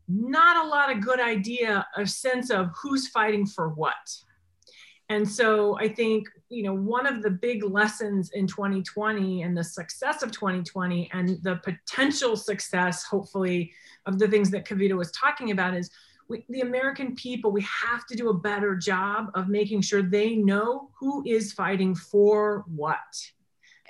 not 0.08 0.64
a 0.64 0.68
lot 0.68 0.90
of 0.90 1.02
good 1.02 1.20
idea, 1.20 1.86
a 1.96 2.06
sense 2.06 2.50
of 2.50 2.70
who's 2.80 3.08
fighting 3.08 3.46
for 3.46 3.68
what. 3.70 3.94
And 5.10 5.28
so 5.28 5.78
I 5.78 5.88
think, 5.88 6.26
you 6.50 6.62
know, 6.62 6.74
one 6.74 7.06
of 7.06 7.22
the 7.22 7.30
big 7.30 7.62
lessons 7.64 8.30
in 8.34 8.46
2020 8.46 9.42
and 9.42 9.56
the 9.56 9.64
success 9.64 10.22
of 10.22 10.32
2020 10.32 11.10
and 11.12 11.42
the 11.42 11.56
potential 11.56 12.36
success, 12.36 13.04
hopefully, 13.04 13.72
of 14.06 14.18
the 14.18 14.28
things 14.28 14.50
that 14.50 14.66
Kavita 14.66 14.96
was 14.96 15.10
talking 15.12 15.50
about 15.50 15.74
is 15.74 15.90
we, 16.28 16.44
the 16.50 16.60
American 16.60 17.14
people, 17.14 17.50
we 17.50 17.62
have 17.62 18.06
to 18.06 18.16
do 18.16 18.28
a 18.28 18.34
better 18.34 18.74
job 18.74 19.30
of 19.34 19.48
making 19.48 19.80
sure 19.80 20.02
they 20.02 20.36
know 20.36 20.90
who 20.98 21.22
is 21.26 21.54
fighting 21.54 21.94
for 21.94 22.64
what 22.66 22.98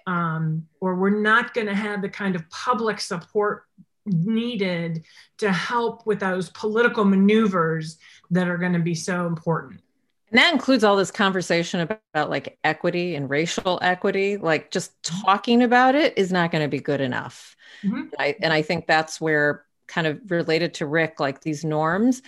um, 0.09 0.66
or 0.81 0.94
we're 0.94 1.21
not 1.21 1.53
going 1.53 1.66
to 1.66 1.75
have 1.75 2.00
the 2.00 2.09
kind 2.09 2.35
of 2.35 2.48
public 2.48 2.98
support 2.98 3.65
needed 4.06 5.04
to 5.37 5.52
help 5.52 6.06
with 6.06 6.21
those 6.21 6.48
political 6.50 7.04
maneuvers 7.04 7.98
that 8.31 8.48
are 8.48 8.56
going 8.56 8.73
to 8.73 8.79
be 8.79 8.94
so 8.94 9.27
important. 9.27 9.83
And 10.31 10.38
that 10.38 10.52
includes 10.52 10.83
all 10.83 10.96
this 10.96 11.11
conversation 11.11 11.81
about, 11.81 12.00
about, 12.15 12.31
like 12.31 12.59
equity 12.65 13.17
and 13.17 13.29
racial 13.29 13.79
equity. 13.83 14.38
Like 14.38 14.71
just 14.71 14.92
talking 15.02 15.63
about 15.63 15.94
it 15.94 16.17
is 16.17 16.33
not 16.33 16.50
going 16.52 16.65
to 16.65 16.69
be 16.69 16.81
good 16.81 17.02
enough. 17.02 17.54
Mm-hmm. 17.83 18.04
I, 18.19 18.35
and 18.40 18.50
I 18.50 18.63
think 18.63 18.87
that's 18.87 19.21
where 19.21 19.67
kind 19.88 20.06
of 20.06 20.31
related 20.31 20.73
to 20.75 20.87
Rick, 20.87 21.21
like 21.21 21.42
these 21.42 21.67
norms, 21.67 22.23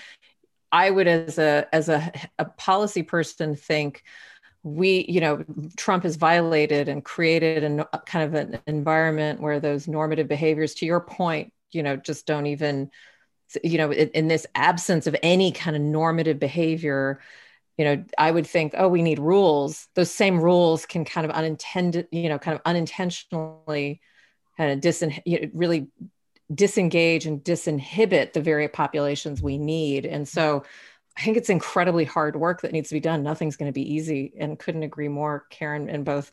I 0.70 0.91
would, 0.91 1.09
as 1.09 1.39
a 1.39 1.66
as 1.72 1.89
a, 1.89 2.12
a 2.39 2.45
policy 2.45 3.03
person, 3.03 3.57
think 3.57 4.03
we, 4.62 5.06
you 5.08 5.20
know, 5.20 5.44
Trump 5.76 6.02
has 6.02 6.16
violated 6.16 6.88
and 6.88 7.04
created 7.04 7.64
a 7.64 7.88
uh, 7.94 7.98
kind 8.00 8.24
of 8.24 8.34
an 8.34 8.61
environment 8.66 9.40
where 9.40 9.61
those 9.61 9.88
normative 9.88 10.28
behaviors, 10.28 10.74
to 10.76 10.86
your 10.86 11.00
point, 11.00 11.52
you 11.72 11.82
know, 11.82 11.96
just 11.96 12.26
don't 12.26 12.46
even, 12.46 12.90
you 13.64 13.78
know, 13.78 13.90
in, 13.90 14.08
in 14.11 14.28
this 14.28 14.46
absence 14.54 15.06
of 15.06 15.16
any 15.22 15.50
kind 15.52 15.76
of 15.76 15.82
normative 15.82 16.38
behavior, 16.38 17.20
you 17.78 17.84
know, 17.84 18.04
I 18.18 18.30
would 18.30 18.46
think, 18.46 18.74
oh, 18.76 18.88
we 18.88 19.02
need 19.02 19.18
rules. 19.18 19.88
Those 19.94 20.11
same 20.11 20.38
rules 20.38 20.84
can 20.84 21.06
kind 21.06 21.24
of 21.24 21.30
unintended, 21.30 22.08
you 22.12 22.28
know, 22.28 22.38
kind 22.38 22.54
of 22.54 22.61
unintentionally 22.66 24.00
kind 24.58 24.72
of 24.72 24.80
dis- 24.80 25.04
you 25.24 25.40
know, 25.40 25.50
really 25.54 25.88
disengage 26.54 27.24
and 27.24 27.42
disinhibit 27.42 28.34
the 28.34 28.42
very 28.42 28.68
populations 28.68 29.40
we 29.40 29.56
need. 29.56 30.04
And 30.04 30.28
so 30.28 30.64
I 31.16 31.22
think 31.22 31.36
it's 31.36 31.50
incredibly 31.50 32.04
hard 32.04 32.36
work 32.36 32.62
that 32.62 32.72
needs 32.72 32.88
to 32.88 32.94
be 32.94 33.00
done. 33.00 33.22
Nothing's 33.22 33.56
going 33.56 33.70
to 33.70 33.74
be 33.74 33.94
easy. 33.94 34.32
And 34.38 34.58
couldn't 34.58 34.82
agree 34.82 35.08
more, 35.08 35.46
Karen, 35.50 35.88
and 35.88 36.04
both 36.04 36.30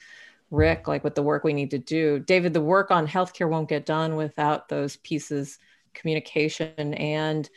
Rick, 0.49 0.87
like 0.87 1.03
with 1.03 1.15
the 1.15 1.23
work 1.23 1.43
we 1.43 1.53
need 1.53 1.71
to 1.71 1.79
do. 1.79 2.19
David, 2.19 2.53
the 2.53 2.61
work 2.61 2.91
on 2.91 3.07
healthcare 3.07 3.49
won't 3.49 3.69
get 3.69 3.85
done 3.85 4.15
without 4.15 4.69
those 4.69 4.95
pieces, 4.97 5.59
communication 5.93 6.93
and 6.93 7.49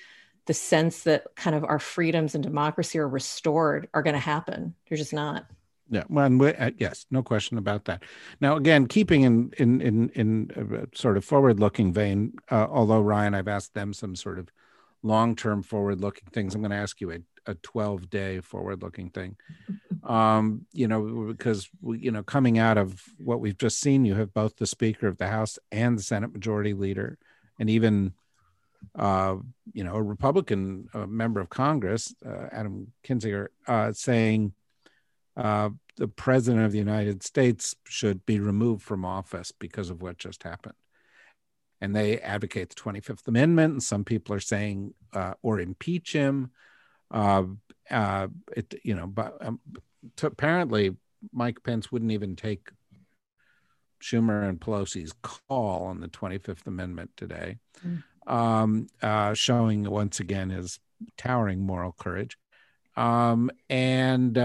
the 0.46 0.54
sense 0.54 1.02
that 1.02 1.26
kind 1.36 1.54
of 1.54 1.62
our 1.62 1.78
freedoms 1.78 2.34
and 2.34 2.42
democracy 2.42 2.98
are 2.98 3.08
restored 3.08 3.88
are 3.94 4.02
going 4.02 4.14
to 4.14 4.20
happen. 4.20 4.74
They're 4.88 4.98
just 4.98 5.12
not. 5.12 5.46
Yeah, 5.90 6.04
well, 6.08 6.52
uh, 6.58 6.70
yes, 6.78 7.04
no 7.10 7.22
question 7.22 7.58
about 7.58 7.84
that. 7.84 8.02
Now, 8.40 8.56
again, 8.56 8.86
keeping 8.86 9.22
in 9.22 9.52
in 9.58 9.80
in 9.80 10.08
in 10.10 10.88
sort 10.94 11.16
of 11.16 11.24
forward-looking 11.24 11.92
vein, 11.92 12.32
uh, 12.50 12.66
although 12.70 13.00
Ryan, 13.00 13.34
I've 13.34 13.48
asked 13.48 13.74
them 13.74 13.92
some 13.92 14.16
sort 14.16 14.38
of 14.38 14.50
long-term 15.02 15.62
forward-looking 15.62 16.28
things. 16.32 16.54
I'm 16.54 16.60
going 16.60 16.70
to 16.70 16.76
ask 16.76 17.00
you 17.00 17.10
a, 17.10 17.18
a 17.46 17.54
12-day 17.54 18.40
forward-looking 18.40 19.10
thing. 19.10 19.36
Um, 20.02 20.64
you 20.72 20.88
know, 20.88 21.26
because 21.28 21.68
we, 21.82 21.98
you 21.98 22.10
know, 22.10 22.22
coming 22.22 22.58
out 22.58 22.78
of 22.78 23.02
what 23.18 23.38
we've 23.38 23.58
just 23.58 23.78
seen, 23.80 24.06
you 24.06 24.14
have 24.14 24.32
both 24.32 24.56
the 24.56 24.66
Speaker 24.66 25.06
of 25.06 25.18
the 25.18 25.28
House 25.28 25.58
and 25.70 25.98
the 25.98 26.02
Senate 26.02 26.32
Majority 26.32 26.72
Leader, 26.72 27.18
and 27.58 27.68
even 27.68 28.14
uh, 28.98 29.36
you 29.72 29.84
know, 29.84 29.94
a 29.94 30.02
Republican 30.02 30.88
uh, 30.94 31.06
member 31.06 31.40
of 31.40 31.48
Congress, 31.50 32.14
uh, 32.26 32.48
Adam 32.50 32.92
Kinzinger, 33.04 33.48
uh, 33.66 33.92
saying 33.92 34.52
uh, 35.36 35.70
the 35.96 36.08
president 36.08 36.64
of 36.64 36.72
the 36.72 36.78
United 36.78 37.22
States 37.22 37.76
should 37.84 38.24
be 38.26 38.40
removed 38.40 38.82
from 38.82 39.04
office 39.04 39.52
because 39.52 39.90
of 39.90 40.02
what 40.02 40.18
just 40.18 40.42
happened. 40.42 40.74
And 41.80 41.96
they 41.96 42.18
advocate 42.18 42.68
the 42.68 42.74
25th 42.74 43.26
Amendment, 43.26 43.72
and 43.72 43.82
some 43.82 44.04
people 44.04 44.34
are 44.34 44.40
saying, 44.40 44.94
uh, 45.14 45.34
or 45.42 45.60
impeach 45.60 46.12
him. 46.12 46.50
Uh, 47.10 47.44
uh, 47.90 48.28
it, 48.56 48.74
you 48.84 48.94
know, 48.94 49.06
but 49.06 49.36
um, 49.40 49.60
to, 50.16 50.26
apparently 50.26 50.96
Mike 51.32 51.62
Pence 51.62 51.90
wouldn't 51.90 52.12
even 52.12 52.36
take 52.36 52.70
Schumer 54.02 54.48
and 54.48 54.60
Pelosi's 54.60 55.12
call 55.22 55.84
on 55.84 56.00
the 56.00 56.08
25th 56.08 56.66
Amendment 56.66 57.10
today, 57.16 57.58
mm. 57.86 58.02
um, 58.26 58.86
uh, 59.02 59.34
showing 59.34 59.84
once 59.84 60.20
again 60.20 60.50
his 60.50 60.78
towering 61.16 61.60
moral 61.60 61.92
courage. 61.92 62.38
Um, 62.96 63.50
and 63.68 64.36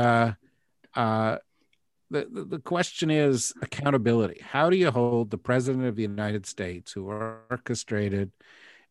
uh, 2.14 2.24
the, 2.32 2.46
the 2.46 2.60
question 2.60 3.10
is 3.10 3.54
accountability. 3.62 4.42
How 4.42 4.70
do 4.70 4.78
you 4.78 4.92
hold 4.92 5.32
the 5.32 5.38
president 5.38 5.86
of 5.86 5.96
the 5.96 6.04
United 6.04 6.46
States, 6.46 6.92
who 6.92 7.08
orchestrated 7.08 8.32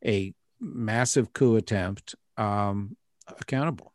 a 0.05 0.35
massive 0.61 1.33
coup 1.33 1.57
attempt, 1.57 2.15
um, 2.37 2.97
accountable? 3.29 3.93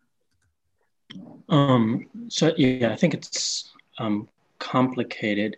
Um, 1.50 2.06
so 2.28 2.54
yeah, 2.58 2.92
I 2.92 2.96
think 2.96 3.14
it's 3.14 3.72
um, 3.98 4.30
complicated 4.60 5.58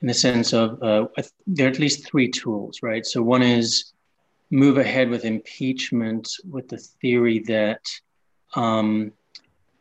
in 0.00 0.08
the 0.08 0.14
sense 0.14 0.52
of 0.52 0.82
uh, 0.82 1.06
there 1.46 1.66
are 1.66 1.70
at 1.70 1.78
least 1.78 2.06
three 2.06 2.28
tools, 2.28 2.82
right? 2.82 3.04
So 3.04 3.22
one 3.22 3.42
is 3.42 3.92
move 4.50 4.76
ahead 4.76 5.08
with 5.08 5.24
impeachment 5.24 6.28
with 6.50 6.68
the 6.68 6.76
theory 6.76 7.38
that 7.40 7.80
um, 8.54 9.12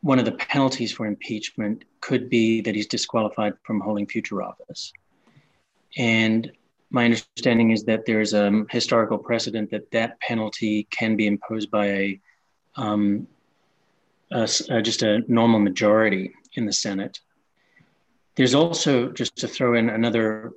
one 0.02 0.18
of 0.18 0.26
the 0.26 0.32
penalties 0.32 0.92
for 0.92 1.06
impeachment 1.06 1.84
could 2.02 2.30
be 2.30 2.62
that 2.62 2.76
he's 2.76 2.88
disqualified 2.88 3.54
from 3.64 3.80
holding 3.80 4.08
future 4.08 4.42
office. 4.42 4.92
And 5.98 6.52
my 6.90 7.06
understanding 7.06 7.72
is 7.72 7.84
that 7.86 8.06
there's 8.06 8.34
a 8.34 8.66
historical 8.70 9.18
precedent 9.18 9.72
that 9.72 9.90
that 9.92 10.20
penalty 10.20 10.88
can 10.92 11.16
be 11.16 11.28
imposed 11.28 11.72
by 11.72 11.86
a, 11.88 12.20
um, 12.76 13.28
a, 14.32 14.50
a, 14.70 14.82
just 14.82 15.02
a 15.04 15.22
normal 15.28 15.60
majority 15.60 16.34
in 16.54 16.66
the 16.66 16.74
Senate. 16.74 17.20
There's 18.36 18.56
also, 18.56 19.10
just 19.10 19.38
to 19.38 19.48
throw 19.48 19.76
in 19.76 19.90
another 19.90 20.52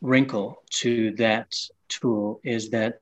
wrinkle 0.00 0.62
to 0.80 1.10
that 1.12 1.54
tool, 1.88 2.40
is 2.44 2.70
that 2.70 3.00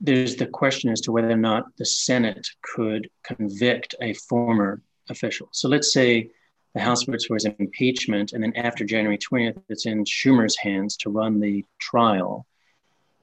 there's 0.00 0.36
the 0.36 0.46
question 0.46 0.90
as 0.90 1.00
to 1.02 1.12
whether 1.12 1.30
or 1.30 1.36
not 1.36 1.64
the 1.76 1.84
Senate 1.84 2.46
could 2.62 3.10
convict 3.22 3.94
a 4.00 4.14
former 4.14 4.82
official. 5.08 5.48
So 5.52 5.68
let's 5.68 5.92
say 5.92 6.30
the 6.74 6.80
House 6.80 7.02
votes 7.04 7.26
for 7.26 7.34
his 7.34 7.44
impeachment, 7.44 8.32
and 8.32 8.42
then 8.42 8.54
after 8.56 8.84
January 8.84 9.18
20th, 9.18 9.60
it's 9.68 9.86
in 9.86 10.04
Schumer's 10.04 10.56
hands 10.56 10.96
to 10.98 11.10
run 11.10 11.40
the 11.40 11.64
trial. 11.78 12.46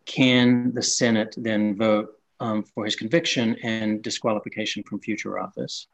Can 0.05 0.73
the 0.73 0.81
Senate 0.81 1.33
then 1.37 1.75
vote 1.77 2.19
um, 2.39 2.63
for 2.63 2.85
his 2.85 2.95
conviction 2.95 3.55
and 3.63 4.01
disqualification 4.01 4.83
from 4.83 4.99
future 4.99 5.39
office? 5.39 5.87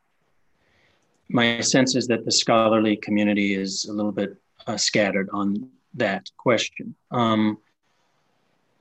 My 1.29 1.61
sense 1.61 1.95
is 1.95 2.07
that 2.07 2.25
the 2.25 2.31
scholarly 2.31 2.95
community 2.97 3.55
is 3.55 3.85
a 3.85 3.93
little 3.93 4.11
bit 4.11 4.35
uh, 4.67 4.77
scattered 4.77 5.29
on 5.31 5.69
that 5.95 6.29
question. 6.37 6.95
Um, 7.11 7.59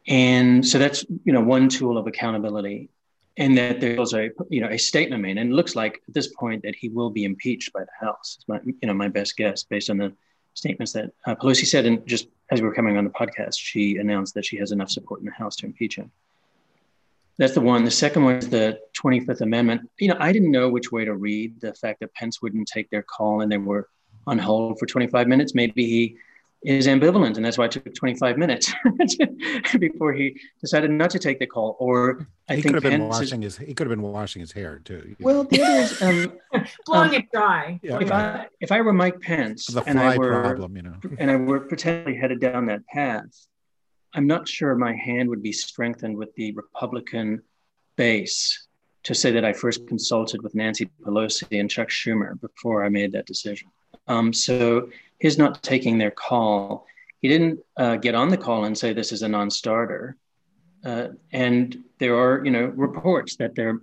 and 0.09 0.67
so 0.67 0.79
that's 0.79 1.05
you 1.25 1.33
know 1.33 1.41
one 1.41 1.69
tool 1.69 1.97
of 1.97 2.07
accountability, 2.07 2.89
and 3.37 3.57
that 3.57 3.81
there's 3.81 4.13
a 4.15 4.31
you 4.51 4.61
know 4.61 4.69
a 4.69 4.79
statement 4.79 5.23
made, 5.23 5.39
and 5.39 5.53
it 5.53 5.55
looks 5.55 5.75
like 5.75 6.03
at 6.07 6.15
this 6.15 6.29
point 6.29 6.63
that 6.63 6.75
he 6.75 6.89
will 6.89 7.11
be 7.11 7.25
impeached 7.25 7.73
by 7.73 7.81
the 7.81 8.07
House. 8.07 8.39
My 8.47 8.61
you 8.65 8.77
know 8.83 8.95
my 8.95 9.09
best 9.09 9.37
guess 9.37 9.63
based 9.63 9.91
on 9.91 9.99
the 9.99 10.13
statements 10.55 10.93
that 10.93 11.13
uh, 11.27 11.35
Pelosi 11.35 11.67
said, 11.67 11.87
and 11.87 12.07
just 12.07 12.29
as 12.51 12.61
we 12.61 12.69
were 12.69 12.75
coming 12.75 12.99
on 12.99 13.05
the 13.05 13.11
podcast, 13.11 13.55
she 13.57 13.97
announced 13.97 14.35
that 14.35 14.45
she 14.45 14.57
has 14.59 14.73
enough 14.73 14.91
support 14.91 15.21
in 15.21 15.27
the 15.27 15.33
House 15.33 15.57
to 15.57 15.67
impeach 15.67 15.97
him. 15.97 16.11
That's 17.39 17.55
the 17.55 17.63
one. 17.63 17.85
The 17.85 17.91
second 17.91 18.25
one 18.25 18.35
is 18.37 18.51
the 18.51 18.79
25th 19.03 19.41
Amendment. 19.41 19.89
You 19.99 20.09
know, 20.09 20.17
I 20.21 20.33
didn't 20.33 20.51
know 20.51 20.69
which 20.69 20.93
way 20.93 21.07
to 21.07 21.15
read 21.15 21.61
the 21.61 21.73
fact 21.73 22.01
that 22.01 22.13
Pence 22.15 22.43
wouldn't 22.43 22.69
take 22.69 22.91
their 22.91 23.03
call 23.03 23.41
and 23.41 23.51
they 23.51 23.57
were 23.57 23.89
on 24.27 24.39
hold 24.39 24.79
for 24.79 24.87
25 24.87 25.27
minutes. 25.27 25.55
Maybe 25.55 25.87
he 25.87 26.17
is 26.65 26.87
ambivalent, 26.87 27.37
and 27.37 27.45
that's 27.45 27.59
why 27.59 27.65
it 27.65 27.73
took 27.73 27.93
25 27.95 28.39
minutes 28.39 28.73
before 29.79 30.13
he 30.13 30.39
decided 30.61 30.91
not 30.91 31.11
to 31.11 31.19
take 31.19 31.39
the 31.39 31.47
call. 31.47 31.77
Or 31.81 32.27
I 32.49 32.57
he 32.57 32.63
think 32.63 32.75
could 32.75 32.85
have 32.85 32.93
been 32.93 33.09
washing 33.09 33.43
his 33.43 33.59
he 33.59 33.75
could 33.75 33.87
have 33.87 33.97
been 33.97 34.03
washing 34.03 34.41
his 34.41 34.53
hair 34.53 34.79
too. 34.79 35.17
Well, 35.21 35.45
the 35.45 35.63
other 35.63 35.81
is 35.81 36.03
um, 36.03 36.39
blowing 36.87 37.11
um, 37.11 37.15
it 37.15 37.33
dry. 37.33 37.81
Yeah, 37.83 37.99
if 38.01 38.13
I 38.13 38.47
if 38.61 38.73
I 38.73 38.81
were 38.81 38.93
Mike 38.93 39.21
Pence 39.21 39.67
the 39.67 39.83
and 39.83 39.99
I 39.99 40.17
were 40.17 40.43
problem, 40.43 40.77
you 40.77 40.83
know, 40.83 40.97
and 41.19 41.31
I 41.31 41.37
were 41.37 41.61
potentially 41.61 42.17
headed 42.17 42.41
down 42.41 42.67
that 42.67 42.87
path, 42.87 43.47
I'm 44.15 44.27
not 44.27 44.49
sure 44.49 44.75
my 44.77 44.95
hand 44.95 45.29
would 45.29 45.43
be 45.43 45.53
strengthened 45.53 46.17
with 46.17 46.35
the 46.37 46.53
Republican 46.53 47.43
base 47.97 48.69
to 49.05 49.15
say 49.15 49.33
that 49.33 49.45
I 49.45 49.53
first 49.53 49.87
consulted 49.89 50.43
with 50.43 50.55
Nancy 50.55 50.89
Pelosi 51.05 51.59
and 51.59 51.69
Chuck 51.69 51.89
Schumer 51.89 52.41
before 52.41 52.85
I 52.85 52.89
made 52.89 53.13
that 53.13 53.27
decision. 53.27 53.69
Um, 54.07 54.33
so 54.33 54.91
his 55.23 55.39
not 55.39 55.63
taking 55.63 55.99
their 55.99 56.11
call, 56.11 56.85
he 57.21 57.29
didn't 57.29 57.61
uh, 57.77 57.95
get 57.95 58.17
on 58.17 58.29
the 58.29 58.37
call 58.37 58.65
and 58.65 58.77
say 58.77 58.93
this 58.93 59.13
is 59.13 59.23
a 59.23 59.29
non-starter. 59.29 60.17
Uh, 60.85 61.09
and 61.33 61.79
there 62.01 62.17
are, 62.17 62.45
you 62.45 62.51
know, 62.51 62.65
reports 62.75 63.37
that 63.37 63.55
there 63.55 63.69
are 63.69 63.83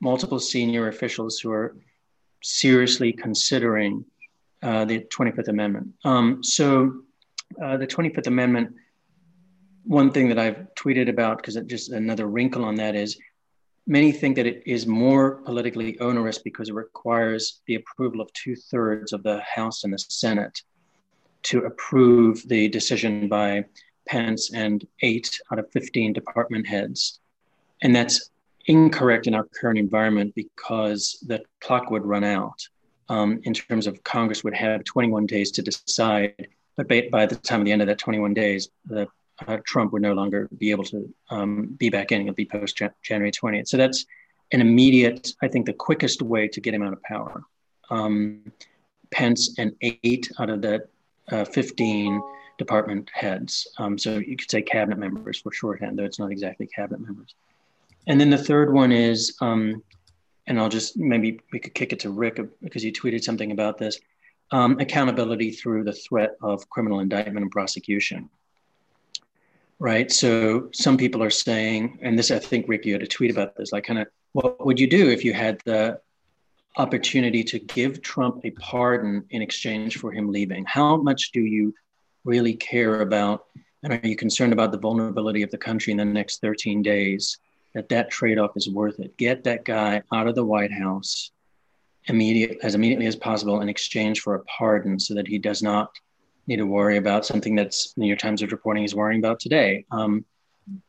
multiple 0.00 0.40
senior 0.40 0.88
officials 0.88 1.38
who 1.38 1.52
are 1.52 1.76
seriously 2.42 3.12
considering 3.12 4.04
uh, 4.64 4.84
the 4.84 4.98
25th 5.16 5.46
Amendment. 5.46 5.86
Um, 6.04 6.42
so 6.42 7.02
uh, 7.62 7.76
the 7.76 7.86
25th 7.86 8.26
Amendment, 8.26 8.74
one 9.84 10.10
thing 10.10 10.28
that 10.30 10.38
I've 10.40 10.66
tweeted 10.74 11.08
about, 11.08 11.36
because 11.36 11.54
just 11.66 11.92
another 11.92 12.26
wrinkle 12.26 12.64
on 12.64 12.74
that 12.74 12.96
is 12.96 13.20
Many 13.86 14.12
think 14.12 14.36
that 14.36 14.46
it 14.46 14.62
is 14.64 14.86
more 14.86 15.42
politically 15.42 15.98
onerous 15.98 16.38
because 16.38 16.68
it 16.68 16.74
requires 16.74 17.62
the 17.66 17.74
approval 17.74 18.20
of 18.20 18.32
two 18.32 18.54
thirds 18.54 19.12
of 19.12 19.24
the 19.24 19.40
House 19.40 19.82
and 19.82 19.92
the 19.92 19.98
Senate 19.98 20.62
to 21.44 21.60
approve 21.60 22.46
the 22.48 22.68
decision 22.68 23.28
by 23.28 23.64
Pence 24.08 24.52
and 24.52 24.86
eight 25.00 25.40
out 25.50 25.58
of 25.58 25.70
15 25.70 26.12
department 26.12 26.66
heads. 26.66 27.20
And 27.82 27.94
that's 27.94 28.30
incorrect 28.66 29.26
in 29.26 29.34
our 29.34 29.44
current 29.44 29.78
environment 29.78 30.34
because 30.34 31.22
the 31.26 31.42
clock 31.60 31.90
would 31.90 32.04
run 32.04 32.24
out 32.24 32.68
um, 33.08 33.40
in 33.44 33.54
terms 33.54 33.86
of 33.86 34.02
Congress 34.04 34.44
would 34.44 34.54
have 34.54 34.84
21 34.84 35.26
days 35.26 35.50
to 35.52 35.62
decide. 35.62 36.48
But 36.76 36.88
by 37.10 37.26
the 37.26 37.36
time 37.36 37.60
of 37.60 37.66
the 37.66 37.72
end 37.72 37.82
of 37.82 37.88
that 37.88 37.98
21 37.98 38.34
days, 38.34 38.68
the 38.86 39.08
uh, 39.46 39.58
Trump 39.64 39.92
would 39.92 40.02
no 40.02 40.12
longer 40.12 40.48
be 40.58 40.70
able 40.70 40.84
to 40.84 41.12
um, 41.30 41.66
be 41.78 41.90
back 41.90 42.12
in. 42.12 42.22
It'll 42.22 42.34
be 42.34 42.44
post 42.44 42.80
January 43.02 43.32
20th. 43.32 43.68
So 43.68 43.76
that's 43.76 44.06
an 44.52 44.60
immediate, 44.60 45.32
I 45.42 45.48
think, 45.48 45.66
the 45.66 45.72
quickest 45.72 46.22
way 46.22 46.48
to 46.48 46.60
get 46.60 46.74
him 46.74 46.82
out 46.82 46.92
of 46.92 47.02
power. 47.02 47.42
Um, 47.90 48.52
Pence 49.10 49.54
and 49.58 49.72
eight 49.82 50.30
out 50.38 50.48
of 50.48 50.62
the 50.62 50.86
uh, 51.32 51.44
15 51.44 52.20
department 52.58 53.10
heads. 53.12 53.66
Um, 53.78 53.98
so 53.98 54.18
you 54.18 54.36
could 54.36 54.50
say 54.50 54.62
cabinet 54.62 54.98
members 54.98 55.40
for 55.40 55.52
shorthand, 55.52 55.98
though 55.98 56.04
it's 56.04 56.18
not 56.18 56.30
exactly 56.30 56.66
cabinet 56.66 57.00
members. 57.00 57.34
And 58.06 58.20
then 58.20 58.30
the 58.30 58.38
third 58.38 58.72
one 58.72 58.92
is, 58.92 59.36
um, 59.40 59.82
and 60.46 60.58
I'll 60.58 60.68
just 60.68 60.96
maybe 60.96 61.40
we 61.52 61.58
could 61.58 61.74
kick 61.74 61.92
it 61.92 62.00
to 62.00 62.10
Rick 62.10 62.40
because 62.60 62.84
you 62.84 62.92
tweeted 62.92 63.22
something 63.22 63.52
about 63.52 63.78
this 63.78 63.98
um, 64.50 64.78
accountability 64.80 65.50
through 65.50 65.84
the 65.84 65.92
threat 65.92 66.36
of 66.42 66.68
criminal 66.68 67.00
indictment 67.00 67.38
and 67.38 67.50
prosecution. 67.50 68.28
Right. 69.78 70.12
So 70.12 70.68
some 70.72 70.96
people 70.96 71.22
are 71.22 71.30
saying, 71.30 71.98
and 72.02 72.16
this, 72.16 72.30
I 72.30 72.38
think, 72.38 72.68
Rick, 72.68 72.86
you 72.86 72.92
had 72.92 73.02
a 73.02 73.06
tweet 73.06 73.32
about 73.32 73.56
this, 73.56 73.72
like, 73.72 73.84
kind 73.84 73.98
of, 73.98 74.06
what 74.32 74.64
would 74.64 74.78
you 74.78 74.86
do 74.86 75.10
if 75.10 75.24
you 75.24 75.32
had 75.32 75.60
the 75.64 76.00
opportunity 76.76 77.44
to 77.44 77.58
give 77.58 78.02
Trump 78.02 78.44
a 78.44 78.50
pardon 78.52 79.24
in 79.30 79.42
exchange 79.42 79.98
for 79.98 80.12
him 80.12 80.30
leaving? 80.30 80.64
How 80.66 80.96
much 80.96 81.32
do 81.32 81.40
you 81.40 81.74
really 82.24 82.54
care 82.54 83.02
about, 83.02 83.46
and 83.82 83.92
are 83.92 84.00
you 84.06 84.16
concerned 84.16 84.52
about 84.52 84.72
the 84.72 84.78
vulnerability 84.78 85.42
of 85.42 85.50
the 85.50 85.58
country 85.58 85.90
in 85.90 85.96
the 85.96 86.04
next 86.04 86.40
13 86.40 86.82
days? 86.82 87.38
That 87.74 87.88
that 87.88 88.10
trade-off 88.10 88.50
is 88.54 88.68
worth 88.68 89.00
it. 89.00 89.16
Get 89.16 89.44
that 89.44 89.64
guy 89.64 90.02
out 90.12 90.26
of 90.26 90.34
the 90.34 90.44
White 90.44 90.72
House 90.72 91.30
immediate 92.06 92.58
as 92.62 92.74
immediately 92.74 93.06
as 93.06 93.16
possible 93.16 93.60
in 93.60 93.68
exchange 93.68 94.20
for 94.20 94.34
a 94.34 94.44
pardon, 94.44 94.98
so 94.98 95.14
that 95.14 95.26
he 95.26 95.38
does 95.38 95.62
not 95.62 95.90
need 96.46 96.56
to 96.56 96.66
worry 96.66 96.98
about 96.98 97.24
something 97.24 97.54
that's 97.54 97.96
New 97.96 98.06
York 98.06 98.18
Times 98.18 98.42
is 98.42 98.52
reporting 98.52 98.82
he's 98.82 98.94
worrying 98.94 99.20
about 99.20 99.40
today. 99.40 99.84
Um, 99.90 100.24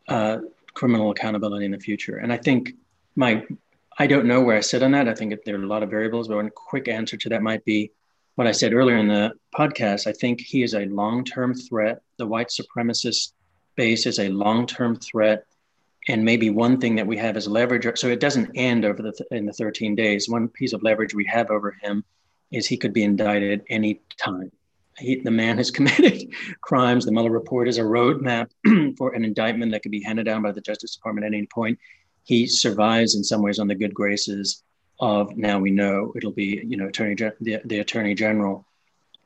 uh, 0.07 0.39
criminal 0.73 1.11
accountability 1.11 1.65
in 1.65 1.71
the 1.71 1.79
future. 1.79 2.17
And 2.17 2.33
I 2.33 2.37
think 2.37 2.73
my 3.15 3.45
I 3.97 4.07
don't 4.07 4.25
know 4.25 4.41
where 4.41 4.57
I 4.57 4.61
sit 4.61 4.81
on 4.81 4.91
that. 4.91 5.07
I 5.07 5.13
think 5.13 5.33
there 5.45 5.59
are 5.59 5.63
a 5.63 5.67
lot 5.67 5.83
of 5.83 5.89
variables, 5.89 6.27
but 6.27 6.37
one 6.37 6.49
quick 6.55 6.87
answer 6.87 7.15
to 7.17 7.29
that 7.29 7.43
might 7.43 7.63
be 7.63 7.91
what 8.35 8.47
I 8.47 8.51
said 8.51 8.73
earlier 8.73 8.97
in 8.97 9.07
the 9.07 9.33
podcast. 9.55 10.07
I 10.07 10.13
think 10.13 10.41
he 10.41 10.63
is 10.63 10.73
a 10.73 10.85
long 10.85 11.23
term 11.23 11.53
threat. 11.53 12.01
The 12.17 12.25
white 12.25 12.49
supremacist 12.49 13.33
base 13.75 14.05
is 14.05 14.19
a 14.19 14.29
long 14.29 14.65
term 14.65 14.95
threat. 14.95 15.45
And 16.09 16.25
maybe 16.25 16.49
one 16.49 16.81
thing 16.81 16.95
that 16.95 17.07
we 17.07 17.17
have 17.17 17.37
is 17.37 17.47
leverage. 17.47 17.87
So 17.97 18.07
it 18.07 18.19
doesn't 18.19 18.51
end 18.55 18.83
over 18.83 19.01
the 19.01 19.13
th- 19.13 19.29
in 19.31 19.45
the 19.45 19.53
13 19.53 19.95
days. 19.95 20.27
One 20.27 20.49
piece 20.49 20.73
of 20.73 20.83
leverage 20.83 21.13
we 21.13 21.25
have 21.25 21.49
over 21.49 21.77
him 21.81 22.03
is 22.51 22.67
he 22.67 22.77
could 22.77 22.93
be 22.93 23.03
indicted 23.03 23.63
any 23.69 24.01
time. 24.17 24.51
He, 24.97 25.21
the 25.21 25.31
man 25.31 25.57
has 25.57 25.71
committed 25.77 26.27
crimes. 26.61 27.05
The 27.05 27.11
Mueller 27.11 27.31
report 27.31 27.67
is 27.67 27.77
a 27.77 27.83
roadmap 27.83 28.49
for 28.97 29.13
an 29.13 29.23
indictment 29.23 29.71
that 29.71 29.81
could 29.83 29.91
be 29.91 30.03
handed 30.03 30.25
down 30.25 30.41
by 30.41 30.51
the 30.51 30.61
Justice 30.61 30.95
Department 30.95 31.25
at 31.25 31.33
any 31.33 31.47
point 31.47 31.79
he 32.23 32.47
survives 32.47 33.15
in 33.15 33.23
some 33.23 33.41
ways 33.41 33.59
on 33.59 33.67
the 33.67 33.75
good 33.75 33.93
graces 33.93 34.63
of 34.99 35.35
now 35.35 35.59
we 35.59 35.71
know 35.71 36.13
it'll 36.15 36.31
be 36.31 36.63
you 36.65 36.77
know 36.77 36.87
attorney 36.87 37.15
the, 37.15 37.61
the 37.65 37.79
attorney 37.79 38.13
general 38.13 38.65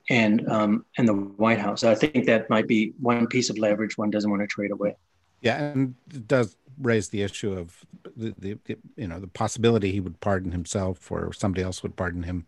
and 0.10 0.48
um, 0.48 0.86
and 0.98 1.08
the 1.08 1.14
White 1.14 1.60
House. 1.60 1.82
So 1.82 1.92
I 1.92 1.96
think 1.96 2.26
that 2.26 2.50
might 2.50 2.68
be 2.68 2.94
one 3.00 3.28
piece 3.28 3.50
of 3.50 3.58
leverage 3.58 3.98
one 3.98 4.10
doesn't 4.10 4.30
want 4.30 4.42
to 4.42 4.48
trade 4.48 4.72
away. 4.72 4.96
Yeah, 5.42 5.58
and 5.58 5.96
it 6.14 6.28
does 6.28 6.56
raise 6.80 7.10
the 7.10 7.24
issue 7.24 7.54
of 7.54 7.84
the, 8.16 8.34
the, 8.38 8.78
you 8.96 9.08
know 9.08 9.20
the 9.20 9.28
possibility 9.28 9.92
he 9.92 10.00
would 10.00 10.20
pardon 10.20 10.52
himself 10.52 11.12
or 11.12 11.34
somebody 11.34 11.64
else 11.64 11.84
would 11.84 11.96
pardon 11.96 12.24
him. 12.24 12.46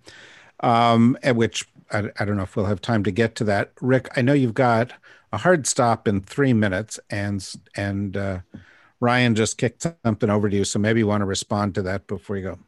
Um, 0.62 1.18
at 1.24 1.36
which 1.36 1.68
I, 1.91 2.10
I 2.20 2.26
don't 2.26 2.38
know 2.38 2.43
if 2.43 2.56
we'll 2.56 2.66
have 2.66 2.82
time 2.82 3.04
to 3.04 3.12
get 3.12 3.36
to 3.36 3.43
that. 3.45 3.72
Rick, 3.82 4.10
I 4.16 4.22
know 4.22 4.34
you've 4.34 4.54
got 4.54 4.93
a 5.32 5.38
hard 5.38 5.68
stop 5.68 6.08
in 6.08 6.22
three 6.22 6.54
minutes, 6.54 7.00
and 7.10 7.47
and 7.76 8.16
uh, 8.16 8.39
Ryan 9.00 9.36
just 9.36 9.58
kicked 9.58 9.88
something 10.04 10.30
over 10.30 10.50
to 10.50 10.56
you, 10.56 10.66
so 10.66 10.80
maybe 10.80 11.00
you 11.00 11.08
want 11.08 11.22
to 11.22 11.26
respond 11.26 11.76
to 11.76 11.82
that 11.84 12.08
before 12.08 12.38
you 12.38 12.43
go. 12.43 12.60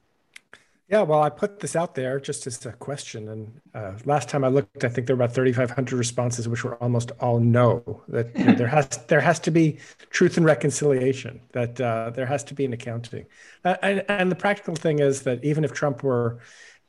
Yeah, 0.92 1.04
well, 1.04 1.24
I 1.24 1.30
put 1.30 1.62
this 1.62 1.78
out 1.78 1.96
there 1.96 2.20
just 2.20 2.46
as 2.48 2.66
a 2.66 2.74
question, 2.74 3.30
and 3.30 3.62
uh, 3.74 3.94
last 4.04 4.28
time 4.28 4.44
I 4.44 4.50
looked, 4.50 4.84
I 4.84 4.90
think 4.90 5.08
there 5.08 5.16
were 5.16 5.24
about 5.24 5.34
3,500 5.34 5.94
responses, 5.94 6.50
which 6.50 6.66
were 6.66 6.76
almost 6.84 7.12
all 7.22 7.40
no. 7.40 8.04
That 8.10 8.38
you 8.38 8.44
know, 8.48 8.56
there 8.56 8.68
has 8.68 8.90
there 9.08 9.22
has 9.22 9.40
to 9.40 9.52
be 9.52 9.80
truth 10.10 10.36
and 10.36 10.46
reconciliation. 10.46 11.40
That 11.54 11.80
uh, 11.80 12.10
there 12.10 12.26
has 12.26 12.44
to 12.44 12.54
be 12.54 12.66
an 12.66 12.74
accounting, 12.74 13.26
uh, 13.64 13.78
and, 13.82 14.04
and, 14.10 14.30
the 14.30 14.36
practical 14.36 14.76
thing 14.76 15.00
is 15.00 15.22
that 15.22 15.42
even 15.46 15.64
if 15.64 15.72
Trump 15.72 16.04
were 16.04 16.40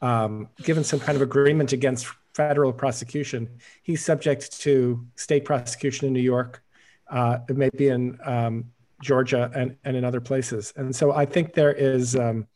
um, 0.00 0.48
given 0.64 0.82
some 0.82 0.98
kind 0.98 1.14
of 1.14 1.22
agreement 1.22 1.72
against 1.72 2.08
federal 2.34 2.72
prosecution, 2.72 3.48
he's 3.84 4.04
subject 4.04 4.60
to 4.62 5.06
state 5.14 5.44
prosecution 5.44 6.08
in 6.08 6.12
New 6.12 6.20
York. 6.20 6.60
Uh, 7.08 7.38
it 7.48 7.56
may 7.56 7.70
be 7.70 7.86
in 7.86 8.18
um, 8.24 8.64
Georgia 9.02 9.50
and, 9.54 9.76
and 9.84 9.96
in 9.96 10.04
other 10.04 10.20
places. 10.20 10.72
And 10.76 10.94
so 10.94 11.12
I 11.12 11.26
think 11.26 11.52
there 11.52 11.72
is, 11.72 12.16
um, 12.16 12.46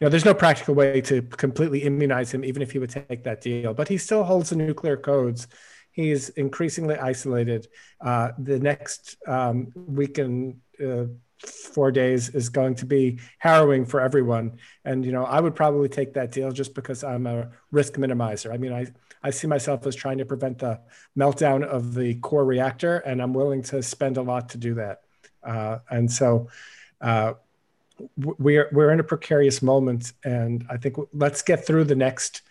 you 0.00 0.06
know, 0.06 0.08
there's 0.08 0.24
no 0.24 0.34
practical 0.34 0.74
way 0.74 1.00
to 1.02 1.22
completely 1.22 1.84
immunize 1.84 2.32
him, 2.32 2.44
even 2.44 2.62
if 2.62 2.72
he 2.72 2.78
would 2.78 2.90
take 2.90 3.22
that 3.24 3.40
deal. 3.40 3.74
But 3.74 3.88
he 3.88 3.98
still 3.98 4.24
holds 4.24 4.50
the 4.50 4.56
nuclear 4.56 4.96
codes. 4.96 5.46
He's 5.92 6.30
increasingly 6.30 6.96
isolated. 6.96 7.68
Uh, 8.00 8.30
the 8.38 8.58
next 8.58 9.16
um, 9.28 9.68
week 9.74 10.18
and 10.18 10.56
uh, 10.82 11.04
four 11.46 11.90
days 11.90 12.30
is 12.30 12.48
going 12.48 12.74
to 12.76 12.86
be 12.86 13.20
harrowing 13.38 13.84
for 13.84 14.00
everyone. 14.00 14.58
And 14.84 15.04
you 15.04 15.12
know, 15.12 15.24
I 15.24 15.40
would 15.40 15.54
probably 15.54 15.88
take 15.88 16.14
that 16.14 16.32
deal 16.32 16.50
just 16.52 16.74
because 16.74 17.04
I'm 17.04 17.26
a 17.26 17.50
risk 17.70 17.94
minimizer. 17.94 18.52
I 18.52 18.56
mean, 18.56 18.72
I 18.72 18.86
I 19.22 19.30
see 19.30 19.46
myself 19.46 19.86
as 19.86 19.94
trying 19.94 20.18
to 20.18 20.24
prevent 20.24 20.58
the 20.58 20.80
meltdown 21.16 21.62
of 21.62 21.94
the 21.94 22.14
core 22.16 22.44
reactor, 22.44 22.98
and 22.98 23.22
I'm 23.22 23.34
willing 23.34 23.62
to 23.64 23.82
spend 23.82 24.16
a 24.16 24.22
lot 24.22 24.48
to 24.50 24.58
do 24.58 24.74
that. 24.74 25.02
Uh, 25.44 25.78
and 25.90 26.10
so 26.10 26.48
uh, 27.00 27.34
we're 28.16 28.68
we're 28.72 28.90
in 28.90 29.00
a 29.00 29.04
precarious 29.04 29.62
moment, 29.62 30.12
and 30.24 30.64
I 30.70 30.76
think 30.76 30.96
let's 31.12 31.42
get 31.42 31.66
through 31.66 31.84
the 31.84 31.94
next 31.94 32.42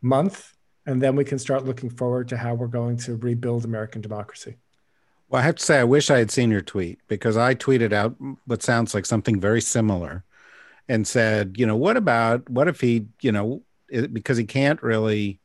month, 0.00 0.54
and 0.86 1.02
then 1.02 1.16
we 1.16 1.24
can 1.24 1.38
start 1.38 1.64
looking 1.64 1.90
forward 1.90 2.28
to 2.28 2.36
how 2.36 2.54
we're 2.54 2.66
going 2.66 2.96
to 2.98 3.16
rebuild 3.16 3.64
American 3.64 4.00
democracy. 4.00 4.56
Well, 5.28 5.40
I 5.40 5.44
have 5.46 5.56
to 5.56 5.64
say, 5.64 5.80
I 5.80 5.84
wish 5.84 6.10
I 6.10 6.18
had 6.18 6.30
seen 6.30 6.50
your 6.50 6.60
tweet 6.60 6.98
because 7.08 7.38
I 7.38 7.54
tweeted 7.54 7.92
out 7.92 8.16
what 8.44 8.62
sounds 8.62 8.94
like 8.94 9.06
something 9.06 9.40
very 9.40 9.62
similar 9.62 10.24
and 10.88 11.06
said, 11.06 11.54
you 11.56 11.64
know, 11.64 11.76
what 11.76 11.96
about 11.96 12.48
what 12.50 12.68
if 12.68 12.82
he, 12.82 13.06
you 13.22 13.32
know, 13.32 13.62
because 14.12 14.36
he 14.36 14.44
can't 14.44 14.82
really 14.82 15.40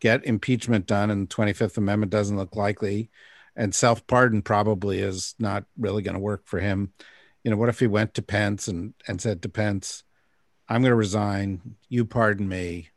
get 0.00 0.24
impeachment 0.24 0.86
done 0.86 1.10
and 1.10 1.28
the 1.28 1.34
25th 1.34 1.76
Amendment 1.76 2.10
doesn't 2.10 2.36
look 2.36 2.56
likely 2.56 3.10
and 3.58 3.74
self 3.74 4.06
pardon 4.06 4.40
probably 4.40 5.00
is 5.00 5.34
not 5.38 5.64
really 5.76 6.02
going 6.02 6.14
to 6.14 6.20
work 6.20 6.46
for 6.46 6.60
him. 6.60 6.94
You 7.44 7.50
know, 7.50 7.58
what 7.58 7.68
if 7.68 7.80
he 7.80 7.86
went 7.86 8.14
to 8.14 8.22
Pence 8.22 8.68
and 8.68 8.94
and 9.06 9.20
said 9.20 9.42
to 9.42 9.50
Pence, 9.50 10.04
"I'm 10.68 10.80
going 10.80 10.92
to 10.92 10.96
resign. 10.96 11.76
You 11.90 12.06
pardon 12.06 12.48
me." 12.48 12.88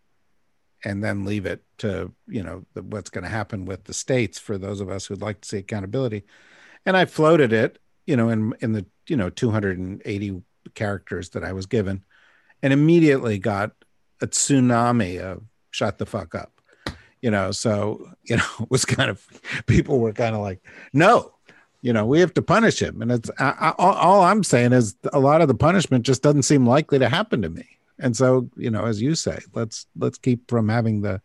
and 0.83 1.03
then 1.03 1.25
leave 1.25 1.45
it 1.45 1.63
to 1.77 2.11
you 2.27 2.43
know 2.43 2.65
the, 2.73 2.81
what's 2.81 3.09
going 3.09 3.23
to 3.23 3.29
happen 3.29 3.65
with 3.65 3.83
the 3.85 3.93
states 3.93 4.39
for 4.39 4.57
those 4.57 4.79
of 4.79 4.89
us 4.89 5.05
who'd 5.05 5.21
like 5.21 5.41
to 5.41 5.47
see 5.47 5.57
accountability 5.57 6.23
and 6.85 6.97
i 6.97 7.05
floated 7.05 7.53
it 7.53 7.79
you 8.05 8.15
know 8.15 8.29
in 8.29 8.53
in 8.61 8.73
the 8.73 8.85
you 9.07 9.15
know 9.15 9.29
280 9.29 10.41
characters 10.75 11.29
that 11.29 11.43
i 11.43 11.53
was 11.53 11.65
given 11.65 12.03
and 12.61 12.73
immediately 12.73 13.37
got 13.37 13.71
a 14.21 14.27
tsunami 14.27 15.19
of 15.19 15.43
shut 15.71 15.97
the 15.97 16.05
fuck 16.05 16.35
up 16.35 16.60
you 17.21 17.31
know 17.31 17.51
so 17.51 18.09
you 18.23 18.37
know 18.37 18.45
it 18.59 18.71
was 18.71 18.85
kind 18.85 19.09
of 19.09 19.25
people 19.65 19.99
were 19.99 20.13
kind 20.13 20.35
of 20.35 20.41
like 20.41 20.63
no 20.93 21.33
you 21.81 21.93
know 21.93 22.05
we 22.05 22.19
have 22.19 22.33
to 22.35 22.41
punish 22.41 22.81
him. 22.81 23.01
And 23.01 23.11
it's 23.11 23.29
I, 23.39 23.53
I, 23.59 23.73
all 23.77 24.21
i'm 24.23 24.43
saying 24.43 24.73
is 24.73 24.95
a 25.11 25.19
lot 25.19 25.41
of 25.41 25.47
the 25.47 25.55
punishment 25.55 26.05
just 26.05 26.23
doesn't 26.23 26.43
seem 26.43 26.65
likely 26.65 26.99
to 26.99 27.09
happen 27.09 27.41
to 27.41 27.49
me. 27.49 27.65
And 27.99 28.15
so 28.15 28.49
you 28.55 28.71
know 28.71 28.85
as 28.85 29.01
you 29.01 29.15
say 29.15 29.39
let's 29.53 29.87
let's 29.97 30.17
keep 30.17 30.49
from 30.49 30.69
having 30.69 31.01
the 31.01 31.21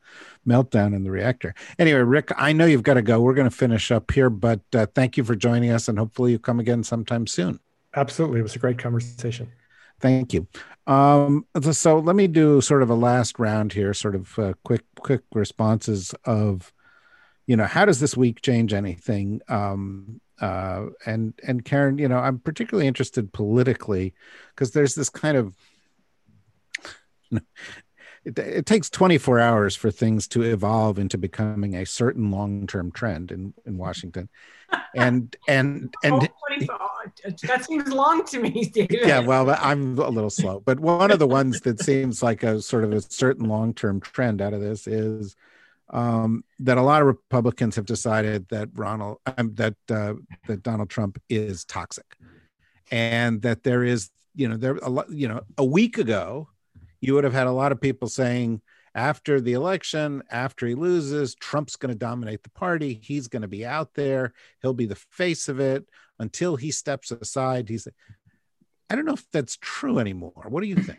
meltdown 0.47 0.95
in 0.95 1.05
the 1.05 1.11
reactor. 1.11 1.55
Anyway 1.79 2.01
rick 2.01 2.33
i 2.37 2.53
know 2.53 2.67
you've 2.67 2.83
got 2.83 2.95
to 2.95 3.03
go. 3.03 3.21
We're 3.21 3.35
going 3.35 3.51
to 3.51 3.57
finish 3.57 3.91
up 3.91 4.11
here 4.11 4.31
but 4.31 4.61
uh, 4.75 4.87
thank 4.95 5.17
you 5.17 5.25
for 5.25 5.37
joining 5.37 5.71
us 5.71 5.89
and 5.89 5.99
hopefully 5.99 6.33
you 6.33 6.39
come 6.39 6.61
again 6.61 6.83
sometime 6.83 7.27
soon. 7.27 7.61
Absolutely. 7.95 8.41
It 8.41 8.43
was 8.43 8.57
a 8.57 8.59
great 8.59 8.79
conversation. 8.79 9.51
Thank 10.01 10.35
you. 10.35 10.47
Um, 10.87 11.47
so 11.73 11.99
let 11.99 12.15
me 12.15 12.29
do 12.29 12.61
sort 12.61 12.83
of 12.83 12.91
a 12.91 12.95
last 12.95 13.39
round 13.39 13.73
here, 13.73 13.93
sort 13.93 14.15
of 14.15 14.39
uh, 14.39 14.53
quick, 14.65 14.85
quick 15.01 15.23
responses 15.33 16.15
of, 16.25 16.73
you 17.47 17.57
know, 17.57 17.65
how 17.65 17.85
does 17.85 18.01
this 18.01 18.17
week 18.17 18.41
change 18.41 18.73
anything? 18.73 19.41
Um, 19.49 20.21
uh, 20.41 20.87
and 21.07 21.33
and 21.47 21.65
Karen, 21.65 21.99
you 21.99 22.09
know, 22.09 22.19
I'm 22.19 22.39
particularly 22.39 22.87
interested 22.87 23.33
politically 23.33 24.15
because 24.51 24.73
there's 24.73 24.95
this 24.95 25.09
kind 25.09 25.37
of, 25.37 25.57
it, 28.27 28.39
it 28.39 28.67
takes 28.67 28.91
24 28.91 29.39
hours 29.39 29.77
for 29.77 29.91
things 29.91 30.27
to 30.29 30.43
evolve 30.43 30.99
into 30.99 31.17
becoming 31.17 31.77
a 31.77 31.87
certain 31.87 32.31
long-term 32.31 32.91
trend 32.91 33.31
in 33.31 33.55
in 33.65 33.79
Washington. 33.79 34.29
And 34.97 35.35
and 35.47 35.95
and 36.03 36.29
that 37.43 37.65
seems 37.65 37.89
long 37.93 38.25
to 38.27 38.41
me, 38.41 38.65
Steve. 38.65 38.89
Yeah, 38.91 39.21
well, 39.21 39.57
I'm 39.61 39.97
a 39.99 40.09
little 40.09 40.31
slow, 40.31 40.61
but 40.61 40.81
one 40.81 41.13
of 41.13 41.21
the 41.21 41.27
ones 41.29 41.61
that 41.61 41.81
seems 41.81 42.23
like 42.23 42.43
a 42.43 42.61
sort 42.61 42.83
of 42.83 42.93
a 42.93 43.01
certain 43.01 43.49
long-term 43.49 44.01
trend 44.01 44.43
out 44.43 44.53
of 44.53 44.61
this 44.61 44.89
is 44.89 45.37
um, 45.91 46.43
that 46.59 46.79
a 46.79 46.83
lot 46.83 47.01
of 47.01 47.07
Republicans 47.07 47.77
have 47.77 47.87
decided 47.87 48.49
that 48.49 48.71
Ronald 48.75 49.19
um, 49.39 49.55
that 49.55 49.77
uh, 49.89 50.15
that 50.49 50.65
Donald 50.65 50.91
Trump 50.91 51.23
is 51.29 51.65
toxic, 51.65 52.17
and 52.91 53.43
that 53.43 53.63
there 53.63 53.85
is 53.85 54.11
you 54.37 54.49
know, 54.49 54.57
there 54.57 54.77
a 54.83 54.91
lot, 54.91 55.11
you 55.11 55.27
know, 55.27 55.41
a 55.59 55.65
week 55.65 55.99
ago, 55.99 56.49
you 57.07 57.15
would 57.15 57.25
have 57.25 57.33
had 57.33 57.47
a 57.47 57.53
lot 57.53 57.73
of 57.73 57.81
people 57.81 58.09
saying 58.09 58.61
after 58.95 59.41
the 59.41 59.53
election, 59.53 60.23
after 60.31 60.67
he 60.67 60.75
loses, 60.75 61.35
Trump's 61.35 61.77
going 61.77 61.93
to 61.93 61.99
dominate 61.99 62.43
the 62.43 62.51
party. 62.51 62.99
He's 63.03 63.29
going 63.29 63.43
to 63.43 63.49
be 63.49 63.65
out 63.65 63.95
there. 63.95 64.33
He'll 64.63 64.75
be 64.75 64.87
the 64.87 64.97
face 64.97 65.49
of 65.49 65.61
it 65.61 65.87
until 66.19 66.57
he 66.57 66.71
steps 66.71 67.11
aside. 67.11 67.69
He's, 67.69 67.87
I 68.89 68.97
don't 68.97 69.05
know 69.05 69.13
if 69.13 69.31
that's 69.31 69.59
true 69.61 69.99
anymore. 69.99 70.47
What 70.49 70.63
do 70.63 70.67
you 70.67 70.77
think? 70.77 70.99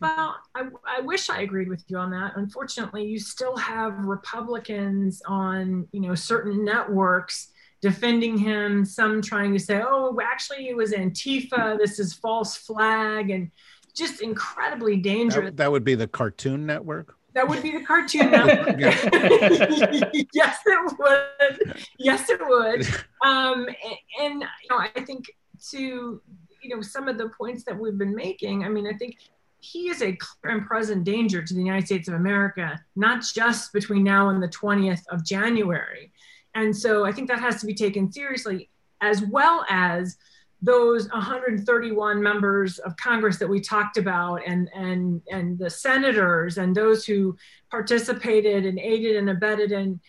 Well, 0.00 0.36
I, 0.54 0.68
I, 0.86 1.00
wish 1.00 1.30
I 1.30 1.40
agreed 1.40 1.68
with 1.68 1.84
you 1.88 1.98
on 1.98 2.10
that. 2.10 2.32
Unfortunately, 2.36 3.04
you 3.04 3.18
still 3.18 3.56
have 3.56 3.98
Republicans 4.04 5.22
on, 5.26 5.88
you 5.92 6.00
know, 6.00 6.14
certain 6.14 6.64
networks 6.64 7.48
defending 7.80 8.36
him. 8.36 8.84
Some 8.84 9.22
trying 9.22 9.52
to 9.52 9.58
say, 9.58 9.82
"Oh, 9.82 10.18
actually, 10.22 10.68
it 10.68 10.76
was 10.76 10.92
Antifa. 10.92 11.78
This 11.78 11.98
is 11.98 12.12
false 12.12 12.56
flag," 12.56 13.30
and 13.30 13.50
just 13.94 14.20
incredibly 14.20 14.96
dangerous. 14.96 15.46
That, 15.46 15.56
that 15.58 15.72
would 15.72 15.84
be 15.84 15.94
the 15.94 16.06
Cartoon 16.06 16.66
Network. 16.66 17.16
That 17.34 17.48
would 17.48 17.62
be 17.62 17.72
the 17.72 17.84
Cartoon 17.84 18.30
Network. 18.30 18.78
yes, 20.32 20.60
it 20.66 20.98
would. 20.98 21.84
Yes, 21.98 22.30
it 22.30 22.40
would. 22.40 22.86
Um, 23.24 23.66
and, 23.66 23.96
and 24.20 24.42
you 24.42 24.68
know, 24.68 24.76
I 24.76 24.90
think 25.00 25.32
to 25.70 26.20
you 26.62 26.68
know 26.68 26.82
some 26.82 27.08
of 27.08 27.16
the 27.16 27.30
points 27.30 27.64
that 27.64 27.78
we've 27.78 27.96
been 27.96 28.14
making. 28.14 28.64
I 28.64 28.68
mean, 28.68 28.86
I 28.86 28.92
think 28.92 29.16
he 29.60 29.88
is 29.88 30.02
a 30.02 30.12
clear 30.12 30.58
and 30.58 30.66
present 30.66 31.04
danger 31.04 31.42
to 31.42 31.54
the 31.54 31.60
United 31.60 31.86
States 31.86 32.06
of 32.06 32.14
America, 32.14 32.78
not 32.96 33.24
just 33.34 33.72
between 33.72 34.04
now 34.04 34.28
and 34.28 34.42
the 34.42 34.48
20th 34.48 35.00
of 35.08 35.24
January. 35.24 36.12
And 36.54 36.76
so 36.76 37.06
I 37.06 37.12
think 37.12 37.28
that 37.28 37.40
has 37.40 37.60
to 37.60 37.66
be 37.66 37.74
taken 37.74 38.12
seriously, 38.12 38.68
as 39.00 39.22
well 39.22 39.64
as 39.70 40.18
those 40.64 41.08
131 41.10 42.22
members 42.22 42.78
of 42.78 42.96
Congress 42.96 43.38
that 43.38 43.48
we 43.48 43.60
talked 43.60 43.98
about, 43.98 44.40
and 44.46 44.68
and 44.74 45.20
and 45.30 45.58
the 45.58 45.70
senators 45.70 46.58
and 46.58 46.74
those 46.74 47.04
who 47.04 47.36
participated 47.70 48.64
and 48.64 48.78
aided 48.78 49.16
and 49.16 49.30
abetted 49.30 49.72
and 49.72 50.00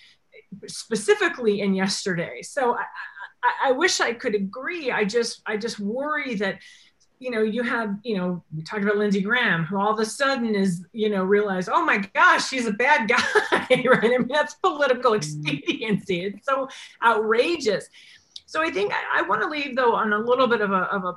specifically 0.67 1.61
in 1.61 1.73
yesterday. 1.73 2.41
So 2.41 2.75
I, 2.75 2.83
I, 3.43 3.69
I 3.69 3.71
wish 3.73 3.99
I 3.99 4.13
could 4.13 4.35
agree. 4.35 4.91
I 4.91 5.03
just 5.03 5.41
I 5.45 5.57
just 5.57 5.79
worry 5.79 6.35
that 6.35 6.59
you 7.19 7.31
know, 7.31 7.41
you 7.41 7.63
have, 7.63 7.95
you 8.03 8.17
know, 8.17 8.43
we 8.53 8.61
talked 8.61 8.83
about 8.83 8.97
Lindsey 8.97 9.21
Graham, 9.21 9.63
who 9.63 9.77
all 9.77 9.93
of 9.93 9.99
a 9.99 10.05
sudden 10.05 10.53
is, 10.53 10.85
you 10.91 11.09
know, 11.09 11.23
realize, 11.23 11.69
oh 11.69 11.83
my 11.83 11.97
gosh, 12.13 12.49
she's 12.49 12.67
a 12.67 12.73
bad 12.73 13.07
guy, 13.07 13.23
right? 13.51 14.03
I 14.03 14.17
mean, 14.17 14.27
that's 14.27 14.55
political 14.55 15.11
mm. 15.11 15.17
expediency. 15.17 16.25
It's 16.25 16.45
so 16.45 16.67
outrageous. 17.03 17.87
So 18.55 18.61
I 18.61 18.71
think 18.71 18.93
I, 18.93 19.19
I 19.19 19.21
want 19.23 19.41
to 19.41 19.49
leave 19.49 19.75
though 19.75 19.93
on 19.95 20.13
a 20.13 20.17
little 20.17 20.47
bit 20.47 20.61
of 20.61 20.71
a, 20.71 20.83
of 20.83 21.03
a 21.03 21.13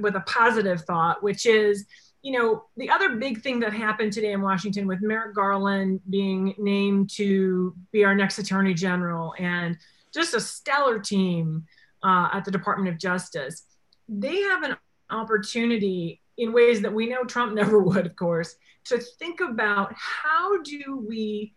with 0.00 0.16
a 0.16 0.20
positive 0.20 0.80
thought, 0.86 1.22
which 1.22 1.44
is, 1.44 1.84
you 2.22 2.32
know, 2.32 2.64
the 2.78 2.88
other 2.88 3.16
big 3.16 3.42
thing 3.42 3.60
that 3.60 3.74
happened 3.74 4.10
today 4.10 4.32
in 4.32 4.40
Washington 4.40 4.86
with 4.86 5.02
Merrick 5.02 5.34
Garland 5.34 6.00
being 6.08 6.54
named 6.56 7.10
to 7.10 7.76
be 7.92 8.06
our 8.06 8.14
next 8.14 8.38
Attorney 8.38 8.72
General 8.72 9.34
and 9.38 9.76
just 10.14 10.32
a 10.32 10.40
stellar 10.40 10.98
team 10.98 11.66
uh, 12.02 12.30
at 12.32 12.46
the 12.46 12.50
Department 12.50 12.88
of 12.88 12.98
Justice. 12.98 13.64
They 14.08 14.40
have 14.40 14.62
an 14.62 14.78
opportunity 15.10 16.22
in 16.38 16.54
ways 16.54 16.80
that 16.80 16.94
we 16.94 17.06
know 17.06 17.22
Trump 17.22 17.52
never 17.54 17.80
would, 17.80 18.06
of 18.06 18.16
course, 18.16 18.56
to 18.84 18.96
think 18.96 19.42
about 19.42 19.92
how 19.94 20.62
do 20.62 21.04
we 21.06 21.52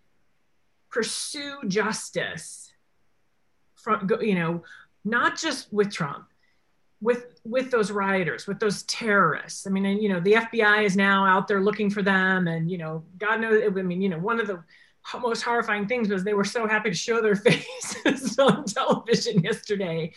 pursue 0.89 1.57
justice 1.69 2.71
from 3.81 4.09
you 4.21 4.35
know 4.35 4.63
not 5.03 5.37
just 5.37 5.71
with 5.73 5.91
Trump 5.91 6.25
with 7.01 7.39
with 7.43 7.71
those 7.71 7.89
rioters 7.89 8.45
with 8.45 8.59
those 8.59 8.83
terrorists 8.83 9.65
i 9.65 9.71
mean 9.71 9.85
you 9.99 10.07
know 10.07 10.19
the 10.19 10.33
fbi 10.33 10.83
is 10.85 10.95
now 10.95 11.25
out 11.25 11.47
there 11.47 11.59
looking 11.59 11.89
for 11.89 12.03
them 12.03 12.47
and 12.47 12.69
you 12.69 12.77
know 12.77 13.03
god 13.17 13.41
knows 13.41 13.63
i 13.65 13.81
mean 13.81 14.03
you 14.03 14.07
know 14.07 14.19
one 14.19 14.39
of 14.39 14.45
the 14.45 14.63
most 15.19 15.41
horrifying 15.41 15.87
things 15.87 16.09
was 16.09 16.23
they 16.23 16.35
were 16.35 16.43
so 16.43 16.67
happy 16.67 16.91
to 16.91 16.95
show 16.95 17.19
their 17.19 17.35
faces 17.47 18.37
on 18.37 18.63
television 18.65 19.41
yesterday 19.41 20.13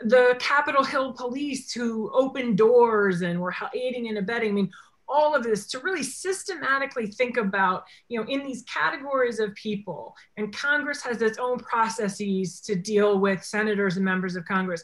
the 0.00 0.36
Capitol 0.38 0.84
Hill 0.84 1.12
police 1.12 1.72
who 1.72 2.10
opened 2.12 2.58
doors 2.58 3.22
and 3.22 3.40
were 3.40 3.54
aiding 3.74 4.08
and 4.08 4.18
abetting. 4.18 4.50
I 4.50 4.52
mean, 4.52 4.70
all 5.14 5.36
of 5.36 5.44
this 5.44 5.68
to 5.68 5.78
really 5.78 6.02
systematically 6.02 7.06
think 7.06 7.36
about, 7.36 7.84
you 8.08 8.20
know, 8.20 8.26
in 8.28 8.42
these 8.42 8.64
categories 8.64 9.38
of 9.38 9.54
people. 9.54 10.16
And 10.36 10.54
Congress 10.54 11.02
has 11.02 11.22
its 11.22 11.38
own 11.38 11.58
processes 11.58 12.60
to 12.62 12.74
deal 12.74 13.20
with 13.20 13.44
senators 13.44 13.96
and 13.96 14.04
members 14.04 14.34
of 14.34 14.44
Congress. 14.44 14.82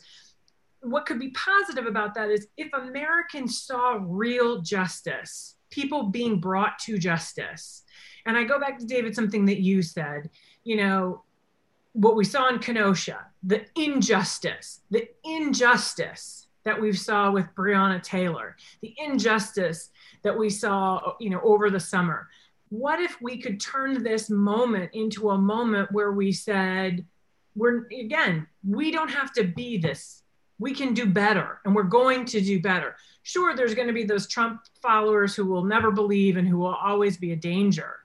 What 0.82 1.04
could 1.04 1.18
be 1.18 1.30
positive 1.30 1.86
about 1.86 2.14
that 2.14 2.30
is 2.30 2.46
if 2.56 2.72
Americans 2.72 3.60
saw 3.60 3.98
real 4.00 4.62
justice, 4.62 5.56
people 5.70 6.04
being 6.04 6.38
brought 6.38 6.78
to 6.80 6.96
justice. 6.96 7.82
And 8.24 8.36
I 8.36 8.44
go 8.44 8.60
back 8.60 8.78
to 8.78 8.86
David, 8.86 9.16
something 9.16 9.44
that 9.46 9.60
you 9.60 9.82
said, 9.82 10.30
you 10.62 10.76
know, 10.76 11.24
what 11.92 12.14
we 12.14 12.24
saw 12.24 12.48
in 12.48 12.60
Kenosha, 12.60 13.26
the 13.42 13.66
injustice, 13.74 14.82
the 14.92 15.08
injustice 15.24 16.46
that 16.70 16.80
we 16.80 16.92
saw 16.92 17.32
with 17.32 17.52
Breonna 17.56 18.00
Taylor, 18.00 18.54
the 18.80 18.94
injustice 18.96 19.90
that 20.22 20.38
we 20.38 20.48
saw, 20.48 21.14
you 21.18 21.28
know, 21.28 21.40
over 21.40 21.68
the 21.68 21.80
summer. 21.80 22.28
What 22.68 23.00
if 23.00 23.20
we 23.20 23.38
could 23.38 23.60
turn 23.60 24.04
this 24.04 24.30
moment 24.30 24.90
into 24.92 25.30
a 25.30 25.38
moment 25.38 25.90
where 25.90 26.12
we 26.12 26.30
said, 26.30 27.04
we're 27.56 27.86
again, 27.88 28.46
we 28.64 28.92
don't 28.92 29.10
have 29.10 29.32
to 29.32 29.42
be 29.42 29.78
this. 29.78 30.22
We 30.60 30.72
can 30.72 30.94
do 30.94 31.06
better 31.06 31.58
and 31.64 31.74
we're 31.74 31.82
going 31.82 32.24
to 32.26 32.40
do 32.40 32.60
better. 32.60 32.94
Sure, 33.24 33.56
there's 33.56 33.74
going 33.74 33.88
to 33.88 33.92
be 33.92 34.04
those 34.04 34.28
Trump 34.28 34.60
followers 34.80 35.34
who 35.34 35.46
will 35.46 35.64
never 35.64 35.90
believe 35.90 36.36
and 36.36 36.46
who 36.46 36.58
will 36.58 36.76
always 36.76 37.16
be 37.16 37.32
a 37.32 37.36
danger 37.36 37.96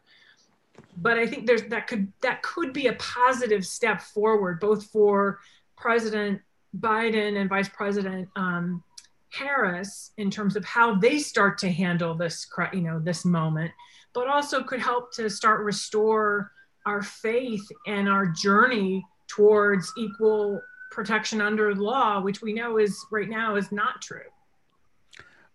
but 0.97 1.18
I 1.18 1.28
think 1.28 1.45
there's 1.45 1.63
that 1.63 1.88
could 1.88 2.11
that 2.22 2.41
could 2.41 2.72
be 2.72 2.88
a 2.88 2.93
positive 2.93 3.66
step 3.66 4.01
forward, 4.01 4.61
both 4.61 4.86
for 4.86 5.39
President 5.76 6.41
Biden 6.80 7.40
and 7.40 7.50
Vice 7.50 7.70
President 7.70 8.28
um, 8.36 8.84
Harris 9.30 10.12
in 10.18 10.32
terms 10.32 10.56
of 10.56 10.66
how 10.66 10.96
they 10.96 11.20
start 11.20 11.58
to 11.60 11.72
handle 11.72 12.16
this, 12.16 12.48
you 12.74 12.82
know, 12.82 13.00
this 13.00 13.26
moment, 13.26 13.72
but 14.14 14.28
also 14.28 14.64
could 14.64 14.80
help 14.80 15.14
to 15.14 15.30
start 15.30 15.62
restore 15.62 16.52
our 16.86 17.02
faith 17.02 17.68
and 17.88 18.08
our 18.08 18.28
journey 18.28 19.04
towards 19.28 19.92
equal 19.98 20.62
protection 20.92 21.42
under 21.42 21.76
law, 21.76 22.22
which 22.22 22.42
we 22.42 22.54
know 22.54 22.78
is 22.78 22.98
right 23.12 23.30
now 23.30 23.56
is 23.56 23.72
not 23.72 24.02
true. 24.02 24.22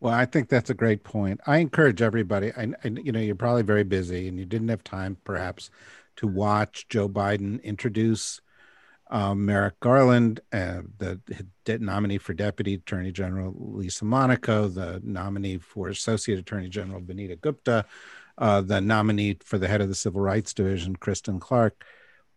Well, 0.01 0.15
I 0.15 0.25
think 0.25 0.49
that's 0.49 0.71
a 0.71 0.75
great 0.75 1.05
point. 1.05 1.41
I 1.47 1.59
encourage 1.59 2.03
everybody. 2.03 2.53
I, 2.57 2.73
I, 2.85 2.89
you 2.89 3.13
know, 3.13 3.21
you're 3.21 3.35
probably 3.35 3.63
very 3.63 3.85
busy 3.85 4.29
and 4.29 4.39
you 4.39 4.47
didn't 4.47 4.69
have 4.69 4.83
time, 4.83 5.19
perhaps, 5.25 5.71
to 6.17 6.27
watch 6.27 6.89
Joe 6.89 7.09
Biden 7.09 7.63
introduce 7.63 8.41
um, 9.11 9.45
Merrick 9.45 9.79
Garland, 9.81 10.41
uh, 10.53 10.83
the 10.99 11.21
nominee 11.81 12.19
for 12.19 12.33
Deputy 12.33 12.75
Attorney 12.75 13.13
General 13.13 13.53
Lisa 13.57 14.05
Monaco, 14.05 14.69
the 14.69 15.01
nominee 15.05 15.59
for 15.59 15.89
Associate 15.89 16.39
Attorney 16.39 16.69
General 16.69 17.01
Vanita 17.01 17.41
Gupta, 17.41 17.85
uh, 18.39 18.61
the 18.61 18.81
nominee 18.81 19.37
for 19.45 19.59
the 19.59 19.69
head 19.69 19.81
of 19.81 19.89
the 19.89 19.95
Civil 19.95 20.21
Rights 20.21 20.55
Division, 20.55 20.97
Kristen 20.97 21.41
Clarke. 21.41 21.85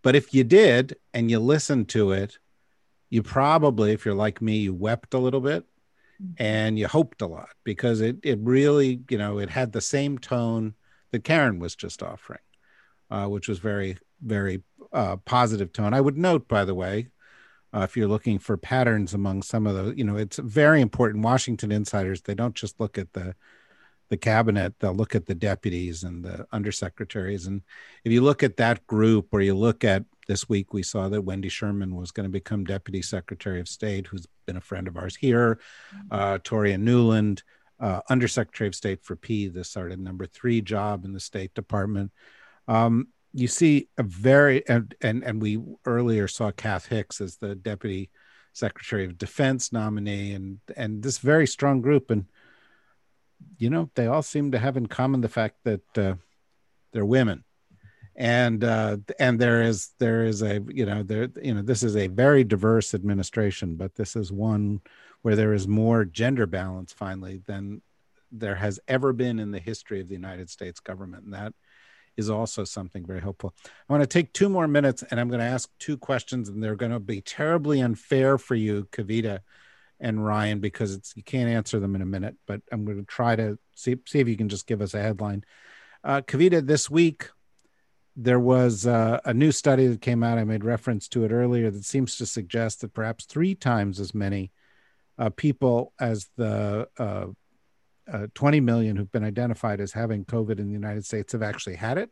But 0.02 0.16
if 0.16 0.34
you 0.34 0.44
did 0.44 0.98
and 1.14 1.30
you 1.30 1.40
listened 1.40 1.90
to 1.90 2.12
it, 2.12 2.40
you 3.10 3.22
probably, 3.22 3.92
if 3.92 4.04
you're 4.06 4.16
like 4.16 4.42
me, 4.42 4.58
you 4.58 4.74
wept 4.74 5.14
a 5.14 5.20
little 5.20 5.42
bit 5.42 5.66
and 6.38 6.80
you 6.80 6.88
hoped 6.88 7.22
a 7.22 7.28
lot 7.28 7.50
because 7.64 8.02
it 8.02 8.18
it 8.24 8.40
really 8.42 9.02
you 9.10 9.18
know 9.18 9.40
it 9.40 9.50
had 9.50 9.72
the 9.72 9.82
same 9.82 10.18
tone 10.18 10.74
that 11.12 11.24
Karen 11.24 11.60
was 11.60 11.76
just 11.76 12.02
offering, 12.02 12.40
uh, 13.12 13.28
which 13.28 13.48
was 13.48 13.60
very 13.60 13.98
very 14.24 14.64
uh, 14.92 15.18
positive 15.18 15.74
tone. 15.74 15.94
I 15.94 16.02
would 16.02 16.18
note, 16.18 16.48
by 16.48 16.66
the 16.66 16.76
way, 16.76 17.10
uh, 17.74 17.82
if 17.82 17.98
you're 17.98 18.08
looking 18.08 18.40
for 18.40 18.56
patterns 18.56 19.14
among 19.14 19.42
some 19.42 19.66
of 19.66 19.76
the 19.76 19.98
you 19.98 20.04
know 20.04 20.16
it's 20.16 20.38
very 20.38 20.82
important. 20.82 21.24
Washington 21.24 21.72
insiders 21.72 22.22
they 22.22 22.36
don't 22.36 22.56
just 22.56 22.80
look 22.80 22.98
at 22.98 23.14
the 23.14 23.36
the 24.10 24.18
cabinet 24.18 24.76
they'll 24.80 24.94
look 24.94 25.16
at 25.16 25.26
the 25.26 25.34
deputies 25.34 26.04
and 26.04 26.24
the 26.24 26.46
undersecretaries 26.54 27.48
and 27.48 27.64
if 28.04 28.12
you 28.12 28.22
look 28.22 28.44
at 28.44 28.58
that 28.58 28.86
group 28.86 29.30
or 29.32 29.42
you 29.42 29.56
look 29.56 29.84
at 29.84 30.04
this 30.28 30.48
week 30.48 30.72
we 30.72 30.84
saw 30.84 31.10
that 31.10 31.24
Wendy 31.24 31.50
Sherman 31.50 31.96
was 31.96 32.12
going 32.12 32.26
to 32.26 32.30
become 32.30 32.64
Deputy 32.64 33.02
Secretary 33.02 33.60
of 33.60 33.68
State, 33.68 34.08
who's 34.08 34.28
been 34.46 34.58
a 34.58 34.62
friend 34.62 34.88
of 34.88 34.98
ours 34.98 35.16
here. 35.16 35.60
Mm-hmm. 35.96 36.08
Uh, 36.12 36.38
Toria 36.44 36.78
Nuland, 36.78 37.42
uh, 37.80 38.02
Undersecretary 38.10 38.68
of 38.68 38.76
State 38.76 39.04
for 39.04 39.16
P, 39.16 39.48
this 39.48 39.70
sort 39.70 39.92
of 39.92 40.00
number 40.00 40.26
three 40.26 40.62
job 40.62 41.06
in 41.06 41.14
the 41.14 41.20
State 41.20 41.54
Department. 41.54 42.12
Um, 42.68 43.08
you 43.34 43.48
see 43.48 43.88
a 43.98 44.04
very 44.04 44.68
and, 44.68 44.94
and 45.02 45.24
and 45.24 45.42
we 45.42 45.60
earlier 45.86 46.28
saw 46.28 46.52
Kath 46.52 46.88
Hicks 46.88 47.22
as 47.22 47.38
the 47.38 47.56
Deputy 47.56 48.10
Secretary 48.54 49.06
of 49.06 49.18
Defense 49.18 49.72
nominee, 49.72 50.34
and 50.34 50.60
and 50.76 51.02
this 51.02 51.18
very 51.18 51.48
strong 51.48 51.82
group, 51.82 52.12
and 52.12 52.26
you 53.58 53.70
know 53.70 53.90
they 53.96 54.08
all 54.08 54.22
seem 54.22 54.52
to 54.52 54.60
have 54.60 54.78
in 54.78 54.86
common 54.86 55.22
the 55.22 55.30
fact 55.30 55.58
that 55.64 55.98
uh, 55.98 56.16
they're 56.92 57.06
women 57.06 57.44
and 58.16 58.64
uh, 58.64 58.98
and 59.20 59.40
there 59.40 59.64
is 59.64 59.92
there 59.98 60.24
is 60.24 60.42
a 60.42 60.62
you 60.70 60.86
know 60.86 61.04
there 61.04 61.30
you 61.42 61.54
know 61.54 61.62
this 61.62 61.84
is 61.84 61.96
a 61.96 62.08
very 62.08 62.44
diverse 62.44 62.94
administration, 62.94 63.76
but 63.76 63.96
this 63.96 64.16
is 64.16 64.32
one 64.32 64.82
where 65.24 65.36
there 65.36 65.54
is 65.54 65.68
more 65.68 66.06
gender 66.06 66.46
balance 66.46 66.94
finally 66.94 67.42
than 67.48 67.82
there 68.32 68.56
has 68.56 68.80
ever 68.88 69.14
been 69.14 69.40
in 69.40 69.52
the 69.52 69.60
history 69.60 70.00
of 70.00 70.08
the 70.08 70.14
United 70.14 70.50
States 70.50 70.80
government. 70.80 71.24
And 71.24 71.34
that 71.34 71.54
is 72.18 72.30
also 72.30 72.64
something 72.64 73.06
very 73.06 73.22
helpful. 73.22 73.54
I 73.66 73.94
want 73.94 74.04
to 74.04 74.08
take 74.08 74.34
two 74.34 74.50
more 74.50 74.68
minutes 74.68 75.04
and 75.10 75.20
I'm 75.20 75.30
going 75.30 75.40
to 75.40 75.46
ask 75.46 75.70
two 75.80 75.98
questions, 75.98 76.50
and 76.50 76.64
they're 76.64 76.76
going 76.76 76.92
to 76.92 77.00
be 77.00 77.22
terribly 77.22 77.82
unfair 77.82 78.38
for 78.38 78.56
you, 78.56 78.88
Kavita 78.92 79.40
and 80.00 80.26
Ryan, 80.26 80.60
because 80.60 80.94
it's 80.94 81.14
you 81.16 81.24
can't 81.24 81.50
answer 81.50 81.80
them 81.80 81.96
in 81.96 82.02
a 82.02 82.06
minute, 82.06 82.36
but 82.46 82.62
I'm 82.72 82.86
going 82.86 82.98
to 83.00 83.06
try 83.06 83.36
to 83.36 83.58
see, 83.76 83.96
see 84.08 84.20
if 84.20 84.28
you 84.28 84.38
can 84.38 84.50
just 84.50 84.68
give 84.68 84.82
us 84.82 84.94
a 84.94 85.02
headline. 85.02 85.44
Uh, 86.04 86.22
Kavita, 86.22 86.66
this 86.66 86.90
week, 86.90 87.30
there 88.16 88.40
was 88.40 88.86
uh, 88.86 89.20
a 89.26 89.34
new 89.34 89.52
study 89.52 89.88
that 89.88 90.02
came 90.02 90.24
out. 90.24 90.38
I 90.38 90.44
made 90.44 90.64
reference 90.64 91.08
to 91.10 91.24
it 91.24 91.32
earlier 91.32 91.72
that 91.72 91.86
seems 91.86 92.18
to 92.18 92.26
suggest 92.26 92.82
that 92.82 92.94
perhaps 92.94 93.26
three 93.26 93.56
times 93.56 94.00
as 94.00 94.14
many 94.14 94.52
uh, 95.18 95.30
people 95.30 95.94
as 96.00 96.30
the 96.38 96.88
uh, 98.12 98.18
uh, 98.18 98.28
20 98.34 98.60
million 98.60 98.96
who've 98.96 99.12
been 99.12 99.24
identified 99.24 99.80
as 99.80 99.94
having 99.94 100.26
COVID 100.26 100.60
in 100.60 100.68
the 100.68 100.74
United 100.74 101.06
States 101.06 101.34
have 101.34 101.44
actually 101.44 101.76
had 101.76 101.98
it, 101.98 102.10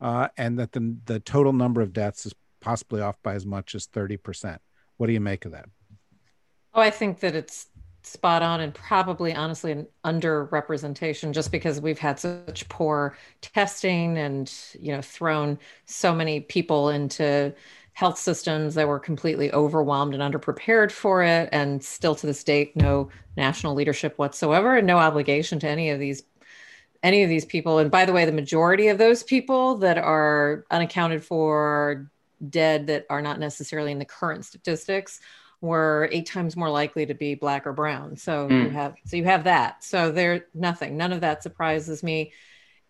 uh, 0.00 0.28
and 0.36 0.58
that 0.58 0.72
the, 0.72 0.96
the 1.06 1.20
total 1.20 1.52
number 1.52 1.80
of 1.80 1.92
deaths 1.92 2.26
is 2.26 2.34
possibly 2.60 3.00
off 3.00 3.16
by 3.22 3.34
as 3.34 3.46
much 3.46 3.74
as 3.74 3.86
30%. 3.86 4.58
What 4.96 5.06
do 5.06 5.12
you 5.12 5.20
make 5.20 5.44
of 5.44 5.52
that? 5.52 5.66
Oh, 6.74 6.80
I 6.80 6.90
think 6.90 7.20
that 7.20 7.34
it's 7.34 7.66
spot 8.02 8.42
on 8.42 8.60
and 8.60 8.74
probably 8.74 9.34
honestly 9.34 9.72
an 9.72 9.86
underrepresentation 10.04 11.32
just 11.32 11.52
because 11.52 11.80
we've 11.80 11.98
had 11.98 12.18
such 12.18 12.68
poor 12.68 13.16
testing 13.42 14.16
and 14.16 14.52
you 14.78 14.92
know 14.92 15.02
thrown 15.02 15.58
so 15.84 16.14
many 16.14 16.40
people 16.40 16.88
into 16.88 17.54
health 18.00 18.18
systems 18.18 18.76
that 18.76 18.88
were 18.88 18.98
completely 18.98 19.52
overwhelmed 19.52 20.14
and 20.14 20.22
underprepared 20.22 20.90
for 20.90 21.22
it 21.22 21.50
and 21.52 21.84
still 21.84 22.14
to 22.14 22.26
this 22.26 22.42
date 22.42 22.74
no 22.74 23.10
national 23.36 23.74
leadership 23.74 24.16
whatsoever 24.16 24.78
and 24.78 24.86
no 24.86 24.96
obligation 24.96 25.58
to 25.58 25.68
any 25.68 25.90
of 25.90 25.98
these 25.98 26.22
any 27.02 27.22
of 27.22 27.28
these 27.28 27.44
people. 27.44 27.78
And 27.78 27.90
by 27.90 28.06
the 28.06 28.14
way 28.14 28.24
the 28.24 28.32
majority 28.32 28.88
of 28.88 28.96
those 28.96 29.22
people 29.22 29.76
that 29.76 29.98
are 29.98 30.64
unaccounted 30.70 31.22
for 31.22 32.10
dead 32.48 32.86
that 32.86 33.04
are 33.10 33.20
not 33.20 33.38
necessarily 33.38 33.92
in 33.92 33.98
the 33.98 34.06
current 34.06 34.46
statistics 34.46 35.20
were 35.60 36.08
eight 36.10 36.24
times 36.24 36.56
more 36.56 36.70
likely 36.70 37.04
to 37.04 37.12
be 37.12 37.34
black 37.34 37.66
or 37.66 37.74
brown. 37.74 38.16
So 38.16 38.48
mm. 38.48 38.64
you 38.64 38.70
have 38.70 38.94
so 39.04 39.18
you 39.18 39.24
have 39.24 39.44
that. 39.44 39.84
So 39.84 40.10
there 40.10 40.46
nothing. 40.54 40.96
None 40.96 41.12
of 41.12 41.20
that 41.20 41.42
surprises 41.42 42.02
me 42.02 42.32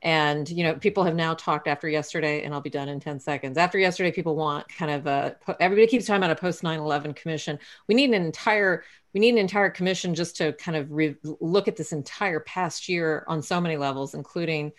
and 0.02 0.48
you 0.48 0.64
know 0.64 0.74
people 0.74 1.04
have 1.04 1.14
now 1.14 1.34
talked 1.34 1.68
after 1.68 1.88
yesterday 1.88 2.42
and 2.42 2.54
i'll 2.54 2.60
be 2.60 2.70
done 2.70 2.88
in 2.88 3.00
10 3.00 3.20
seconds. 3.20 3.58
After 3.58 3.78
yesterday 3.78 4.10
people 4.10 4.36
want 4.36 4.68
kind 4.68 4.90
of 4.90 5.06
a 5.06 5.36
everybody 5.60 5.86
keeps 5.86 6.06
talking 6.06 6.22
about 6.22 6.30
a 6.30 6.40
post 6.40 6.62
9-11 6.62 7.14
commission. 7.16 7.58
We 7.86 7.94
need 7.94 8.10
an 8.10 8.24
entire 8.24 8.84
we 9.12 9.20
need 9.20 9.30
an 9.30 9.38
entire 9.38 9.70
commission 9.70 10.14
just 10.14 10.36
to 10.36 10.52
kind 10.54 10.76
of 10.76 10.90
re- 10.90 11.16
look 11.22 11.68
at 11.68 11.76
this 11.76 11.92
entire 11.92 12.40
past 12.40 12.88
year 12.88 13.24
on 13.26 13.42
so 13.42 13.60
many 13.60 13.76
levels 13.76 14.14
including 14.14 14.72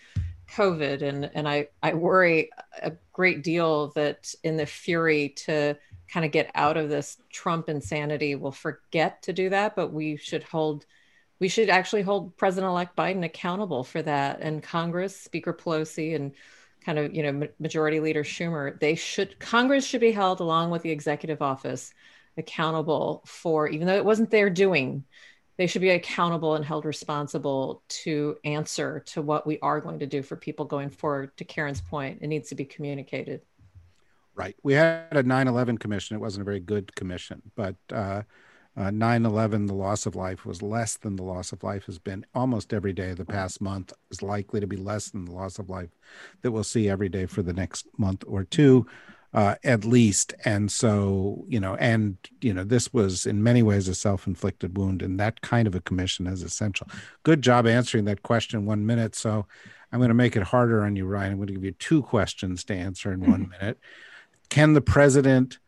covid. 0.50 1.02
And 1.02 1.30
and 1.34 1.48
i 1.48 1.68
i 1.82 1.94
worry 1.94 2.50
a 2.82 2.92
great 3.12 3.42
deal 3.44 3.88
that 3.88 4.34
in 4.42 4.56
the 4.56 4.66
fury 4.66 5.30
to 5.30 5.76
kind 6.08 6.26
of 6.26 6.32
get 6.32 6.50
out 6.54 6.76
of 6.76 6.88
this 6.88 7.18
trump 7.30 7.68
insanity 7.68 8.34
we'll 8.34 8.52
forget 8.52 9.22
to 9.22 9.32
do 9.32 9.48
that 9.48 9.74
but 9.74 9.92
we 9.92 10.16
should 10.16 10.42
hold 10.42 10.84
we 11.42 11.48
should 11.48 11.70
actually 11.70 12.02
hold 12.02 12.36
President-elect 12.36 12.94
Biden 12.94 13.24
accountable 13.24 13.82
for 13.82 14.00
that, 14.00 14.38
and 14.42 14.62
Congress, 14.62 15.16
Speaker 15.16 15.52
Pelosi, 15.52 16.14
and 16.14 16.30
kind 16.84 17.00
of 17.00 17.12
you 17.12 17.24
know 17.24 17.48
Majority 17.58 17.98
Leader 17.98 18.22
Schumer. 18.22 18.78
They 18.78 18.94
should 18.94 19.40
Congress 19.40 19.84
should 19.84 20.00
be 20.00 20.12
held 20.12 20.38
along 20.38 20.70
with 20.70 20.82
the 20.82 20.92
executive 20.92 21.42
office 21.42 21.92
accountable 22.36 23.24
for, 23.26 23.66
even 23.66 23.88
though 23.88 23.96
it 23.96 24.04
wasn't 24.04 24.30
their 24.30 24.50
doing, 24.50 25.02
they 25.56 25.66
should 25.66 25.82
be 25.82 25.90
accountable 25.90 26.54
and 26.54 26.64
held 26.64 26.84
responsible 26.84 27.82
to 27.88 28.36
answer 28.44 29.00
to 29.06 29.20
what 29.20 29.44
we 29.44 29.58
are 29.62 29.80
going 29.80 29.98
to 29.98 30.06
do 30.06 30.22
for 30.22 30.36
people 30.36 30.64
going 30.64 30.90
forward. 30.90 31.36
To 31.38 31.44
Karen's 31.44 31.80
point, 31.80 32.18
it 32.22 32.28
needs 32.28 32.50
to 32.50 32.54
be 32.54 32.64
communicated. 32.64 33.40
Right. 34.36 34.54
We 34.62 34.74
had 34.74 35.16
a 35.16 35.24
9 35.24 35.48
11 35.48 35.78
commission. 35.78 36.16
It 36.16 36.20
wasn't 36.20 36.42
a 36.42 36.44
very 36.44 36.60
good 36.60 36.94
commission, 36.94 37.42
but 37.56 37.74
uh, 37.92 38.22
uh, 38.76 38.84
9-11 38.84 39.66
the 39.66 39.74
loss 39.74 40.06
of 40.06 40.16
life 40.16 40.46
was 40.46 40.62
less 40.62 40.96
than 40.96 41.16
the 41.16 41.22
loss 41.22 41.52
of 41.52 41.62
life 41.62 41.84
has 41.86 41.98
been 41.98 42.24
almost 42.34 42.72
every 42.72 42.92
day 42.92 43.10
of 43.10 43.18
the 43.18 43.24
past 43.24 43.60
month 43.60 43.92
is 44.10 44.22
likely 44.22 44.60
to 44.60 44.66
be 44.66 44.76
less 44.76 45.10
than 45.10 45.24
the 45.24 45.32
loss 45.32 45.58
of 45.58 45.68
life 45.68 45.90
that 46.40 46.52
we'll 46.52 46.64
see 46.64 46.88
every 46.88 47.08
day 47.08 47.26
for 47.26 47.42
the 47.42 47.52
next 47.52 47.86
month 47.98 48.24
or 48.26 48.44
two 48.44 48.86
uh, 49.34 49.54
at 49.64 49.84
least. 49.84 50.34
And 50.44 50.70
so 50.70 51.44
you 51.48 51.60
know 51.60 51.74
and 51.76 52.16
you 52.40 52.52
know 52.52 52.64
this 52.64 52.92
was 52.92 53.26
in 53.26 53.42
many 53.42 53.62
ways 53.62 53.88
a 53.88 53.94
self-inflicted 53.94 54.76
wound 54.76 55.02
and 55.02 55.18
that 55.20 55.40
kind 55.40 55.66
of 55.66 55.74
a 55.74 55.80
commission 55.80 56.26
is 56.26 56.42
essential. 56.42 56.86
Good 57.22 57.42
job 57.42 57.66
answering 57.66 58.04
that 58.06 58.22
question 58.22 58.66
one 58.66 58.86
minute. 58.86 59.14
So 59.14 59.46
i'm 59.90 59.98
going 59.98 60.08
to 60.08 60.14
make 60.14 60.36
it 60.36 60.42
harder 60.42 60.84
on 60.84 60.96
you 60.96 61.06
ryan. 61.06 61.32
I'm 61.32 61.38
going 61.38 61.48
to 61.48 61.54
give 61.54 61.64
you 61.64 61.72
two 61.72 62.02
questions 62.02 62.64
to 62.64 62.74
answer 62.74 63.12
in 63.12 63.20
one 63.20 63.50
minute. 63.60 63.78
Can 64.48 64.74
the 64.74 64.80
president 64.80 65.58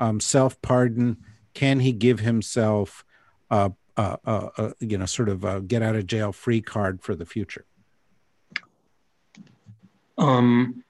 um, 0.00 0.20
self-pardon 0.20 1.18
can 1.54 1.80
he 1.80 1.92
give 1.92 2.20
himself 2.20 3.04
a, 3.50 3.72
a, 3.96 4.18
a, 4.24 4.50
a 4.58 4.74
you 4.80 4.98
know 4.98 5.06
sort 5.06 5.28
of 5.28 5.44
a 5.44 5.60
get 5.60 5.82
out 5.82 5.96
of 5.96 6.06
jail 6.06 6.32
free 6.32 6.60
card 6.60 7.00
for 7.00 7.14
the 7.14 7.24
future? 7.24 7.64
Um 10.18 10.84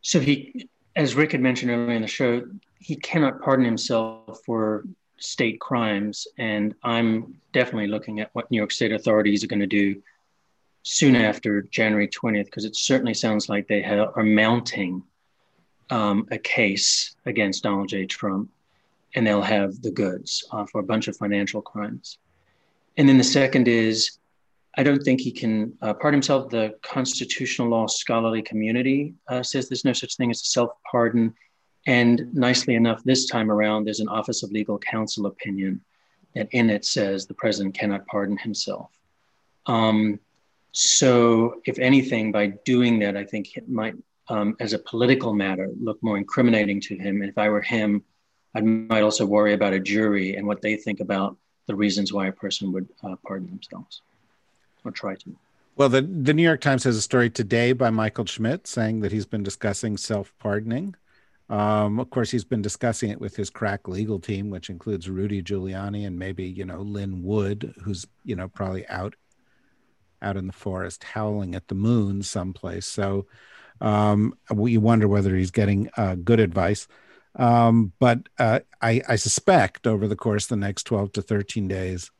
so 0.00 0.20
he 0.20 0.68
as 0.96 1.14
rick 1.14 1.32
had 1.32 1.40
mentioned 1.40 1.70
earlier 1.70 1.96
in 1.96 2.02
the 2.02 2.08
show 2.08 2.42
he 2.78 2.96
cannot 2.96 3.40
pardon 3.42 3.64
himself 3.64 4.40
for 4.46 4.84
state 5.18 5.60
crimes. 5.60 6.26
And 6.38 6.74
i'm 6.82 7.40
definitely 7.52 7.88
looking 7.88 8.20
at 8.20 8.30
what 8.32 8.50
new 8.50 8.58
york 8.58 8.70
state 8.70 8.92
authorities 8.92 9.42
are 9.42 9.48
going 9.48 9.60
to 9.60 9.66
do 9.66 10.00
soon 10.82 11.16
after 11.16 11.62
january 11.62 12.08
20th 12.08 12.46
because 12.46 12.64
it 12.64 12.76
certainly 12.76 13.14
sounds 13.14 13.48
like 13.48 13.66
they 13.66 13.84
are 13.84 14.22
mounting 14.22 15.02
um, 15.90 16.26
a 16.30 16.38
case 16.38 17.16
against 17.26 17.64
donald 17.64 17.88
j. 17.88 18.06
Trump 18.06 18.48
and 19.14 19.26
they'll 19.26 19.42
have 19.42 19.80
the 19.82 19.90
goods 19.90 20.44
uh, 20.52 20.64
for 20.66 20.80
a 20.80 20.84
bunch 20.84 21.08
of 21.08 21.16
financial 21.16 21.62
crimes. 21.62 22.18
And 22.96 23.08
then 23.08 23.18
the 23.18 23.24
second 23.24 23.68
is, 23.68 24.18
I 24.76 24.82
don't 24.82 25.02
think 25.02 25.20
he 25.20 25.32
can 25.32 25.76
uh, 25.82 25.94
pardon 25.94 26.18
himself. 26.18 26.50
The 26.50 26.76
constitutional 26.82 27.68
law 27.68 27.86
scholarly 27.86 28.42
community 28.42 29.14
uh, 29.28 29.42
says 29.42 29.68
there's 29.68 29.84
no 29.84 29.92
such 29.92 30.16
thing 30.16 30.30
as 30.30 30.42
a 30.42 30.46
self 30.46 30.70
pardon. 30.90 31.34
And 31.86 32.32
nicely 32.34 32.74
enough, 32.74 33.02
this 33.04 33.26
time 33.26 33.50
around, 33.50 33.84
there's 33.84 34.00
an 34.00 34.08
Office 34.08 34.42
of 34.42 34.52
Legal 34.52 34.78
Counsel 34.78 35.26
opinion 35.26 35.80
that 36.34 36.48
in 36.52 36.70
it 36.70 36.84
says 36.84 37.26
the 37.26 37.34
president 37.34 37.74
cannot 37.74 38.06
pardon 38.06 38.36
himself. 38.36 38.90
Um, 39.66 40.20
so, 40.72 41.60
if 41.64 41.78
anything, 41.78 42.30
by 42.30 42.48
doing 42.64 42.98
that, 43.00 43.16
I 43.16 43.24
think 43.24 43.56
it 43.56 43.68
might, 43.68 43.94
um, 44.28 44.54
as 44.60 44.74
a 44.74 44.78
political 44.78 45.34
matter, 45.34 45.70
look 45.80 46.00
more 46.02 46.18
incriminating 46.18 46.80
to 46.82 46.96
him. 46.96 47.22
And 47.22 47.30
if 47.30 47.38
I 47.38 47.48
were 47.48 47.62
him, 47.62 48.04
I 48.58 48.60
might 48.60 49.02
also 49.02 49.24
worry 49.24 49.54
about 49.54 49.72
a 49.72 49.78
jury 49.78 50.34
and 50.34 50.44
what 50.44 50.62
they 50.62 50.74
think 50.74 50.98
about 50.98 51.36
the 51.66 51.76
reasons 51.76 52.12
why 52.12 52.26
a 52.26 52.32
person 52.32 52.72
would 52.72 52.88
uh, 53.04 53.14
pardon 53.24 53.48
themselves 53.48 54.02
or 54.84 54.90
try 54.90 55.14
to. 55.14 55.36
Well, 55.76 55.88
the, 55.88 56.02
the 56.02 56.34
New 56.34 56.42
York 56.42 56.60
Times 56.60 56.82
has 56.82 56.96
a 56.96 57.02
story 57.02 57.30
today 57.30 57.72
by 57.72 57.90
Michael 57.90 58.24
Schmidt 58.24 58.66
saying 58.66 58.98
that 59.00 59.12
he's 59.12 59.26
been 59.26 59.44
discussing 59.44 59.96
self 59.96 60.32
pardoning. 60.40 60.96
Um, 61.48 62.00
of 62.00 62.10
course, 62.10 62.32
he's 62.32 62.44
been 62.44 62.60
discussing 62.60 63.10
it 63.10 63.20
with 63.20 63.36
his 63.36 63.48
crack 63.48 63.86
legal 63.86 64.18
team, 64.18 64.50
which 64.50 64.70
includes 64.70 65.08
Rudy 65.08 65.40
Giuliani 65.40 66.04
and 66.04 66.18
maybe 66.18 66.44
you 66.44 66.64
know 66.64 66.80
Lin 66.80 67.22
Wood, 67.22 67.74
who's 67.84 68.08
you 68.24 68.34
know 68.34 68.48
probably 68.48 68.88
out 68.88 69.14
out 70.20 70.36
in 70.36 70.48
the 70.48 70.52
forest 70.52 71.04
howling 71.04 71.54
at 71.54 71.68
the 71.68 71.76
moon 71.76 72.24
someplace. 72.24 72.86
So 72.86 73.26
um, 73.80 74.34
we 74.52 74.78
wonder 74.78 75.06
whether 75.06 75.36
he's 75.36 75.52
getting 75.52 75.90
uh, 75.96 76.16
good 76.16 76.40
advice. 76.40 76.88
Um, 77.38 77.92
but 78.00 78.28
uh, 78.38 78.60
I, 78.82 79.00
I 79.08 79.16
suspect 79.16 79.86
over 79.86 80.08
the 80.08 80.16
course 80.16 80.44
of 80.44 80.48
the 80.50 80.56
next 80.56 80.84
12 80.84 81.12
to 81.12 81.22
13 81.22 81.68
days, 81.68 82.10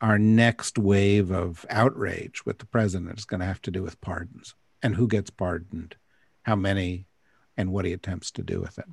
our 0.00 0.18
next 0.18 0.78
wave 0.78 1.30
of 1.30 1.66
outrage 1.68 2.46
with 2.46 2.58
the 2.58 2.66
president 2.66 3.18
is 3.18 3.24
going 3.24 3.40
to 3.40 3.46
have 3.46 3.62
to 3.62 3.70
do 3.70 3.82
with 3.82 4.00
pardons 4.00 4.54
and 4.82 4.94
who 4.94 5.08
gets 5.08 5.30
pardoned, 5.30 5.96
how 6.42 6.54
many, 6.54 7.06
and 7.56 7.72
what 7.72 7.84
he 7.84 7.92
attempts 7.92 8.30
to 8.30 8.42
do 8.42 8.60
with 8.60 8.78
it. 8.78 8.84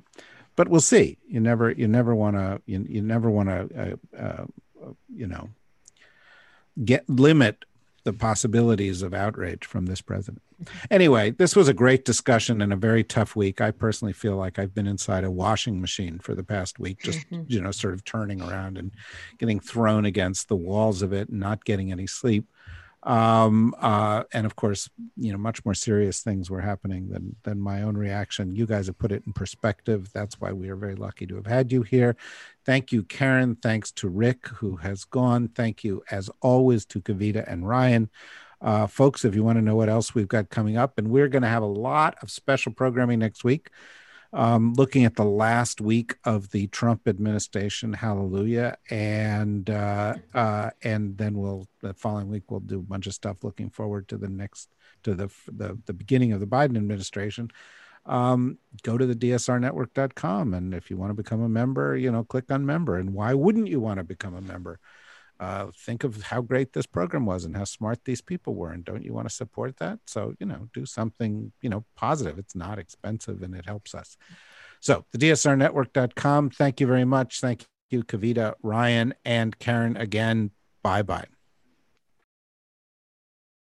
But 0.56 0.68
we'll 0.68 0.80
see. 0.80 1.18
You 1.28 1.40
never, 1.40 1.70
you 1.70 1.86
never 1.86 2.14
want 2.14 2.36
to, 2.36 2.60
you, 2.66 2.84
you 2.88 3.02
never 3.02 3.30
want 3.30 3.48
to, 3.48 3.98
uh, 4.16 4.16
uh, 4.18 4.44
you 5.14 5.26
know, 5.26 5.50
get 6.82 7.08
limit 7.08 7.64
the 8.04 8.12
possibilities 8.12 9.02
of 9.02 9.14
outrage 9.14 9.64
from 9.64 9.86
this 9.86 10.00
president. 10.00 10.42
Anyway, 10.90 11.30
this 11.30 11.56
was 11.56 11.68
a 11.68 11.74
great 11.74 12.04
discussion 12.04 12.62
and 12.62 12.72
a 12.72 12.76
very 12.76 13.02
tough 13.02 13.34
week. 13.34 13.60
I 13.60 13.70
personally 13.70 14.12
feel 14.12 14.36
like 14.36 14.58
I've 14.58 14.74
been 14.74 14.86
inside 14.86 15.24
a 15.24 15.30
washing 15.30 15.80
machine 15.80 16.18
for 16.18 16.34
the 16.34 16.44
past 16.44 16.78
week, 16.78 17.02
just, 17.02 17.20
mm-hmm. 17.30 17.42
you 17.48 17.60
know, 17.60 17.70
sort 17.70 17.94
of 17.94 18.04
turning 18.04 18.40
around 18.40 18.78
and 18.78 18.92
getting 19.38 19.58
thrown 19.58 20.04
against 20.04 20.48
the 20.48 20.56
walls 20.56 21.02
of 21.02 21.12
it 21.12 21.28
and 21.28 21.40
not 21.40 21.64
getting 21.64 21.90
any 21.90 22.06
sleep. 22.06 22.46
Um, 23.04 23.74
uh, 23.80 24.24
and 24.32 24.46
of 24.46 24.56
course, 24.56 24.88
you 25.16 25.30
know, 25.30 25.38
much 25.38 25.64
more 25.64 25.74
serious 25.74 26.22
things 26.22 26.50
were 26.50 26.60
happening 26.60 27.08
than 27.08 27.36
than 27.42 27.60
my 27.60 27.82
own 27.82 27.96
reaction. 27.96 28.56
You 28.56 28.66
guys 28.66 28.86
have 28.86 28.98
put 28.98 29.12
it 29.12 29.22
in 29.26 29.32
perspective. 29.32 30.10
That's 30.12 30.40
why 30.40 30.52
we 30.52 30.70
are 30.70 30.76
very 30.76 30.94
lucky 30.94 31.26
to 31.26 31.36
have 31.36 31.46
had 31.46 31.70
you 31.70 31.82
here. 31.82 32.16
Thank 32.64 32.92
you, 32.92 33.02
Karen. 33.02 33.56
Thanks 33.56 33.92
to 33.92 34.08
Rick, 34.08 34.48
who 34.48 34.76
has 34.76 35.04
gone. 35.04 35.48
Thank 35.48 35.84
you, 35.84 36.02
as 36.10 36.30
always, 36.40 36.86
to 36.86 37.00
Kavita 37.00 37.44
and 37.46 37.68
Ryan. 37.68 38.08
Uh, 38.62 38.86
folks, 38.86 39.26
if 39.26 39.34
you 39.34 39.44
want 39.44 39.58
to 39.58 39.62
know 39.62 39.76
what 39.76 39.90
else 39.90 40.14
we've 40.14 40.28
got 40.28 40.48
coming 40.48 40.78
up, 40.78 40.96
and 40.96 41.08
we're 41.08 41.28
going 41.28 41.42
to 41.42 41.48
have 41.48 41.62
a 41.62 41.66
lot 41.66 42.16
of 42.22 42.30
special 42.30 42.72
programming 42.72 43.18
next 43.18 43.44
week 43.44 43.68
um, 44.34 44.74
looking 44.74 45.04
at 45.04 45.14
the 45.14 45.24
last 45.24 45.80
week 45.80 46.16
of 46.24 46.50
the 46.50 46.66
Trump 46.66 47.06
administration. 47.06 47.92
Hallelujah, 47.92 48.76
and 48.90 49.70
uh, 49.70 50.14
uh, 50.34 50.70
and 50.82 51.16
then 51.16 51.38
we'll 51.38 51.68
the 51.80 51.94
following 51.94 52.28
week 52.28 52.50
we'll 52.50 52.60
do 52.60 52.80
a 52.80 52.82
bunch 52.82 53.06
of 53.06 53.14
stuff 53.14 53.44
looking 53.44 53.70
forward 53.70 54.08
to 54.08 54.18
the 54.18 54.28
next 54.28 54.68
to 55.04 55.14
the 55.14 55.30
the, 55.46 55.78
the 55.86 55.92
beginning 55.92 56.32
of 56.32 56.40
the 56.40 56.46
Biden 56.46 56.76
administration. 56.76 57.50
Um, 58.06 58.58
go 58.82 58.98
to 58.98 59.06
the 59.06 59.14
dsrnetwork.com 59.14 60.52
and 60.52 60.74
if 60.74 60.90
you 60.90 60.98
want 60.98 61.08
to 61.08 61.14
become 61.14 61.40
a 61.40 61.48
member, 61.48 61.96
you 61.96 62.12
know, 62.12 62.22
click 62.22 62.50
on 62.50 62.66
member. 62.66 62.98
And 62.98 63.14
why 63.14 63.32
wouldn't 63.32 63.68
you 63.68 63.80
want 63.80 63.96
to 63.96 64.04
become 64.04 64.34
a 64.34 64.42
member? 64.42 64.78
Uh, 65.40 65.66
think 65.76 66.04
of 66.04 66.22
how 66.22 66.40
great 66.40 66.72
this 66.72 66.86
program 66.86 67.26
was 67.26 67.44
and 67.44 67.56
how 67.56 67.64
smart 67.64 68.00
these 68.04 68.20
people 68.20 68.54
were 68.54 68.70
and 68.70 68.84
don't 68.84 69.04
you 69.04 69.12
want 69.12 69.28
to 69.28 69.34
support 69.34 69.76
that? 69.78 69.98
So 70.06 70.34
you 70.38 70.46
know 70.46 70.68
do 70.72 70.86
something 70.86 71.52
you 71.62 71.70
know 71.70 71.84
positive. 71.96 72.38
It's 72.38 72.54
not 72.54 72.78
expensive 72.78 73.42
and 73.42 73.54
it 73.54 73.66
helps 73.66 73.94
us. 73.94 74.16
So 74.80 75.04
the 75.12 75.18
dsrnetwork.com 75.18 76.50
thank 76.50 76.80
you 76.80 76.86
very 76.86 77.04
much. 77.04 77.40
Thank 77.40 77.66
you 77.90 78.02
kavita 78.02 78.54
ryan 78.62 79.14
and 79.24 79.58
karen 79.58 79.96
again. 79.96 80.50
Bye 80.82 81.02
bye 81.02 81.26